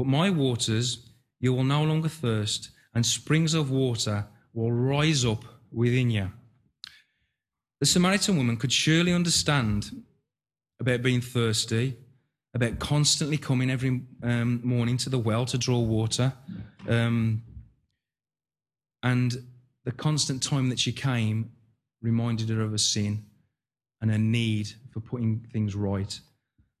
But 0.00 0.06
my 0.06 0.30
waters 0.30 1.10
you 1.40 1.52
will 1.52 1.62
no 1.62 1.84
longer 1.84 2.08
thirst, 2.08 2.70
and 2.94 3.04
springs 3.04 3.52
of 3.52 3.70
water 3.70 4.24
will 4.54 4.72
rise 4.72 5.26
up 5.26 5.44
within 5.70 6.08
you. 6.08 6.32
The 7.80 7.84
Samaritan 7.84 8.38
woman 8.38 8.56
could 8.56 8.72
surely 8.72 9.12
understand 9.12 10.02
about 10.80 11.02
being 11.02 11.20
thirsty, 11.20 11.98
about 12.54 12.78
constantly 12.78 13.36
coming 13.36 13.70
every 13.70 14.00
um, 14.22 14.62
morning 14.64 14.96
to 14.96 15.10
the 15.10 15.18
well 15.18 15.44
to 15.44 15.58
draw 15.58 15.80
water, 15.80 16.32
um, 16.88 17.42
and 19.02 19.36
the 19.84 19.92
constant 19.92 20.42
time 20.42 20.70
that 20.70 20.78
she 20.78 20.92
came 20.92 21.50
reminded 22.00 22.48
her 22.48 22.62
of 22.62 22.70
her 22.70 22.78
sin 22.78 23.26
and 24.00 24.10
her 24.10 24.16
need 24.16 24.72
for 24.94 25.00
putting 25.00 25.46
things 25.52 25.74
right. 25.74 26.18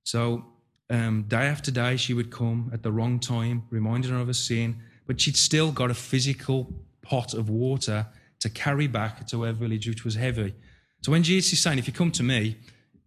So, 0.04 0.49
um, 0.90 1.22
day 1.28 1.46
after 1.46 1.70
day, 1.70 1.96
she 1.96 2.12
would 2.12 2.30
come 2.30 2.70
at 2.74 2.82
the 2.82 2.90
wrong 2.90 3.20
time, 3.20 3.62
reminding 3.70 4.10
her 4.10 4.18
of 4.18 4.26
her 4.26 4.32
sin, 4.32 4.76
but 5.06 5.20
she'd 5.20 5.36
still 5.36 5.70
got 5.70 5.90
a 5.90 5.94
physical 5.94 6.72
pot 7.02 7.32
of 7.32 7.48
water 7.48 8.06
to 8.40 8.50
carry 8.50 8.88
back 8.88 9.26
to 9.28 9.42
her 9.42 9.52
village, 9.52 9.86
which 9.88 10.04
was 10.04 10.16
heavy. 10.16 10.54
So, 11.02 11.12
when 11.12 11.22
Jesus 11.22 11.52
is 11.52 11.62
saying, 11.62 11.78
If 11.78 11.86
you 11.86 11.92
come 11.92 12.10
to 12.12 12.22
me, 12.22 12.56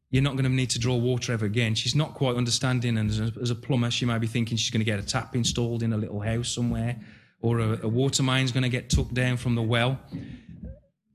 you're 0.09 0.23
not 0.23 0.33
going 0.33 0.45
to 0.45 0.49
need 0.49 0.69
to 0.69 0.79
draw 0.79 0.95
water 0.95 1.33
ever 1.33 1.45
again. 1.45 1.75
She's 1.75 1.95
not 1.95 2.13
quite 2.13 2.35
understanding, 2.35 2.97
and 2.97 3.09
as 3.09 3.19
a, 3.19 3.33
as 3.41 3.49
a 3.49 3.55
plumber, 3.55 3.91
she 3.91 4.05
might 4.05 4.19
be 4.19 4.27
thinking 4.27 4.57
she's 4.57 4.71
going 4.71 4.79
to 4.79 4.85
get 4.85 4.99
a 4.99 5.03
tap 5.03 5.35
installed 5.35 5.83
in 5.83 5.91
a 5.91 5.97
little 5.97 6.21
house 6.21 6.49
somewhere, 6.49 6.95
or 7.41 7.59
a, 7.59 7.79
a 7.83 7.87
water 7.87 8.23
main 8.23 8.45
is 8.45 8.51
going 8.51 8.63
to 8.63 8.69
get 8.69 8.89
took 8.89 9.11
down 9.11 9.37
from 9.37 9.55
the 9.55 9.61
well. 9.61 9.99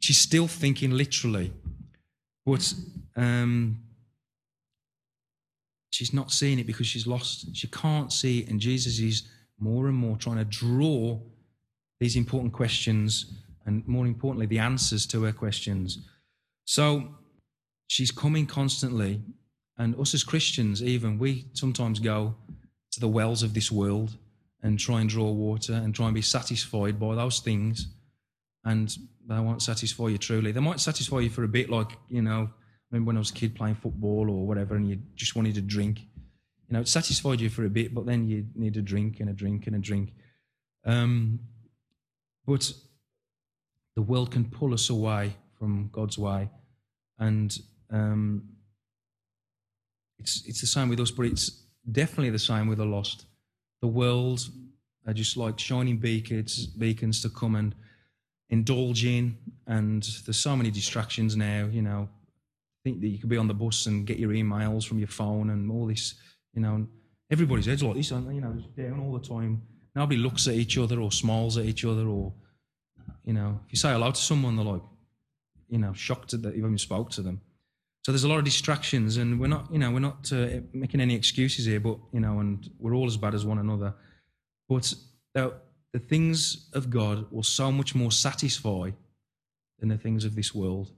She's 0.00 0.18
still 0.18 0.48
thinking 0.48 0.90
literally, 0.90 1.52
but 2.44 2.74
um, 3.16 3.80
she's 5.90 6.12
not 6.12 6.30
seeing 6.30 6.58
it 6.58 6.66
because 6.66 6.86
she's 6.86 7.06
lost. 7.06 7.54
She 7.56 7.68
can't 7.68 8.12
see 8.12 8.40
it, 8.40 8.50
and 8.50 8.60
Jesus 8.60 8.98
is 8.98 9.28
more 9.58 9.88
and 9.88 9.96
more 9.96 10.16
trying 10.16 10.38
to 10.38 10.44
draw 10.44 11.18
these 12.00 12.16
important 12.16 12.52
questions 12.52 13.32
and, 13.66 13.86
more 13.86 14.06
importantly, 14.06 14.46
the 14.46 14.58
answers 14.58 15.06
to 15.06 15.24
her 15.24 15.32
questions. 15.32 15.98
So 16.64 17.14
she's 17.88 18.10
coming 18.10 18.46
constantly, 18.46 19.20
and 19.76 19.98
us 19.98 20.14
as 20.14 20.24
Christians, 20.24 20.82
even 20.82 21.18
we 21.18 21.46
sometimes 21.52 21.98
go 21.98 22.34
to 22.92 23.00
the 23.00 23.08
wells 23.08 23.42
of 23.42 23.54
this 23.54 23.70
world 23.70 24.16
and 24.62 24.78
try 24.78 25.00
and 25.00 25.08
draw 25.08 25.30
water 25.30 25.74
and 25.74 25.94
try 25.94 26.06
and 26.06 26.14
be 26.14 26.22
satisfied 26.22 26.98
by 26.98 27.14
those 27.14 27.40
things, 27.40 27.88
and 28.64 28.96
they 29.28 29.38
won't 29.38 29.62
satisfy 29.62 30.08
you 30.08 30.18
truly. 30.18 30.52
They 30.52 30.60
might 30.60 30.80
satisfy 30.80 31.20
you 31.20 31.30
for 31.30 31.44
a 31.44 31.48
bit, 31.48 31.70
like 31.70 31.96
you 32.08 32.22
know 32.22 32.50
remember 32.90 33.08
when 33.08 33.16
I 33.16 33.20
was 33.20 33.30
a 33.30 33.34
kid 33.34 33.54
playing 33.54 33.76
football 33.76 34.30
or 34.30 34.46
whatever, 34.46 34.76
and 34.76 34.88
you 34.88 34.98
just 35.14 35.36
wanted 35.36 35.56
a 35.56 35.60
drink. 35.60 36.00
You 36.68 36.74
know, 36.74 36.80
it 36.80 36.88
satisfied 36.88 37.40
you 37.40 37.50
for 37.50 37.64
a 37.64 37.70
bit, 37.70 37.94
but 37.94 38.06
then 38.06 38.26
you 38.28 38.46
need 38.54 38.76
a 38.76 38.82
drink 38.82 39.20
and 39.20 39.30
a 39.30 39.32
drink 39.32 39.66
and 39.66 39.76
a 39.76 39.78
drink. 39.78 40.12
Um, 40.84 41.40
but 42.46 42.72
the 43.94 44.02
world 44.02 44.30
can 44.30 44.44
pull 44.44 44.72
us 44.72 44.90
away 44.90 45.36
from 45.58 45.90
God's 45.92 46.18
way, 46.18 46.50
and 47.18 47.58
um, 47.90 48.44
it's 50.18 50.44
it's 50.46 50.60
the 50.60 50.66
same 50.66 50.88
with 50.88 51.00
us, 51.00 51.10
but 51.10 51.26
it's 51.26 51.62
definitely 51.90 52.30
the 52.30 52.38
same 52.38 52.68
with 52.68 52.78
the 52.78 52.84
lost. 52.84 53.26
The 53.80 53.88
world 53.88 54.48
are 55.06 55.12
just 55.12 55.36
like 55.36 55.58
shining 55.58 55.98
beacons, 55.98 56.66
beacons 56.66 57.22
to 57.22 57.28
come 57.28 57.54
and 57.54 57.74
indulge 58.50 59.04
in, 59.04 59.36
and 59.66 60.02
there's 60.24 60.38
so 60.38 60.56
many 60.56 60.70
distractions 60.70 61.36
now. 61.36 61.68
You 61.70 61.82
know, 61.82 62.08
think 62.84 63.00
that 63.00 63.08
you 63.08 63.18
could 63.18 63.28
be 63.28 63.36
on 63.36 63.48
the 63.48 63.54
bus 63.54 63.86
and 63.86 64.06
get 64.06 64.18
your 64.18 64.30
emails 64.30 64.86
from 64.86 64.98
your 64.98 65.08
phone 65.08 65.50
and 65.50 65.70
all 65.70 65.86
this, 65.86 66.14
you 66.54 66.62
know, 66.62 66.86
everybody's 67.30 67.66
heads 67.66 67.82
like 67.82 67.96
this, 67.96 68.10
you 68.10 68.40
know, 68.40 68.62
down 68.76 69.00
all 69.00 69.12
the 69.12 69.26
time. 69.26 69.62
Nobody 69.94 70.18
looks 70.18 70.46
at 70.46 70.54
each 70.54 70.78
other 70.78 71.00
or 71.00 71.10
smiles 71.10 71.58
at 71.58 71.64
each 71.64 71.84
other 71.84 72.06
or, 72.06 72.32
you 73.24 73.32
know, 73.32 73.60
if 73.66 73.72
you 73.72 73.78
say 73.78 73.92
hello 73.92 74.10
to 74.10 74.20
someone, 74.20 74.56
they're 74.56 74.64
like, 74.64 74.82
you 75.68 75.78
know, 75.78 75.92
shocked 75.92 76.30
that 76.30 76.56
you've 76.56 76.64
even 76.64 76.78
spoke 76.78 77.10
to 77.10 77.22
them. 77.22 77.40
So 78.02 78.12
there's 78.12 78.24
a 78.24 78.28
lot 78.28 78.38
of 78.38 78.44
distractions, 78.44 79.18
and 79.18 79.38
we're 79.38 79.48
not, 79.48 79.70
you 79.70 79.78
know, 79.78 79.90
we're 79.90 79.98
not 79.98 80.32
uh, 80.32 80.60
making 80.72 81.02
any 81.02 81.14
excuses 81.14 81.66
here, 81.66 81.80
but 81.80 81.98
you 82.10 82.20
know, 82.20 82.38
and 82.38 82.66
we're 82.78 82.94
all 82.94 83.06
as 83.06 83.18
bad 83.18 83.34
as 83.34 83.44
one 83.44 83.58
another. 83.58 83.92
But 84.66 84.94
the, 85.34 85.52
the 85.92 85.98
things 85.98 86.70
of 86.72 86.88
God 86.88 87.30
will 87.30 87.42
so 87.42 87.70
much 87.70 87.94
more 87.94 88.10
satisfy 88.10 88.92
than 89.78 89.90
the 89.90 89.98
things 89.98 90.24
of 90.24 90.34
this 90.36 90.54
world, 90.54 90.90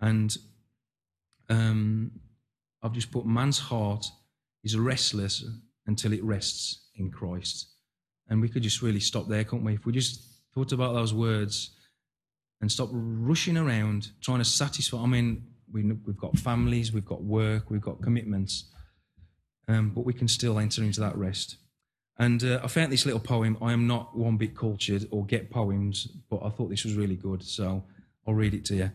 and 0.00 0.36
um, 1.48 2.12
I've 2.82 2.92
just 2.92 3.10
put 3.10 3.26
man's 3.26 3.58
heart 3.58 4.04
is 4.64 4.76
restless 4.76 5.44
until 5.86 6.12
it 6.12 6.22
rests 6.22 6.86
in 6.96 7.10
Christ. 7.10 7.68
And 8.28 8.40
we 8.40 8.48
could 8.48 8.62
just 8.62 8.82
really 8.82 9.00
stop 9.00 9.28
there, 9.28 9.44
couldn't 9.44 9.64
we? 9.64 9.74
If 9.74 9.84
we 9.84 9.92
just 9.92 10.22
thought 10.54 10.72
about 10.72 10.94
those 10.94 11.12
words 11.12 11.70
and 12.60 12.70
stop 12.70 12.88
rushing 12.92 13.56
around 13.56 14.10
trying 14.20 14.38
to 14.38 14.44
satisfy. 14.44 14.98
I 14.98 15.06
mean, 15.06 15.44
we, 15.72 15.86
have 15.86 16.16
got 16.16 16.38
families, 16.38 16.92
we've 16.92 17.04
got 17.04 17.22
work, 17.22 17.70
we've 17.70 17.80
got 17.80 18.00
commitments, 18.02 18.70
um, 19.68 19.90
but 19.90 20.04
we 20.04 20.12
can 20.12 20.28
still 20.28 20.58
enter 20.58 20.82
into 20.82 21.00
that 21.00 21.16
rest. 21.16 21.56
And 22.18 22.44
uh, 22.44 22.60
I 22.62 22.68
found 22.68 22.92
this 22.92 23.04
little 23.04 23.20
poem. 23.20 23.56
I 23.60 23.72
am 23.72 23.86
not 23.86 24.16
one 24.16 24.36
bit 24.36 24.56
cultured 24.56 25.08
or 25.10 25.24
get 25.24 25.50
poems, 25.50 26.06
but 26.30 26.40
I 26.44 26.50
thought 26.50 26.70
this 26.70 26.84
was 26.84 26.94
really 26.94 27.16
good, 27.16 27.42
so 27.42 27.84
I'll 28.26 28.34
read 28.34 28.54
it 28.54 28.64
to 28.66 28.76
you. 28.76 28.90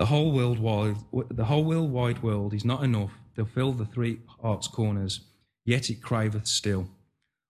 The 0.00 0.06
whole 0.06 0.32
world 0.32 0.58
wide, 0.58 0.96
the 1.30 1.44
whole 1.44 1.62
world 1.62 1.92
wide 1.92 2.22
world 2.22 2.54
is 2.54 2.64
not 2.64 2.82
enough 2.82 3.10
to 3.36 3.44
fill 3.44 3.74
the 3.74 3.84
three 3.84 4.20
hearts' 4.40 4.66
corners, 4.66 5.20
yet 5.66 5.90
it 5.90 6.00
craveth 6.00 6.46
still. 6.46 6.88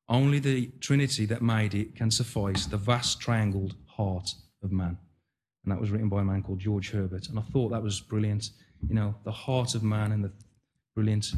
Only 0.09 0.41
the 0.41 0.73
Trinity 0.81 1.27
that 1.27 1.43
made 1.43 1.77
it 1.77 1.95
can 1.95 2.11
suffice 2.11 2.67
the 2.67 2.77
vast 2.77 3.21
triangled 3.21 3.77
heart 3.87 4.35
of 4.65 4.73
man. 4.73 4.99
And 5.63 5.71
that 5.71 5.81
was 5.81 5.93
written 5.93 6.09
by 6.09 6.23
a 6.23 6.25
man 6.25 6.43
called 6.43 6.59
George 6.59 6.91
Herbert. 6.91 7.29
And 7.29 7.39
I 7.39 7.43
thought 7.43 7.69
that 7.69 7.85
was 7.85 8.01
brilliant. 8.01 8.51
You 8.89 8.97
know, 8.97 9.15
the 9.23 9.31
heart 9.31 9.77
of 9.77 9.85
man 9.85 10.11
and 10.11 10.25
the 10.25 10.33
brilliant. 10.97 11.33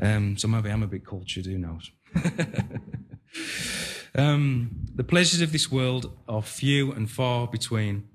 Um, 0.00 0.38
so 0.38 0.46
maybe 0.46 0.70
I'm 0.70 0.84
a 0.84 0.86
bit 0.86 1.04
cultured, 1.04 1.46
who 1.46 1.58
knows? 1.58 1.90
um, 4.14 4.86
the 4.94 5.02
pleasures 5.02 5.40
of 5.40 5.50
this 5.50 5.72
world 5.72 6.16
are 6.28 6.40
few 6.40 6.92
and 6.92 7.10
far 7.10 7.48
between, 7.48 8.06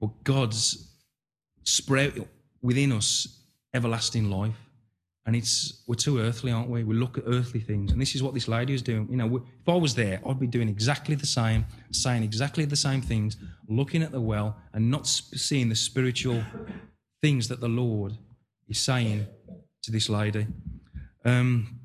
but 0.00 0.24
God's 0.24 0.88
sprout 1.68 2.14
within 2.62 2.92
us 2.92 3.42
everlasting 3.74 4.30
life. 4.30 4.56
And 5.26 5.36
it's 5.36 5.82
we're 5.86 5.94
too 5.94 6.20
earthly, 6.20 6.50
aren't 6.50 6.70
we? 6.70 6.84
We 6.84 6.94
look 6.94 7.18
at 7.18 7.24
earthly 7.26 7.60
things, 7.60 7.92
and 7.92 8.00
this 8.00 8.14
is 8.14 8.22
what 8.22 8.32
this 8.32 8.48
lady 8.48 8.72
is 8.72 8.80
doing. 8.80 9.06
You 9.10 9.18
know, 9.18 9.36
if 9.36 9.68
I 9.68 9.74
was 9.74 9.94
there, 9.94 10.22
I'd 10.26 10.40
be 10.40 10.46
doing 10.46 10.70
exactly 10.70 11.14
the 11.16 11.26
same, 11.26 11.66
saying 11.90 12.22
exactly 12.22 12.64
the 12.64 12.76
same 12.76 13.02
things, 13.02 13.36
looking 13.68 14.02
at 14.02 14.10
the 14.10 14.22
well, 14.22 14.56
and 14.72 14.90
not 14.90 15.06
seeing 15.06 15.68
the 15.68 15.76
spiritual 15.76 16.42
things 17.20 17.48
that 17.48 17.60
the 17.60 17.68
Lord 17.68 18.16
is 18.68 18.78
saying 18.78 19.26
to 19.82 19.90
this 19.92 20.08
lady. 20.08 20.46
Um, 21.26 21.78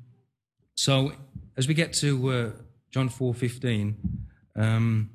so, 0.74 1.12
as 1.58 1.68
we 1.68 1.74
get 1.74 1.92
to 1.94 2.30
uh, 2.30 2.50
John 2.90 3.10
four 3.10 3.34
fifteen, 3.34 3.96
um, 4.56 5.10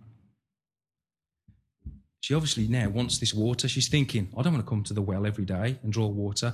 she 2.29 2.35
obviously 2.35 2.67
now 2.67 2.87
wants 2.89 3.17
this 3.17 3.33
water. 3.33 3.67
She's 3.67 3.87
thinking, 3.87 4.31
I 4.37 4.43
don't 4.43 4.53
want 4.53 4.63
to 4.63 4.69
come 4.69 4.83
to 4.83 4.93
the 4.93 5.01
well 5.01 5.25
every 5.25 5.45
day 5.45 5.79
and 5.81 5.91
draw 5.91 6.05
water. 6.05 6.53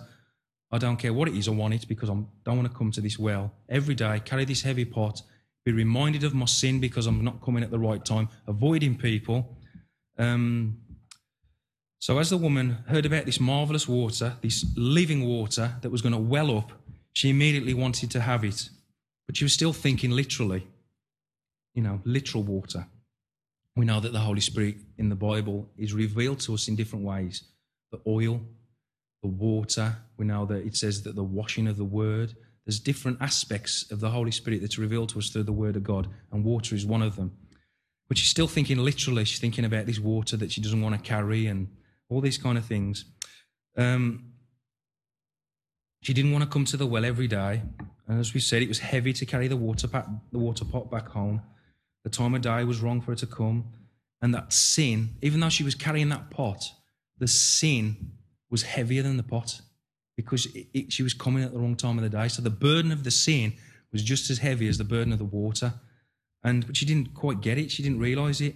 I 0.72 0.78
don't 0.78 0.96
care 0.96 1.12
what 1.12 1.28
it 1.28 1.36
is, 1.36 1.50
I 1.50 1.52
want 1.52 1.74
it 1.74 1.86
because 1.86 2.10
I 2.10 2.14
don't 2.14 2.56
want 2.58 2.72
to 2.72 2.78
come 2.78 2.92
to 2.92 3.02
this 3.02 3.20
well 3.20 3.52
every 3.68 3.94
day, 3.94 4.22
carry 4.24 4.46
this 4.46 4.62
heavy 4.62 4.86
pot, 4.86 5.22
be 5.66 5.74
reminded 5.74 6.24
of 6.24 6.34
my 6.34 6.46
sin 6.46 6.80
because 6.80 7.08
I'm 7.08 7.26
not 7.26 7.42
coming 7.42 7.62
at 7.62 7.72
the 7.72 7.78
right 7.78 8.06
time, 8.06 8.30
avoiding 8.48 8.98
people. 8.98 9.58
Um, 10.18 10.78
so, 12.00 12.20
as 12.20 12.30
the 12.30 12.38
woman 12.38 12.78
heard 12.88 13.06
about 13.06 13.26
this 13.26 13.42
marvelous 13.42 13.86
water, 13.86 14.38
this 14.42 14.66
living 14.78 15.26
water 15.26 15.76
that 15.82 15.90
was 15.90 16.02
going 16.02 16.14
to 16.14 16.20
well 16.22 16.58
up, 16.58 16.72
she 17.12 17.30
immediately 17.30 17.74
wanted 17.74 18.12
to 18.12 18.22
have 18.22 18.46
it. 18.46 18.70
But 19.28 19.36
she 19.36 19.44
was 19.44 19.52
still 19.52 19.74
thinking 19.74 20.12
literally. 20.12 20.68
you 21.74 21.82
know, 21.84 22.00
literal 22.06 22.44
water. 22.44 22.88
We 23.76 23.86
know 23.86 24.00
that 24.00 24.14
the 24.14 24.20
Holy 24.20 24.42
Spirit 24.42 24.78
in 24.98 25.10
the 25.10 25.16
Bible 25.16 25.70
is 25.78 25.94
revealed 25.94 26.40
to 26.42 26.54
us 26.54 26.68
in 26.68 26.76
different 26.76 27.06
ways. 27.06 27.44
The 27.92 28.00
oil, 28.08 28.42
the 29.22 29.28
water. 29.28 29.98
We 30.18 30.26
know 30.26 30.46
that 30.46 30.66
it 30.66 30.76
says 30.76 31.04
that 31.04 31.16
the 31.16 31.24
washing 31.24 31.68
of 31.68 31.78
the 31.78 31.84
word. 31.84 32.36
There's 32.66 32.80
different 32.80 33.22
aspects 33.22 33.92
of 33.92 34.00
the 34.00 34.10
Holy 34.10 34.32
Spirit 34.32 34.62
that's 34.62 34.78
revealed 34.78 35.10
to 35.10 35.20
us 35.20 35.30
through 35.30 35.44
the 35.44 35.52
Word 35.52 35.76
of 35.76 35.84
God, 35.84 36.08
and 36.32 36.44
water 36.44 36.74
is 36.74 36.86
one 36.86 37.04
of 37.04 37.16
them. 37.16 37.38
But 38.08 38.18
she's 38.18 38.30
still 38.30 38.48
thinking 38.48 38.78
literally. 38.78 39.26
She's 39.26 39.40
thinking 39.40 39.66
about 39.66 39.86
this 39.86 40.00
water 40.00 40.38
that 40.38 40.52
she 40.52 40.62
doesn't 40.62 40.82
want 40.82 40.96
to 40.96 41.02
carry 41.02 41.48
and 41.48 41.68
all 42.10 42.22
these 42.22 42.38
kind 42.38 42.58
of 42.58 42.66
things. 42.66 43.06
Um, 43.78 44.32
she 46.02 46.14
didn't 46.14 46.32
want 46.32 46.44
to 46.44 46.50
come 46.50 46.66
to 46.66 46.78
the 46.78 46.86
well 46.86 47.04
every 47.04 47.28
day. 47.28 47.62
And 48.08 48.20
as 48.20 48.34
we 48.34 48.40
said, 48.40 48.62
it 48.62 48.68
was 48.68 48.80
heavy 48.80 49.12
to 49.14 49.26
carry 49.26 49.48
the 49.48 49.58
water, 49.58 49.88
the 49.88 50.38
water 50.38 50.66
pot 50.66 50.92
back 50.92 51.10
home. 51.10 51.42
The 52.06 52.12
time 52.12 52.36
of 52.36 52.42
day 52.42 52.64
was 52.64 52.82
wrong 52.82 53.02
for 53.02 53.12
her 53.12 53.16
to 53.16 53.26
come. 53.26 53.66
And 54.22 54.34
that 54.34 54.54
sin, 54.54 55.18
even 55.22 55.40
though 55.40 55.50
she 55.50 55.64
was 55.64 55.76
carrying 55.76 56.10
that 56.10 56.30
pot, 56.30 56.72
the 57.18 57.28
sin 57.28 58.14
was 58.50 58.62
heavier 58.62 59.02
than 59.02 59.18
the 59.18 59.24
pot 59.24 59.60
because 60.16 60.46
it, 60.56 60.68
it, 60.74 60.94
she 60.94 61.02
was 61.02 61.16
coming 61.16 61.44
at 61.44 61.52
the 61.52 61.60
wrong 61.60 61.76
time 61.76 61.98
of 61.98 62.04
the 62.04 62.10
day. 62.10 62.28
So 62.28 62.44
the 62.44 62.50
burden 62.50 62.92
of 62.92 63.04
the 63.04 63.12
sin 63.12 63.54
was 63.92 64.04
just 64.04 64.30
as 64.30 64.38
heavy 64.38 64.68
as 64.68 64.78
the 64.78 64.84
burden 64.84 65.14
of 65.14 65.20
the 65.20 65.26
water. 65.26 65.74
And 66.44 66.66
but 66.68 66.78
she 66.78 66.86
didn't 66.86 67.16
quite 67.16 67.42
get 67.42 67.58
it. 67.58 67.72
She 67.72 67.82
didn't 67.82 68.00
realize 68.00 68.40
it. 68.40 68.56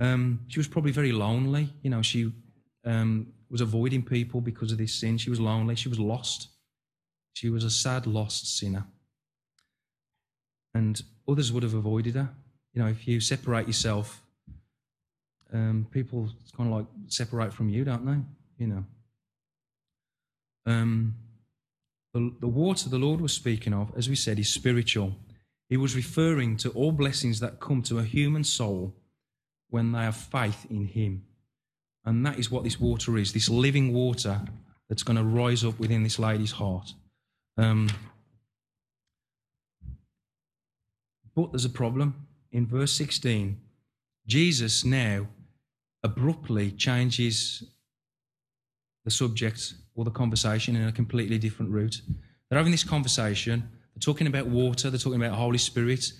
Um, 0.00 0.40
she 0.48 0.58
was 0.58 0.66
probably 0.66 0.92
very 0.92 1.12
lonely. 1.12 1.68
You 1.82 1.90
know, 1.90 2.00
she 2.00 2.32
um, 2.86 3.28
was 3.50 3.60
avoiding 3.60 4.02
people 4.02 4.40
because 4.40 4.72
of 4.72 4.78
this 4.78 4.94
sin. 4.94 5.18
She 5.18 5.30
was 5.30 5.40
lonely. 5.40 5.74
She 5.74 5.90
was 5.90 5.98
lost. 5.98 6.48
She 7.34 7.50
was 7.50 7.64
a 7.64 7.70
sad, 7.70 8.06
lost 8.06 8.58
sinner. 8.58 8.86
And 10.74 11.02
others 11.28 11.52
would 11.52 11.62
have 11.62 11.74
avoided 11.74 12.14
her. 12.14 12.30
You 12.78 12.84
know, 12.84 12.90
if 12.90 13.08
you 13.08 13.18
separate 13.18 13.66
yourself, 13.66 14.22
um, 15.52 15.88
people 15.90 16.30
kind 16.56 16.72
of 16.72 16.76
like 16.76 16.86
separate 17.08 17.52
from 17.52 17.68
you, 17.68 17.82
don't 17.82 18.06
they? 18.06 18.64
You 18.64 18.68
know. 18.68 18.84
Um, 20.64 21.16
the, 22.14 22.32
the 22.38 22.46
water 22.46 22.88
the 22.88 22.96
Lord 22.96 23.20
was 23.20 23.32
speaking 23.32 23.74
of, 23.74 23.92
as 23.96 24.08
we 24.08 24.14
said, 24.14 24.38
is 24.38 24.48
spiritual. 24.48 25.16
He 25.68 25.76
was 25.76 25.96
referring 25.96 26.56
to 26.58 26.70
all 26.70 26.92
blessings 26.92 27.40
that 27.40 27.58
come 27.58 27.82
to 27.82 27.98
a 27.98 28.04
human 28.04 28.44
soul 28.44 28.94
when 29.70 29.90
they 29.90 30.02
have 30.02 30.16
faith 30.16 30.64
in 30.70 30.86
Him. 30.86 31.24
And 32.04 32.24
that 32.24 32.38
is 32.38 32.48
what 32.48 32.62
this 32.62 32.78
water 32.78 33.18
is 33.18 33.32
this 33.32 33.48
living 33.48 33.92
water 33.92 34.40
that's 34.88 35.02
going 35.02 35.16
to 35.16 35.24
rise 35.24 35.64
up 35.64 35.80
within 35.80 36.04
this 36.04 36.20
lady's 36.20 36.52
heart. 36.52 36.94
Um, 37.56 37.88
but 41.34 41.50
there's 41.50 41.64
a 41.64 41.70
problem. 41.70 42.27
In 42.52 42.66
verse 42.66 42.92
16, 42.92 43.60
Jesus 44.26 44.84
now 44.84 45.28
abruptly 46.02 46.70
changes 46.70 47.62
the 49.04 49.10
subject 49.10 49.74
or 49.94 50.04
the 50.04 50.10
conversation 50.10 50.76
in 50.76 50.86
a 50.86 50.92
completely 50.92 51.38
different 51.38 51.70
route. 51.72 52.00
They're 52.48 52.58
having 52.58 52.72
this 52.72 52.84
conversation, 52.84 53.60
they're 53.94 54.00
talking 54.00 54.26
about 54.26 54.46
water, 54.46 54.90
they're 54.90 54.98
talking 54.98 55.22
about 55.22 55.36
Holy 55.36 55.58
Spirit, 55.58 56.12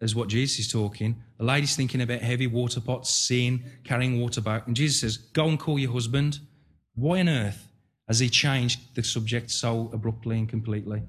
as 0.00 0.14
what 0.14 0.28
Jesus 0.28 0.58
is 0.60 0.72
talking. 0.72 1.22
The 1.38 1.44
lady's 1.44 1.76
thinking 1.76 2.02
about 2.02 2.20
heavy 2.20 2.46
water 2.46 2.80
pots, 2.80 3.10
sin, 3.10 3.64
carrying 3.84 4.20
water 4.20 4.40
back. 4.40 4.66
And 4.66 4.76
Jesus 4.76 5.00
says, 5.00 5.16
Go 5.16 5.48
and 5.48 5.58
call 5.58 5.78
your 5.78 5.92
husband. 5.92 6.40
Why 6.94 7.20
on 7.20 7.28
earth 7.28 7.68
has 8.08 8.18
he 8.18 8.28
changed 8.28 8.94
the 8.94 9.02
subject 9.02 9.50
so 9.50 9.90
abruptly 9.92 10.38
and 10.38 10.48
completely? 10.48 11.02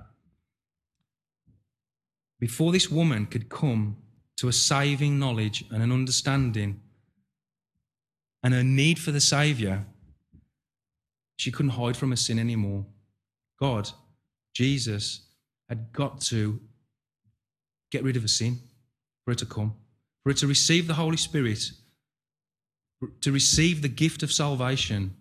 Before 2.40 2.72
this 2.72 2.90
woman 2.90 3.26
could 3.26 3.50
come 3.50 3.98
to 4.38 4.48
a 4.48 4.54
saving 4.54 5.18
knowledge 5.20 5.66
and 5.72 5.82
an 5.82 5.92
understanding 5.92 6.82
and 8.44 8.54
a 8.54 8.64
need 8.64 9.00
for 9.00 9.12
the 9.12 9.22
Saviour, 9.22 9.86
she 11.38 11.52
couldn't 11.52 11.72
hide 11.72 11.98
from 11.98 12.12
her 12.12 12.16
sin 12.16 12.40
anymore. 12.40 12.86
God, 13.60 13.90
Jesus, 14.54 15.22
had 15.70 15.92
got 15.92 16.22
to 16.22 16.60
get 17.92 18.04
rid 18.04 18.16
of 18.16 18.22
her 18.22 18.28
sin 18.28 18.60
for 19.24 19.32
her 19.32 19.36
to 19.36 19.46
come, 19.46 19.74
for 20.24 20.30
her 20.30 20.36
to 20.36 20.48
receive 20.48 20.88
the 20.88 20.94
Holy 20.94 21.18
Spirit, 21.18 21.72
to 23.22 23.32
receive 23.32 23.82
the 23.82 23.88
gift 23.88 24.24
of 24.24 24.32
salvation. 24.32 25.16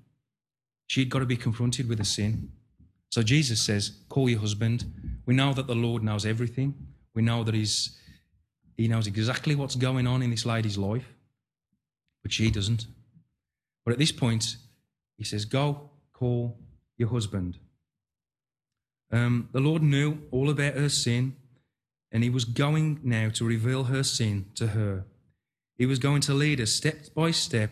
She'd 0.86 1.10
got 1.10 1.20
to 1.20 1.26
be 1.26 1.36
confronted 1.36 1.88
with 1.88 1.98
her 1.98 2.04
sin. 2.04 2.52
So 3.10 3.22
Jesus 3.22 3.62
says, 3.62 3.92
Call 4.08 4.28
your 4.28 4.40
husband. 4.40 4.84
We 5.24 5.34
know 5.34 5.52
that 5.54 5.66
the 5.66 5.74
Lord 5.74 6.02
knows 6.02 6.26
everything. 6.26 6.74
We 7.14 7.22
know 7.22 7.44
that 7.44 7.54
he's, 7.54 7.98
He 8.77 8.89
knows 8.89 9.07
exactly 9.07 9.55
what's 9.55 9.77
going 9.77 10.07
on 10.07 10.22
in 10.22 10.31
this 10.31 10.47
lady's 10.47 10.79
life, 10.79 11.07
but 12.22 12.33
she 12.33 12.51
doesn't. 12.51 12.87
But 13.85 13.93
at 13.93 13.99
this 13.99 14.12
point, 14.12 14.57
He 15.16 15.25
says, 15.25 15.45
Go 15.45 15.91
call 16.12 16.59
your 16.97 17.09
husband. 17.09 17.59
Um, 19.12 19.49
the 19.53 19.61
Lord 19.61 19.83
knew 19.83 20.18
all 20.31 20.51
about 20.51 20.75
her 20.75 20.89
sin, 20.89 21.37
and 22.11 22.25
He 22.25 22.31
was 22.31 22.45
going 22.45 23.01
now 23.03 23.29
to 23.31 23.45
reveal 23.45 23.85
her 23.85 24.03
sin 24.03 24.47
to 24.57 24.68
her. 24.68 25.05
He 25.77 25.87
was 25.87 25.99
going 25.99 26.20
to 26.22 26.35
lead 26.35 26.59
her 26.59 26.66
step 26.66 27.14
by 27.14 27.31
step 27.31 27.70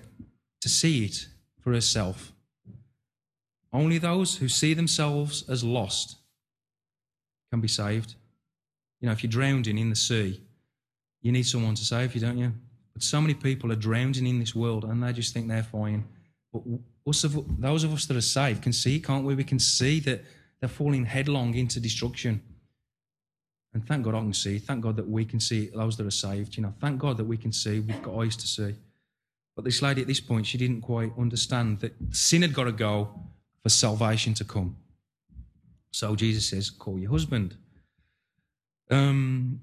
to 0.61 0.69
see 0.69 1.05
it 1.05 1.27
for 1.61 1.73
herself. 1.73 2.33
Only 3.73 3.99
those 3.99 4.37
who 4.37 4.49
see 4.49 4.75
themselves 4.75 5.49
as 5.49 5.65
lost 5.65 6.17
can 7.51 7.61
be 7.61 7.69
saved. 7.69 8.15
You 9.01 9.07
know, 9.07 9.13
if 9.13 9.23
you're 9.23 9.31
drowning 9.31 9.79
in 9.79 9.91
the 9.91 9.97
sea, 9.97 10.43
you 11.23 11.33
need 11.33 11.45
someone 11.45 11.75
to 11.75 11.85
save 11.85 12.14
you, 12.14 12.20
don't 12.20 12.39
you? 12.39 12.53
But 12.93 13.03
so 13.03 13.20
many 13.20 13.35
people 13.35 13.73
are 13.73 13.77
drowning 13.77 14.27
in 14.27 14.39
this 14.39 14.55
world 14.55 14.85
and 14.85 15.03
they 15.03 15.12
just 15.12 15.33
think 15.33 15.49
they're 15.49 15.62
fine. 15.62 16.05
But 16.53 16.62
us 17.07 17.25
of, 17.25 17.61
those 17.61 17.85
of 17.85 17.93
us 17.93 18.07
that 18.07 18.16
are 18.16 18.20
saved 18.20 18.62
can 18.62 18.73
see, 18.73 19.01
can't 19.01 19.25
we? 19.25 19.35
We 19.35 19.45
can 19.45 19.59
see 19.59 20.01
that 20.01 20.25
they're 20.61 20.68
falling 20.68 21.07
headlong 21.07 21.55
into 21.55 21.81
destruction. 21.81 22.43
And 23.75 23.87
thank 23.87 24.05
God 24.05 24.14
I 24.14 24.20
can 24.20 24.35
see. 24.35 24.59
Thank 24.59 24.83
God 24.83 24.97
that 24.97 25.09
we 25.09 25.25
can 25.25 25.41
see 25.41 25.70
those 25.75 25.97
that 25.97 26.07
are 26.07 26.11
saved. 26.11 26.57
You 26.57 26.64
know, 26.64 26.75
thank 26.81 26.99
God 26.99 27.16
that 27.16 27.25
we 27.25 27.39
can 27.39 27.53
see. 27.53 27.81
We've 27.81 28.03
got 28.03 28.18
eyes 28.18 28.37
to 28.37 28.47
see. 28.47 28.75
But 29.57 29.64
this 29.64 29.81
lady 29.81 30.03
at 30.03 30.07
this 30.07 30.20
point, 30.20 30.47
she 30.47 30.59
didn't 30.59 30.83
quite 30.83 31.12
understand 31.18 31.81
that 31.81 31.95
sin 32.11 32.43
had 32.43 32.53
got 32.53 32.64
to 32.64 32.73
go 32.73 33.09
for 33.62 33.68
salvation 33.68 34.35
to 34.35 34.45
come. 34.45 34.77
So 35.91 36.14
Jesus 36.16 36.47
says, 36.47 36.70
call 36.70 36.99
your 36.99 37.11
husband. 37.11 37.57
Um, 38.91 39.61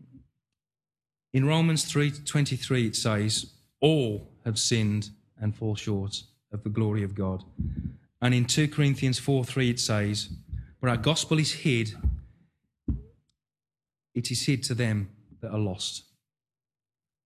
in 1.34 1.45
Romans 1.45 1.86
3:23 1.86 2.88
it 2.88 2.95
says, 2.95 3.53
all 3.82 4.30
have 4.45 4.59
sinned 4.59 5.09
and 5.39 5.55
fall 5.55 5.75
short 5.75 6.23
of 6.51 6.63
the 6.63 6.69
glory 6.69 7.03
of 7.03 7.15
God. 7.15 7.43
And 8.21 8.34
in 8.34 8.45
2 8.45 8.67
Corinthians 8.67 9.19
4:3 9.19 9.69
it 9.69 9.80
says, 9.80 10.30
But 10.82 10.89
our 10.89 10.97
gospel 10.97 11.39
is 11.39 11.51
hid, 11.53 11.93
it 14.13 14.32
is 14.32 14.45
hid 14.45 14.63
to 14.63 14.73
them 14.73 15.09
that 15.41 15.51
are 15.51 15.59
lost. 15.59 16.03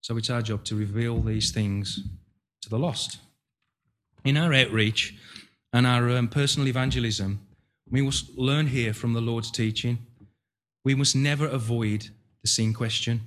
So 0.02 0.18
it's 0.18 0.30
our 0.30 0.42
job 0.42 0.64
to 0.66 0.76
reveal 0.76 1.22
these 1.22 1.52
things 1.52 2.04
to 2.62 2.70
the 2.70 2.78
lost. 2.78 3.20
In 4.24 4.38
our 4.38 4.54
outreach 4.54 5.16
and 5.72 5.88
our 5.88 6.10
um, 6.10 6.28
personal 6.28 6.68
evangelism, 6.68 7.40
we 7.90 8.02
must 8.02 8.38
learn 8.38 8.68
here 8.68 8.94
from 8.94 9.14
the 9.14 9.22
Lord's 9.22 9.52
teaching. 9.52 10.00
We 10.84 10.96
must 10.96 11.16
never 11.16 11.48
avoid 11.48 12.10
the 12.42 12.48
sin 12.48 12.74
question. 12.74 13.22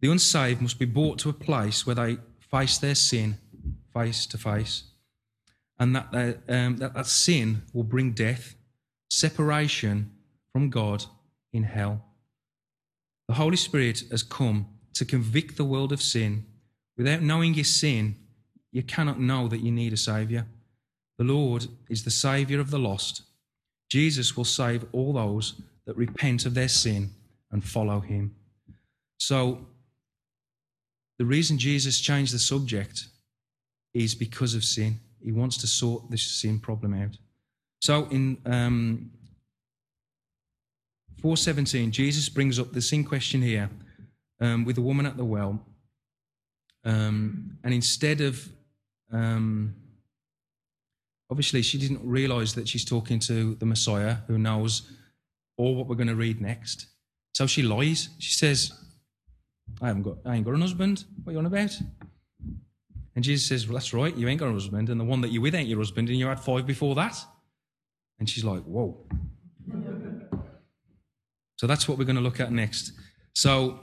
The 0.00 0.10
unsaved 0.10 0.62
must 0.62 0.78
be 0.78 0.84
brought 0.84 1.18
to 1.20 1.28
a 1.28 1.32
place 1.32 1.86
where 1.86 1.94
they 1.94 2.18
face 2.50 2.78
their 2.78 2.94
sin 2.94 3.38
face 3.98 4.26
to 4.26 4.38
face, 4.38 4.84
and 5.78 5.96
that, 5.96 6.08
uh, 6.12 6.52
um, 6.52 6.76
that 6.76 6.94
that 6.94 7.06
sin 7.06 7.62
will 7.72 7.84
bring 7.84 8.12
death, 8.12 8.54
separation 9.10 10.10
from 10.52 10.70
God 10.70 11.04
in 11.52 11.64
hell. 11.64 12.04
The 13.26 13.34
Holy 13.34 13.56
Spirit 13.56 14.04
has 14.10 14.22
come 14.22 14.66
to 14.94 15.04
convict 15.04 15.56
the 15.56 15.64
world 15.64 15.92
of 15.92 16.00
sin. 16.00 16.46
Without 16.96 17.22
knowing 17.22 17.54
your 17.54 17.64
sin, 17.64 18.16
you 18.72 18.82
cannot 18.82 19.20
know 19.20 19.48
that 19.48 19.60
you 19.60 19.70
need 19.70 19.92
a 19.92 19.96
Saviour. 19.96 20.46
The 21.16 21.24
Lord 21.24 21.66
is 21.88 22.04
the 22.04 22.10
Saviour 22.10 22.60
of 22.60 22.70
the 22.70 22.78
lost. 22.78 23.22
Jesus 23.88 24.36
will 24.36 24.44
save 24.44 24.84
all 24.92 25.12
those 25.12 25.60
that 25.86 25.96
repent 25.96 26.46
of 26.46 26.54
their 26.54 26.68
sin 26.68 27.10
and 27.50 27.64
follow 27.64 28.00
Him. 28.00 28.34
So, 29.18 29.66
the 31.18 31.24
reason 31.24 31.58
Jesus 31.58 32.00
changed 32.00 32.32
the 32.32 32.38
subject 32.38 33.08
is 33.92 34.14
because 34.14 34.54
of 34.54 34.64
sin. 34.64 35.00
He 35.22 35.32
wants 35.32 35.56
to 35.58 35.66
sort 35.66 36.10
this 36.10 36.22
sin 36.22 36.60
problem 36.60 36.94
out. 36.94 37.16
So 37.80 38.06
in 38.10 38.38
um, 38.46 39.10
417, 41.20 41.90
Jesus 41.90 42.28
brings 42.28 42.58
up 42.58 42.72
the 42.72 42.80
sin 42.80 43.04
question 43.04 43.42
here 43.42 43.68
um, 44.40 44.64
with 44.64 44.76
the 44.76 44.82
woman 44.82 45.06
at 45.06 45.16
the 45.16 45.24
well. 45.24 45.60
Um, 46.84 47.58
and 47.64 47.74
instead 47.74 48.20
of, 48.20 48.48
um, 49.12 49.74
obviously, 51.30 51.62
she 51.62 51.78
didn't 51.78 52.00
realize 52.04 52.54
that 52.54 52.68
she's 52.68 52.84
talking 52.84 53.18
to 53.20 53.56
the 53.56 53.66
Messiah 53.66 54.18
who 54.28 54.38
knows 54.38 54.90
all 55.56 55.74
what 55.74 55.88
we're 55.88 55.96
going 55.96 56.08
to 56.08 56.14
read 56.14 56.40
next. 56.40 56.86
So 57.34 57.46
she 57.46 57.62
lies. 57.62 58.10
She 58.18 58.34
says, 58.34 58.72
I 59.80 59.88
haven't 59.88 60.02
got, 60.02 60.18
I 60.24 60.36
ain't 60.36 60.44
got 60.44 60.54
an 60.54 60.60
husband. 60.60 61.04
What 61.22 61.30
are 61.30 61.32
you 61.34 61.38
on 61.38 61.46
about? 61.46 61.70
And 63.14 63.24
Jesus 63.24 63.46
says, 63.48 63.66
Well, 63.66 63.74
that's 63.74 63.92
right, 63.92 64.16
you 64.16 64.28
ain't 64.28 64.40
got 64.40 64.48
a 64.48 64.52
husband, 64.52 64.88
and 64.88 65.00
the 65.00 65.04
one 65.04 65.20
that 65.22 65.32
you're 65.32 65.42
with 65.42 65.54
ain't 65.54 65.68
your 65.68 65.78
husband, 65.78 66.08
and 66.08 66.18
you 66.18 66.26
had 66.26 66.40
five 66.40 66.66
before 66.66 66.94
that. 66.94 67.16
And 68.18 68.28
she's 68.28 68.44
like, 68.44 68.62
Whoa. 68.62 68.96
so 71.56 71.66
that's 71.66 71.88
what 71.88 71.98
we're 71.98 72.04
going 72.04 72.16
to 72.16 72.22
look 72.22 72.40
at 72.40 72.52
next. 72.52 72.92
So 73.34 73.80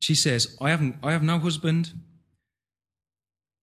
she 0.00 0.14
says, 0.14 0.56
I 0.60 0.70
haven't 0.70 0.96
I 1.02 1.12
have 1.12 1.22
no 1.22 1.38
husband. 1.38 1.92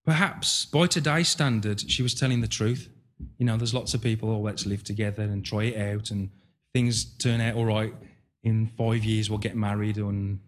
Perhaps 0.05 0.65
by 0.65 0.87
today's 0.87 1.27
standard, 1.27 1.89
she 1.89 2.01
was 2.01 2.13
telling 2.13 2.41
the 2.41 2.47
truth. 2.47 2.89
You 3.37 3.45
know, 3.45 3.57
there's 3.57 3.73
lots 3.73 3.93
of 3.93 4.01
people, 4.01 4.29
oh, 4.29 4.39
let's 4.39 4.65
live 4.65 4.83
together 4.83 5.23
and 5.23 5.43
try 5.43 5.63
it 5.63 5.93
out, 5.93 6.11
and 6.11 6.29
things 6.73 7.03
turn 7.17 7.41
out 7.41 7.55
all 7.55 7.65
right. 7.65 7.93
In 8.47 8.71
five 8.77 9.03
years, 9.03 9.29
we'll 9.29 9.39
get 9.39 9.57
married, 9.57 9.97
and 9.97 10.39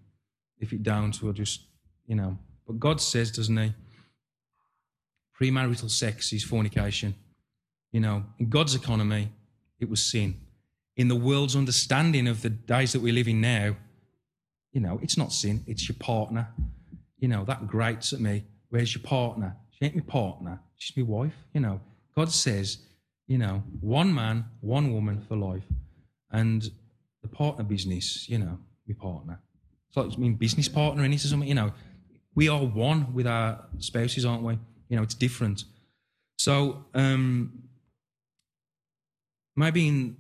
if 0.58 0.72
it 0.72 0.84
don't, 0.84 1.22
we'll 1.22 1.34
just, 1.34 1.64
you 2.08 2.16
know. 2.16 2.38
But 2.66 2.80
God 2.80 3.02
says, 3.02 3.30
doesn't 3.30 3.58
He? 3.58 3.74
Premarital 5.38 5.92
sex 5.92 6.32
is 6.32 6.46
fornication. 6.46 7.14
You 7.92 8.00
know, 8.00 8.24
in 8.38 8.48
God's 8.48 8.74
economy, 8.74 9.34
it 9.82 9.90
was 9.90 10.02
sin. 10.02 10.40
In 10.96 11.10
the 11.10 11.16
world's 11.18 11.58
understanding 11.58 12.26
of 12.30 12.42
the 12.42 12.50
days 12.50 12.94
that 12.94 13.02
we 13.02 13.12
live 13.12 13.28
in 13.28 13.42
now, 13.42 13.76
you 14.72 14.80
know, 14.80 14.98
it's 15.04 15.18
not 15.18 15.34
sin, 15.34 15.62
it's 15.68 15.90
your 15.90 15.98
partner. 16.00 16.48
You 17.18 17.28
know, 17.28 17.44
that 17.44 17.68
grates 17.68 18.14
at 18.14 18.22
me. 18.22 18.46
Where's 18.70 18.96
your 18.96 19.04
partner? 19.04 19.58
She 19.72 19.84
ain't 19.84 19.96
my 19.98 20.04
partner. 20.04 20.62
She's 20.78 20.96
my 20.96 21.04
wife. 21.04 21.36
You 21.54 21.60
know, 21.60 21.82
God 22.16 22.32
says, 22.32 22.78
you 23.28 23.38
know, 23.38 23.62
one 23.82 24.16
man, 24.16 24.46
one 24.62 24.94
woman 24.94 25.20
for 25.28 25.36
life. 25.36 25.68
And 26.32 26.72
the 27.22 27.28
partner 27.28 27.64
business, 27.64 28.28
you 28.30 28.38
know, 28.38 28.58
my 28.88 28.96
partner. 29.00 29.40
It's 29.88 29.98
like, 29.98 30.12
I 30.14 30.18
mean, 30.18 30.36
business 30.36 30.68
partner 30.68 31.04
in 31.04 31.14
it 31.14 31.24
or 31.24 31.28
something, 31.28 31.50
you 31.50 31.56
know. 31.56 31.72
We 32.36 32.48
are 32.48 32.64
one 32.64 33.14
with 33.14 33.28
our 33.28 33.66
spouses, 33.80 34.26
aren't 34.26 34.44
we? 34.44 34.54
You 34.88 34.98
know, 34.98 35.04
it's 35.04 35.16
different. 35.16 35.66
So, 36.38 36.86
um, 36.94 37.64
maybe 39.56 39.88
in 39.88 40.18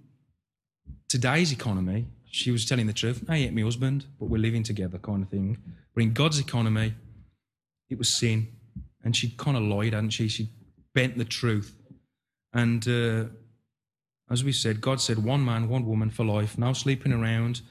today's 1.07 1.51
economy, 1.51 2.07
she 2.25 2.51
was 2.51 2.65
telling 2.65 2.87
the 2.87 2.93
truth. 2.93 3.23
I 3.29 3.37
ain't 3.37 3.55
my 3.55 3.61
husband, 3.61 4.05
but 4.19 4.25
we're 4.25 4.41
living 4.41 4.63
together, 4.63 4.97
kind 4.97 5.23
of 5.23 5.29
thing. 5.29 5.57
But 5.93 6.03
in 6.03 6.13
God's 6.13 6.39
economy, 6.39 6.93
it 7.89 7.97
was 7.97 8.09
sin. 8.09 8.49
And 9.03 9.15
she 9.15 9.29
kind 9.29 9.55
of 9.55 9.63
lied, 9.63 9.93
hadn't 9.93 10.11
she? 10.11 10.27
She 10.27 10.49
bent 10.93 11.17
the 11.17 11.25
truth. 11.25 11.73
And 12.53 12.87
uh, 12.87 13.25
as 14.29 14.43
we 14.43 14.51
said, 14.51 14.81
God 14.81 15.01
said, 15.01 15.23
one 15.23 15.43
man, 15.43 15.69
one 15.69 15.85
woman 15.85 16.09
for 16.09 16.23
life, 16.23 16.57
Now 16.57 16.73
sleeping 16.73 17.11
around. 17.11 17.61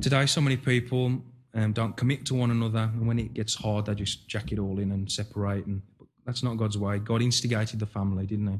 Today, 0.00 0.26
so 0.26 0.40
many 0.40 0.56
people 0.56 1.20
um, 1.54 1.72
don't 1.72 1.96
commit 1.96 2.24
to 2.26 2.34
one 2.34 2.50
another. 2.50 2.90
And 2.94 3.06
when 3.06 3.18
it 3.18 3.34
gets 3.34 3.54
hard, 3.54 3.86
they 3.86 3.94
just 3.94 4.26
jack 4.26 4.50
it 4.52 4.58
all 4.58 4.78
in 4.78 4.92
and 4.92 5.10
separate. 5.10 5.66
And 5.66 5.82
that's 6.24 6.42
not 6.42 6.56
God's 6.56 6.78
way. 6.78 6.98
God 6.98 7.22
instigated 7.22 7.80
the 7.80 7.86
family, 7.86 8.26
didn't 8.26 8.46
he? 8.46 8.58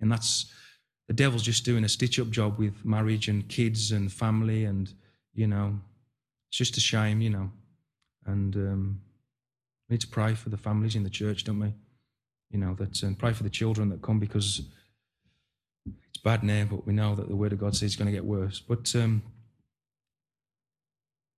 And 0.00 0.10
that's 0.10 0.52
the 1.06 1.14
devil's 1.14 1.42
just 1.42 1.64
doing 1.64 1.84
a 1.84 1.88
stitch 1.88 2.18
up 2.18 2.30
job 2.30 2.58
with 2.58 2.84
marriage 2.84 3.28
and 3.28 3.48
kids 3.48 3.92
and 3.92 4.12
family. 4.12 4.64
And, 4.64 4.92
you 5.32 5.46
know, 5.46 5.78
it's 6.48 6.58
just 6.58 6.76
a 6.76 6.80
shame, 6.80 7.20
you 7.20 7.30
know. 7.30 7.50
And, 8.26 8.56
um, 8.56 9.00
we 9.88 9.94
need 9.94 10.00
to 10.00 10.08
pray 10.08 10.34
for 10.34 10.48
the 10.48 10.56
families 10.56 10.96
in 10.96 11.02
the 11.04 11.10
church, 11.10 11.44
don't 11.44 11.60
we? 11.60 11.72
You 12.50 12.58
know, 12.58 12.74
that 12.74 13.02
and 13.02 13.18
pray 13.18 13.32
for 13.32 13.42
the 13.42 13.50
children 13.50 13.90
that 13.90 14.02
come 14.02 14.18
because 14.18 14.62
it's 15.86 16.22
bad 16.22 16.42
now, 16.42 16.64
but 16.64 16.86
we 16.86 16.92
know 16.92 17.14
that 17.14 17.28
the 17.28 17.36
word 17.36 17.52
of 17.52 17.58
God 17.58 17.74
says 17.74 17.82
it's 17.82 17.96
going 17.96 18.06
to 18.06 18.12
get 18.12 18.24
worse. 18.24 18.60
But 18.60 18.94
um, 18.94 19.22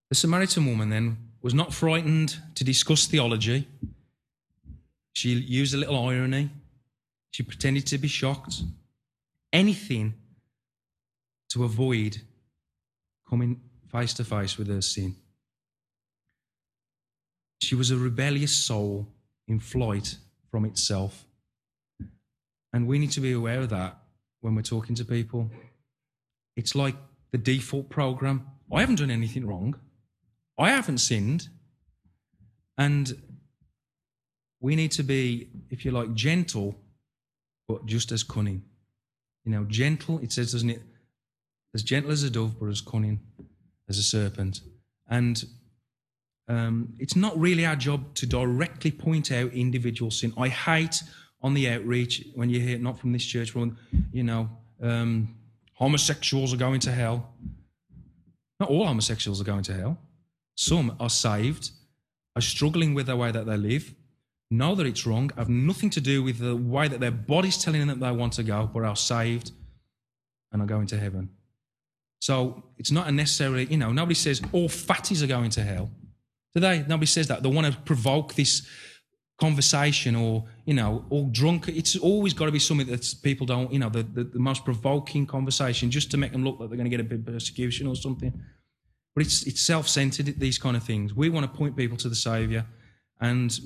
the 0.09 0.15
Samaritan 0.15 0.67
woman 0.67 0.91
then 0.91 1.17
was 1.43 1.55
not 1.55 1.75
frightened 1.75 2.37
to 2.55 2.65
discuss 2.65 3.07
theology. 3.07 3.69
She 5.15 5.31
used 5.31 5.75
a 5.75 5.79
little 5.79 6.09
irony. 6.09 6.51
She 7.31 7.43
pretended 7.43 7.87
to 7.89 7.99
be 7.99 8.09
shocked. 8.09 8.63
Anything 9.53 10.15
to 11.51 11.65
avoid 11.65 12.19
coming 13.29 13.61
face 13.91 14.15
to 14.15 14.25
face 14.25 14.59
with 14.59 14.69
her 14.69 14.83
sin. 14.83 15.17
She 17.63 17.75
was 17.75 17.91
a 17.91 17.97
rebellious 17.97 18.53
soul 18.53 19.09
in 19.49 19.61
flight 19.61 20.17
from 20.51 20.65
itself. 20.65 21.25
And 22.73 22.87
we 22.87 22.99
need 22.99 23.13
to 23.13 23.21
be 23.21 23.33
aware 23.33 23.61
of 23.61 23.71
that 23.71 23.97
when 24.47 24.55
we're 24.55 24.63
talking 24.63 24.95
to 24.95 25.05
people. 25.05 25.51
It's 26.55 26.77
like 26.77 26.95
the 27.33 27.39
default 27.39 27.91
program. 27.91 28.47
I 28.73 28.79
haven't 28.79 29.01
done 29.01 29.11
anything 29.11 29.45
wrong. 29.45 29.75
I 30.57 30.71
haven't 30.71 30.99
sinned. 30.99 31.49
And 32.79 33.21
we 34.61 34.77
need 34.77 34.93
to 34.93 35.03
be, 35.03 35.49
if 35.69 35.85
you 35.85 35.91
like, 35.91 36.15
gentle, 36.15 36.77
but 37.67 37.87
just 37.87 38.13
as 38.13 38.23
cunning. 38.23 38.63
You 39.45 39.51
know, 39.51 39.65
gentle, 39.65 40.21
it 40.21 40.31
says, 40.31 40.53
doesn't 40.53 40.71
it? 40.71 40.83
As 41.75 41.83
gentle 41.83 42.13
as 42.13 42.23
a 42.23 42.31
dove, 42.31 42.61
but 42.61 42.69
as 42.69 42.81
cunning 42.81 43.19
as 43.89 43.99
a 43.99 44.03
serpent. 44.05 44.61
And 45.09 45.45
um, 46.47 46.95
it's 47.01 47.17
not 47.17 47.37
really 47.37 47.67
our 47.67 47.75
job 47.75 48.15
to 48.15 48.27
directly 48.27 48.93
point 48.93 49.33
out 49.33 49.53
individual 49.53 50.13
sin. 50.13 50.33
I 50.39 50.47
hate 50.51 51.03
on 51.43 51.55
the 51.55 51.69
outreach 51.69 52.25
when 52.35 52.51
you 52.51 52.61
hear, 52.61 52.79
not 52.79 52.99
from 52.99 53.13
this 53.13 53.25
church, 53.25 53.51
from, 53.51 53.77
you 54.13 54.23
know, 54.23 54.49
um, 54.83 55.35
homosexuals 55.75 56.53
are 56.53 56.59
going 56.59 56.81
to 56.81 56.93
hell. 56.93 57.33
Not 58.59 58.71
all 58.71 58.87
homosexuals 58.87 59.41
are 59.41 59.45
going 59.45 59.63
to 59.65 59.75
hell. 59.75 59.99
Some 60.57 60.97
are 60.99 61.11
saved, 61.11 61.71
are 62.35 62.43
struggling 62.43 62.95
with 62.95 63.07
the 63.07 63.17
way 63.17 63.31
that 63.31 63.47
they 63.47 63.57
live, 63.57 63.95
know 64.51 64.75
that 64.75 64.87
it's 64.87 65.07
wrong, 65.07 65.31
have 65.37 65.49
nothing 65.49 65.91
to 65.91 66.01
do 66.01 66.23
with 66.23 66.39
the 66.39 66.57
way 66.57 66.89
that 66.89 67.01
their 67.01 67.11
body's 67.11 67.63
telling 67.63 67.81
them 67.81 67.89
that 67.89 68.01
they 68.01 68.17
want 68.17 68.33
to 68.35 68.43
go, 68.43 68.71
but 68.73 68.85
are 68.85 68.97
saved 68.97 69.53
and 70.53 70.63
are 70.63 70.67
going 70.67 70.87
to 70.87 70.99
heaven. 70.99 71.29
So 72.21 72.63
it's 72.79 72.91
not 72.91 73.09
a 73.09 73.13
necessarily, 73.13 73.67
you 73.67 73.77
know, 73.77 73.93
nobody 73.93 74.15
says 74.15 74.41
all 74.53 74.69
fatties 74.69 75.23
are 75.23 75.27
going 75.27 75.51
to 75.51 75.63
hell. 75.63 75.91
Do 76.55 76.61
they? 76.61 76.79
nobody 76.79 77.07
says 77.07 77.29
that. 77.29 77.43
They 77.43 77.51
want 77.51 77.73
to 77.73 77.79
provoke 77.83 78.35
this 78.35 78.67
conversation 79.39 80.17
or, 80.17 80.45
you 80.65 80.75
know, 80.75 81.05
all 81.11 81.29
drunk. 81.31 81.69
It's 81.69 81.97
always 81.97 82.33
got 82.33 82.47
to 82.47 82.53
be 82.53 82.59
something 82.59 82.87
that 82.87 83.15
people 83.23 83.47
don't, 83.47 83.73
you 83.73 83.79
know, 83.79 83.89
the, 83.89 84.03
the, 84.03 84.25
the 84.25 84.39
most 84.39 84.65
provoking 84.65 85.27
conversation 85.27 85.91
just 85.91 86.11
to 86.13 86.17
make 86.17 86.33
them 86.33 86.45
look 86.45 86.59
like 86.59 86.71
they're 86.71 86.77
going 86.79 86.91
to 86.91 86.97
get 86.97 87.01
a 87.01 87.05
bit 87.05 87.21
of 87.21 87.27
persecution 87.27 87.87
or 87.87 87.95
something. 87.95 88.33
But 89.15 89.25
it's, 89.25 89.43
it's 89.45 89.61
self 89.61 89.89
centered, 89.89 90.39
these 90.39 90.59
kind 90.59 90.77
of 90.77 90.83
things. 90.83 91.15
We 91.15 91.29
want 91.29 91.51
to 91.51 91.59
point 91.59 91.77
people 91.77 91.97
to 91.99 92.09
the 92.09 92.15
Saviour 92.15 92.67
and 93.21 93.59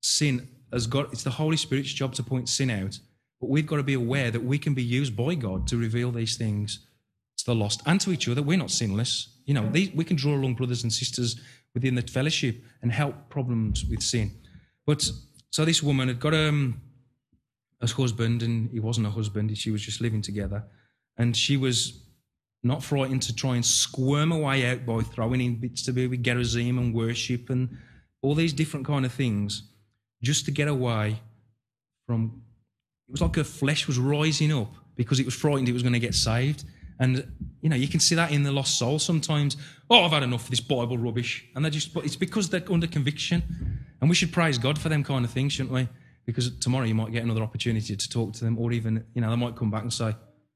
sin 0.00 0.48
has 0.72 0.86
got, 0.86 1.12
it's 1.12 1.22
the 1.22 1.30
Holy 1.30 1.56
Spirit's 1.56 1.92
job 1.92 2.14
to 2.14 2.22
point 2.22 2.48
sin 2.48 2.70
out. 2.70 2.98
But 3.40 3.50
we've 3.50 3.66
got 3.66 3.76
to 3.76 3.82
be 3.82 3.94
aware 3.94 4.30
that 4.30 4.42
we 4.42 4.58
can 4.58 4.74
be 4.74 4.82
used 4.82 5.16
by 5.16 5.34
God 5.34 5.66
to 5.68 5.76
reveal 5.76 6.10
these 6.10 6.36
things 6.36 6.80
to 7.38 7.44
the 7.44 7.54
lost 7.54 7.82
and 7.86 8.00
to 8.00 8.10
each 8.12 8.28
other. 8.28 8.42
We're 8.42 8.58
not 8.58 8.70
sinless. 8.70 9.28
You 9.44 9.54
know, 9.54 9.68
these, 9.70 9.92
we 9.92 10.04
can 10.04 10.16
draw 10.16 10.34
along 10.34 10.54
brothers 10.54 10.82
and 10.82 10.92
sisters 10.92 11.38
within 11.74 11.94
the 11.94 12.02
fellowship 12.02 12.56
and 12.82 12.90
help 12.90 13.28
problems 13.28 13.84
with 13.84 14.02
sin. 14.02 14.32
But 14.86 15.10
so 15.50 15.64
this 15.64 15.82
woman 15.82 16.08
had 16.08 16.20
got 16.20 16.34
um, 16.34 16.80
a 17.80 17.88
husband, 17.88 18.42
and 18.42 18.70
he 18.70 18.80
wasn't 18.80 19.06
a 19.06 19.10
husband, 19.10 19.56
she 19.58 19.70
was 19.70 19.82
just 19.82 20.00
living 20.00 20.22
together. 20.22 20.64
And 21.18 21.36
she 21.36 21.56
was 21.56 22.02
not 22.62 22.82
frightened 22.82 23.22
to 23.22 23.34
try 23.34 23.54
and 23.54 23.64
squirm 23.64 24.30
her 24.30 24.38
way 24.38 24.66
out 24.66 24.86
by 24.86 25.00
throwing 25.00 25.40
in 25.40 25.56
bits 25.56 25.82
to 25.84 25.92
do 25.92 26.10
with 26.10 26.22
Gerizim 26.22 26.78
and 26.78 26.94
worship 26.94 27.50
and 27.50 27.76
all 28.22 28.34
these 28.34 28.52
different 28.52 28.86
kind 28.86 29.04
of 29.04 29.12
things 29.12 29.70
just 30.22 30.44
to 30.46 30.50
get 30.50 30.68
away 30.68 31.20
from 32.06 32.42
it 33.08 33.12
was 33.12 33.20
like 33.20 33.36
her 33.36 33.44
flesh 33.44 33.86
was 33.86 33.98
rising 33.98 34.52
up 34.52 34.74
because 34.96 35.20
it 35.20 35.24
was 35.24 35.34
frightened 35.34 35.68
it 35.68 35.72
was 35.72 35.82
going 35.82 35.92
to 35.92 36.00
get 36.00 36.14
saved 36.14 36.64
and 36.98 37.30
you 37.60 37.68
know, 37.68 37.76
you 37.76 37.88
can 37.88 38.00
see 38.00 38.14
that 38.14 38.32
in 38.32 38.42
the 38.42 38.52
lost 38.52 38.78
soul 38.78 38.98
sometimes. 38.98 39.56
Oh, 39.90 40.04
I've 40.04 40.12
had 40.12 40.22
enough 40.22 40.44
of 40.44 40.50
this 40.50 40.60
Bible 40.60 40.96
rubbish, 40.96 41.44
and 41.54 41.64
they 41.64 41.70
just. 41.70 41.92
But 41.92 42.04
it's 42.04 42.16
because 42.16 42.48
they're 42.48 42.64
under 42.70 42.86
conviction, 42.86 43.42
and 44.00 44.08
we 44.08 44.16
should 44.16 44.32
praise 44.32 44.58
God 44.58 44.78
for 44.78 44.88
them 44.88 45.04
kind 45.04 45.24
of 45.24 45.30
things, 45.30 45.52
shouldn't 45.52 45.74
we? 45.74 45.88
Because 46.24 46.56
tomorrow 46.58 46.84
you 46.84 46.94
might 46.94 47.12
get 47.12 47.22
another 47.22 47.42
opportunity 47.42 47.96
to 47.96 48.08
talk 48.08 48.32
to 48.34 48.44
them, 48.44 48.58
or 48.58 48.72
even 48.72 49.04
you 49.14 49.20
know 49.20 49.30
they 49.30 49.36
might 49.36 49.56
come 49.56 49.70
back 49.70 49.82
and 49.82 49.92
say, 49.92 50.14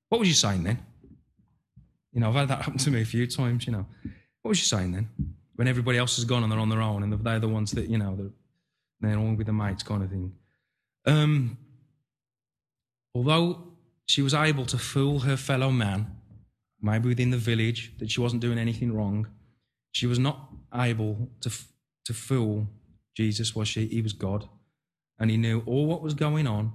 "What 0.09 0.19
was 0.19 0.29
you 0.29 0.35
saying 0.35 0.63
then?" 0.65 0.79
You 2.13 2.21
know, 2.21 2.29
I've 2.29 2.35
had 2.35 2.49
that 2.49 2.63
happen 2.63 2.79
to 2.79 2.91
me 2.91 3.03
a 3.03 3.07
few 3.07 3.27
times. 3.27 3.67
You 3.67 3.73
know, 3.73 3.87
what 4.43 4.51
was 4.51 4.59
you 4.59 4.67
saying 4.67 4.93
then? 4.93 5.09
When 5.57 5.69
everybody 5.69 5.99
else 5.99 6.17
has 6.17 6.25
gone 6.25 6.43
and 6.43 6.51
they're 6.51 6.59
on 6.59 6.71
their 6.71 6.81
own, 6.81 7.03
and 7.03 7.13
they're 7.13 7.39
the 7.39 7.49
ones 7.49 7.73
that 7.73 7.89
you 7.91 7.99
know 7.99 8.17
they're, 8.17 9.11
they're 9.11 9.19
all 9.19 9.35
with 9.35 9.47
the 9.47 9.53
mates, 9.53 9.83
kind 9.83 10.03
of 10.03 10.09
thing. 10.09 10.33
Um, 11.05 11.59
although 13.15 13.75
she 14.07 14.23
was 14.23 14.33
able 14.33 14.65
to 14.67 14.79
fool 14.79 15.21
her 15.21 15.37
fellow 15.37 15.71
man 15.71 16.20
maybe 16.83 17.09
within 17.09 17.31
the 17.31 17.37
village, 17.37 17.93
that 17.99 18.11
she 18.11 18.21
wasn't 18.21 18.43
doing 18.43 18.59
anything 18.59 18.93
wrong. 18.93 19.27
She 19.93 20.07
was 20.07 20.19
not 20.19 20.51
able 20.73 21.29
to, 21.41 21.51
to 22.05 22.15
fool 22.15 22.67
Jesus, 23.15 23.55
was 23.55 23.69
she? 23.69 23.87
He 23.87 24.03
was 24.03 24.13
God. 24.13 24.49
And 25.19 25.31
he 25.31 25.37
knew 25.37 25.63
all 25.67 25.87
what 25.87 26.03
was 26.03 26.15
going 26.15 26.47
on. 26.47 26.73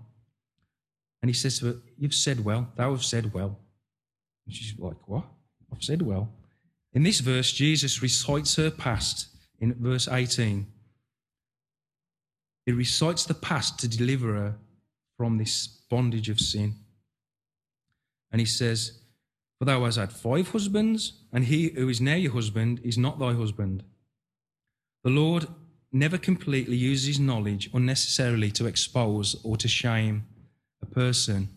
And 1.22 1.30
he 1.30 1.34
says 1.34 1.60
to 1.60 1.66
her, 1.66 1.76
You've 1.98 2.14
said 2.14 2.46
well. 2.46 2.72
Thou 2.76 2.92
have 2.92 3.04
said 3.04 3.34
well. 3.34 3.58
And 4.46 4.56
she's 4.56 4.78
like, 4.78 5.08
What? 5.08 5.24
I've 5.74 5.84
said 5.84 6.02
well. 6.04 6.30
In 6.94 7.04
this 7.04 7.20
verse, 7.20 7.52
Jesus 7.52 8.02
recites 8.02 8.56
her 8.58 8.70
past 8.70 9.28
in 9.60 9.74
verse 9.74 10.08
18. 10.08 10.68
He 12.66 12.72
recites 12.72 13.26
the 13.26 13.34
past 13.34 13.80
to 13.80 13.88
deliver 13.88 14.34
her 14.34 14.56
from 15.18 15.38
this 15.38 15.68
bondage 15.90 16.30
of 16.30 16.40
sin. 16.40 16.76
And 18.32 18.40
he 18.40 18.46
says, 18.46 19.00
For 19.66 19.72
thou 19.72 19.86
hast 19.86 19.98
had 19.98 20.14
five 20.14 20.50
husbands, 20.50 21.14
and 21.34 21.46
he 21.46 21.70
who 21.70 21.90
is 21.90 22.00
now 22.00 22.14
your 22.14 22.34
husband 22.34 22.82
is 22.84 23.00
not 23.00 23.18
thy 23.18 23.34
husband. 23.34 23.84
The 25.04 25.10
Lord 25.10 25.48
never 25.92 26.20
completely 26.20 26.76
uses 26.76 27.08
his 27.08 27.20
knowledge 27.20 27.72
unnecessarily 27.74 28.52
to 28.52 28.68
expose 28.68 29.36
or 29.44 29.58
to 29.58 29.68
shame 29.68 30.28
a 30.84 30.86
person, 30.86 31.50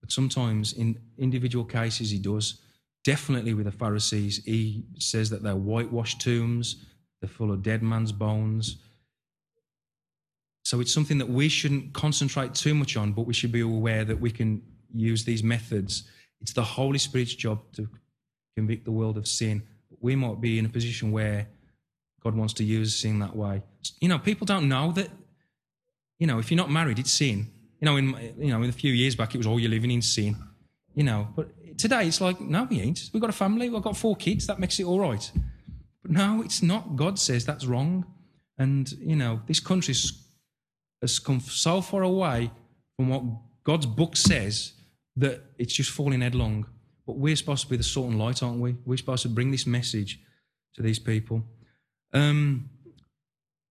but 0.00 0.12
sometimes 0.12 0.74
in 0.74 1.00
individual 1.18 1.64
cases 1.64 2.10
he 2.10 2.20
does. 2.20 2.60
Definitely 3.02 3.54
with 3.54 3.64
the 3.64 3.72
Pharisees, 3.72 4.44
he 4.44 4.84
says 5.00 5.28
that 5.30 5.42
they're 5.42 5.56
whitewashed 5.56 6.20
tombs, 6.20 6.84
they're 7.20 7.28
full 7.28 7.50
of 7.50 7.64
dead 7.64 7.82
man's 7.82 8.12
bones. 8.12 8.76
So 10.62 10.78
it's 10.78 10.94
something 10.94 11.18
that 11.18 11.28
we 11.28 11.48
shouldn't 11.48 11.94
concentrate 11.94 12.54
too 12.54 12.76
much 12.76 12.96
on, 12.96 13.10
but 13.10 13.26
we 13.26 13.34
should 13.34 13.50
be 13.50 13.62
aware 13.62 14.04
that 14.04 14.20
we 14.20 14.30
can 14.30 14.62
use 14.94 15.24
these 15.24 15.42
methods. 15.42 16.04
It's 16.40 16.52
the 16.52 16.62
Holy 16.62 16.98
Spirit's 16.98 17.34
job 17.34 17.60
to 17.74 17.88
convict 18.56 18.84
the 18.84 18.90
world 18.90 19.16
of 19.16 19.26
sin. 19.28 19.62
We 20.00 20.16
might 20.16 20.40
be 20.40 20.58
in 20.58 20.66
a 20.66 20.68
position 20.68 21.12
where 21.12 21.48
God 22.22 22.34
wants 22.34 22.54
to 22.54 22.64
use 22.64 22.96
sin 22.96 23.18
that 23.20 23.34
way. 23.36 23.62
You 24.00 24.08
know, 24.08 24.18
people 24.18 24.46
don't 24.46 24.68
know 24.68 24.92
that. 24.92 25.10
You 26.18 26.26
know, 26.26 26.38
if 26.38 26.50
you're 26.50 26.56
not 26.56 26.70
married, 26.70 26.98
it's 26.98 27.12
sin. 27.12 27.50
You 27.80 27.86
know, 27.86 27.96
in 27.96 28.34
you 28.38 28.52
know, 28.52 28.62
in 28.62 28.68
a 28.68 28.72
few 28.72 28.92
years 28.92 29.16
back, 29.16 29.34
it 29.34 29.38
was 29.38 29.46
all 29.46 29.58
you're 29.58 29.70
living 29.70 29.90
in 29.90 30.02
sin. 30.02 30.36
You 30.94 31.04
know, 31.04 31.28
but 31.34 31.48
today 31.78 32.06
it's 32.06 32.20
like, 32.20 32.40
no, 32.40 32.64
we 32.64 32.80
ain't. 32.80 33.10
We've 33.12 33.20
got 33.20 33.30
a 33.30 33.34
family. 33.34 33.70
We've 33.70 33.82
got 33.82 33.96
four 33.96 34.16
kids. 34.16 34.46
That 34.46 34.58
makes 34.58 34.78
it 34.78 34.84
all 34.84 35.00
right. 35.00 35.30
But 36.02 36.10
no, 36.10 36.42
it's 36.42 36.62
not. 36.62 36.96
God 36.96 37.18
says 37.18 37.44
that's 37.44 37.64
wrong. 37.66 38.04
And 38.58 38.90
you 38.92 39.16
know, 39.16 39.40
this 39.46 39.60
country 39.60 39.94
has 41.00 41.18
come 41.18 41.40
so 41.40 41.80
far 41.80 42.02
away 42.02 42.50
from 42.96 43.08
what 43.08 43.22
God's 43.64 43.86
book 43.86 44.16
says 44.16 44.74
that 45.16 45.42
it's 45.58 45.74
just 45.74 45.90
falling 45.90 46.20
headlong. 46.20 46.66
But 47.06 47.16
we're 47.16 47.36
supposed 47.36 47.64
to 47.64 47.70
be 47.70 47.76
the 47.76 47.82
salt 47.82 48.08
and 48.08 48.18
light, 48.18 48.42
aren't 48.42 48.60
we? 48.60 48.76
We're 48.84 48.96
supposed 48.96 49.22
to 49.22 49.28
bring 49.28 49.50
this 49.50 49.66
message 49.66 50.20
to 50.74 50.82
these 50.82 50.98
people. 50.98 51.44
Um, 52.12 52.70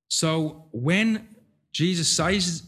so 0.09 0.65
when 0.71 1.27
Jesus 1.71 2.07
says, 2.09 2.63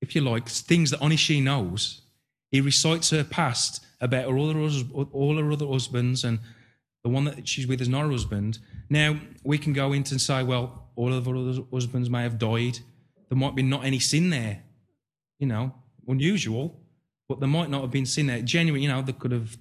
if 0.00 0.14
you 0.14 0.20
like, 0.20 0.48
things 0.48 0.90
that 0.90 1.00
only 1.00 1.16
she 1.16 1.40
knows, 1.40 2.02
he 2.50 2.60
recites 2.60 3.10
her 3.10 3.24
past 3.24 3.84
about 4.00 4.30
her 4.30 4.38
other, 4.38 4.58
all 5.12 5.36
her 5.36 5.52
other 5.52 5.66
husbands 5.66 6.24
and 6.24 6.38
the 7.02 7.10
one 7.10 7.24
that 7.24 7.46
she's 7.46 7.66
with 7.66 7.80
is 7.80 7.88
not 7.88 8.04
her 8.04 8.10
husband. 8.10 8.58
Now, 8.88 9.18
we 9.44 9.58
can 9.58 9.72
go 9.72 9.92
into 9.92 10.14
and 10.14 10.20
say, 10.20 10.42
well, 10.42 10.88
all 10.96 11.12
of 11.12 11.26
her 11.26 11.36
other 11.36 11.62
husbands 11.72 12.08
may 12.08 12.22
have 12.22 12.38
died. 12.38 12.78
There 13.28 13.38
might 13.38 13.54
be 13.54 13.62
not 13.62 13.84
any 13.84 13.98
sin 13.98 14.30
there. 14.30 14.62
You 15.38 15.46
know, 15.46 15.74
unusual, 16.08 16.80
but 17.28 17.40
there 17.40 17.48
might 17.48 17.70
not 17.70 17.82
have 17.82 17.90
been 17.90 18.06
sin 18.06 18.26
there. 18.26 18.42
Genuine, 18.42 18.82
you 18.82 18.88
know, 18.88 19.02
there 19.02 19.14
could 19.14 19.32
have 19.32 19.56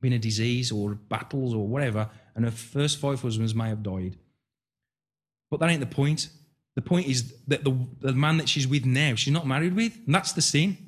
been 0.00 0.12
a 0.12 0.18
disease 0.18 0.72
or 0.72 0.94
battles 0.94 1.54
or 1.54 1.66
whatever 1.66 2.08
and 2.34 2.44
her 2.44 2.50
first 2.50 2.98
five 2.98 3.20
husbands 3.20 3.54
may 3.54 3.68
have 3.68 3.82
died. 3.82 4.16
But 5.50 5.60
that 5.60 5.68
ain't 5.68 5.80
the 5.80 5.86
point. 5.86 6.28
The 6.74 6.82
point 6.82 7.06
is 7.06 7.34
that 7.48 7.64
the, 7.64 7.76
the 8.00 8.12
man 8.12 8.38
that 8.38 8.48
she's 8.48 8.66
with 8.66 8.86
now, 8.86 9.14
she's 9.14 9.32
not 9.32 9.46
married 9.46 9.74
with, 9.74 9.98
and 10.06 10.14
that's 10.14 10.32
the 10.32 10.40
sin. 10.40 10.78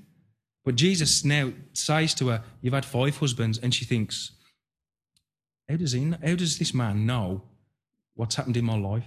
But 0.64 0.76
Jesus 0.76 1.24
now 1.24 1.52
says 1.72 2.14
to 2.14 2.28
her, 2.28 2.44
You've 2.60 2.74
had 2.74 2.84
five 2.84 3.18
husbands, 3.18 3.58
and 3.58 3.74
she 3.74 3.84
thinks, 3.84 4.30
How 5.68 5.76
does, 5.76 5.92
he, 5.92 6.10
how 6.24 6.36
does 6.36 6.58
this 6.58 6.72
man 6.72 7.04
know 7.04 7.42
what's 8.14 8.36
happened 8.36 8.56
in 8.56 8.64
my 8.64 8.78
life? 8.78 9.04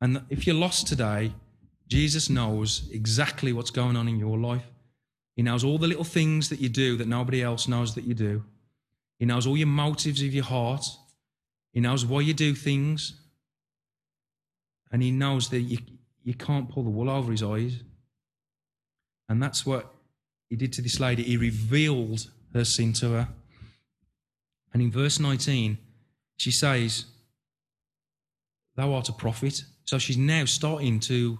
And 0.00 0.22
if 0.28 0.46
you're 0.46 0.56
lost 0.56 0.86
today, 0.86 1.32
Jesus 1.88 2.28
knows 2.28 2.90
exactly 2.92 3.52
what's 3.52 3.70
going 3.70 3.96
on 3.96 4.08
in 4.08 4.18
your 4.18 4.36
life. 4.36 4.66
He 5.36 5.42
knows 5.42 5.62
all 5.62 5.78
the 5.78 5.86
little 5.86 6.04
things 6.04 6.48
that 6.48 6.60
you 6.60 6.70
do 6.70 6.96
that 6.96 7.06
nobody 7.06 7.42
else 7.42 7.68
knows 7.68 7.94
that 7.94 8.04
you 8.04 8.14
do. 8.14 8.42
He 9.18 9.26
knows 9.26 9.46
all 9.46 9.56
your 9.56 9.66
motives 9.66 10.22
of 10.22 10.34
your 10.34 10.44
heart. 10.44 10.84
He 11.72 11.80
knows 11.80 12.06
why 12.06 12.20
you 12.20 12.32
do 12.32 12.54
things. 12.54 13.20
And 14.90 15.02
he 15.02 15.10
knows 15.10 15.50
that 15.50 15.60
you, 15.60 15.78
you 16.22 16.32
can't 16.32 16.70
pull 16.70 16.84
the 16.84 16.90
wool 16.90 17.10
over 17.10 17.30
his 17.30 17.42
eyes. 17.42 17.80
And 19.28 19.42
that's 19.42 19.66
what 19.66 19.94
he 20.48 20.56
did 20.56 20.72
to 20.74 20.82
this 20.82 21.00
lady. 21.00 21.22
He 21.22 21.36
revealed 21.36 22.30
her 22.54 22.64
sin 22.64 22.94
to 22.94 23.10
her. 23.10 23.28
And 24.72 24.82
in 24.82 24.90
verse 24.90 25.20
19, 25.20 25.76
she 26.38 26.50
says, 26.50 27.06
Thou 28.74 28.94
art 28.94 29.08
a 29.08 29.12
prophet. 29.12 29.64
So 29.84 29.98
she's 29.98 30.18
now 30.18 30.46
starting 30.46 31.00
to 31.00 31.38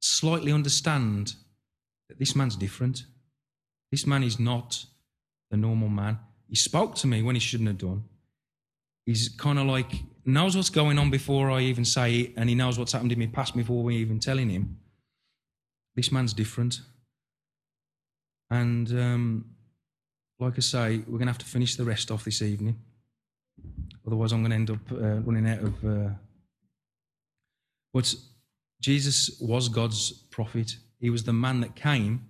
slightly 0.00 0.52
understand 0.52 1.34
this 2.18 2.34
man's 2.36 2.56
different. 2.56 3.04
This 3.90 4.06
man 4.06 4.22
is 4.22 4.38
not 4.38 4.84
the 5.50 5.56
normal 5.56 5.88
man. 5.88 6.18
He 6.48 6.56
spoke 6.56 6.94
to 6.96 7.06
me 7.06 7.22
when 7.22 7.36
he 7.36 7.40
shouldn't 7.40 7.68
have 7.68 7.78
done. 7.78 8.04
He's 9.06 9.28
kind 9.28 9.58
of 9.58 9.66
like 9.66 9.92
knows 10.24 10.56
what's 10.56 10.70
going 10.70 10.98
on 10.98 11.10
before 11.10 11.50
I 11.50 11.60
even 11.60 11.84
say 11.84 12.16
it, 12.20 12.32
and 12.36 12.48
he 12.48 12.54
knows 12.54 12.78
what's 12.78 12.92
happened 12.92 13.12
in 13.12 13.18
my 13.18 13.26
past 13.26 13.56
before 13.56 13.82
we 13.82 13.96
even 13.96 14.18
telling 14.18 14.48
him. 14.48 14.78
This 15.94 16.10
man's 16.10 16.32
different. 16.32 16.80
And 18.50 18.90
um, 18.92 19.44
like 20.38 20.54
I 20.56 20.60
say, 20.60 20.98
we're 20.98 21.18
going 21.18 21.26
to 21.26 21.32
have 21.32 21.38
to 21.38 21.46
finish 21.46 21.76
the 21.76 21.84
rest 21.84 22.10
off 22.10 22.24
this 22.24 22.42
evening. 22.42 22.78
Otherwise, 24.06 24.32
I'm 24.32 24.40
going 24.40 24.50
to 24.50 24.56
end 24.56 24.70
up 24.70 24.92
uh, 24.92 25.20
running 25.20 25.48
out 25.48 25.62
of. 25.62 25.84
Uh... 25.84 26.10
But 27.92 28.14
Jesus 28.80 29.38
was 29.40 29.68
God's 29.68 30.12
prophet. 30.30 30.76
He 31.04 31.10
was 31.10 31.24
the 31.24 31.34
man 31.34 31.60
that 31.60 31.76
came 31.76 32.28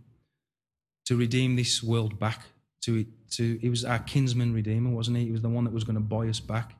to 1.05 1.15
redeem 1.17 1.55
this 1.55 1.81
world 1.81 2.19
back 2.19 2.41
to 2.81 3.07
to 3.31 3.57
he 3.59 3.69
was 3.69 3.85
our 3.85 4.01
kinsman 4.01 4.53
redeemer, 4.53 4.91
wasn't 4.91 5.17
he? 5.17 5.27
He 5.27 5.31
was 5.31 5.43
the 5.43 5.49
one 5.49 5.63
that 5.63 5.73
was 5.73 5.85
going 5.85 5.95
to 5.95 6.01
buy 6.01 6.27
us 6.27 6.41
back. 6.41 6.73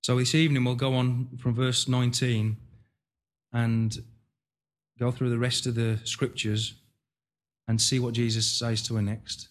So 0.00 0.16
this 0.16 0.34
evening 0.34 0.64
we'll 0.64 0.74
go 0.74 0.94
on 0.94 1.28
from 1.38 1.54
verse 1.54 1.86
19 1.86 2.56
and 3.52 3.98
go 4.98 5.10
through 5.10 5.28
the 5.28 5.38
rest 5.38 5.66
of 5.66 5.74
the 5.74 6.00
scriptures 6.04 6.72
and 7.68 7.78
see 7.78 7.98
what 7.98 8.14
Jesus 8.14 8.50
says 8.50 8.80
to 8.84 8.94
her 8.94 9.02
next. 9.02 9.50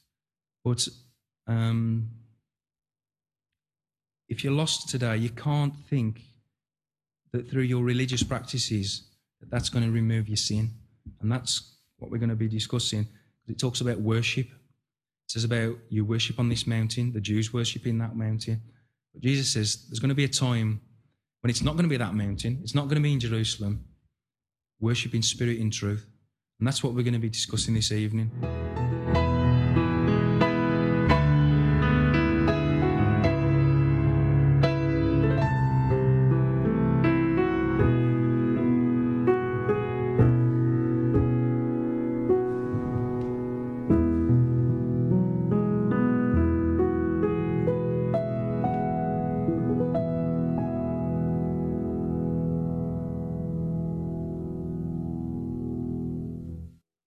But 0.66 0.88
um, 1.46 2.10
if 4.28 4.44
you're 4.44 4.52
lost 4.52 4.90
today, 4.90 5.18
you 5.18 5.30
can't 5.30 5.76
think 5.92 6.22
that 7.34 7.52
through 7.52 7.70
your 7.70 7.84
religious 7.84 8.24
practices 8.24 9.04
that 9.42 9.52
that's 9.52 9.70
going 9.70 9.86
to 9.86 9.92
remove 9.92 10.28
your 10.28 10.38
sin, 10.38 10.72
and 11.22 11.32
that's 11.32 11.78
what 11.98 12.12
we're 12.12 12.18
going 12.18 12.30
to 12.30 12.36
be 12.36 12.48
discussing. 12.48 13.08
It 13.48 13.60
talks 13.60 13.82
about 13.82 14.00
worship 14.00 14.48
it 15.28 15.32
says 15.32 15.44
about 15.44 15.76
you 15.90 16.06
worship 16.06 16.40
on 16.40 16.48
this 16.48 16.66
mountain, 16.66 17.12
the 17.12 17.20
Jews 17.20 17.52
worship 17.52 17.86
in 17.86 17.98
that 17.98 18.16
mountain. 18.16 18.62
But 19.14 19.24
Jesus 19.24 19.52
says 19.52 19.86
there's 19.90 20.00
going 20.00 20.08
to 20.08 20.16
be 20.16 20.24
a 20.24 20.30
time 20.30 20.80
when 21.42 21.50
it's 21.50 21.62
not 21.62 21.74
going 21.74 21.84
to 21.84 21.90
be 21.90 21.98
that 21.98 22.16
mountain, 22.16 22.60
it's 22.64 22.74
not 22.74 22.86
going 22.86 22.96
to 22.96 23.02
be 23.02 23.12
in 23.12 23.20
Jerusalem. 23.20 23.84
Worship 24.80 25.14
in 25.14 25.22
spirit, 25.22 25.60
and 25.60 25.74
truth. 25.74 26.08
And 26.60 26.68
that's 26.68 26.82
what 26.82 26.94
we're 26.94 27.04
going 27.04 27.14
to 27.14 27.20
be 27.20 27.30
discussing 27.30 27.74
this 27.74 27.92
evening. 27.92 28.32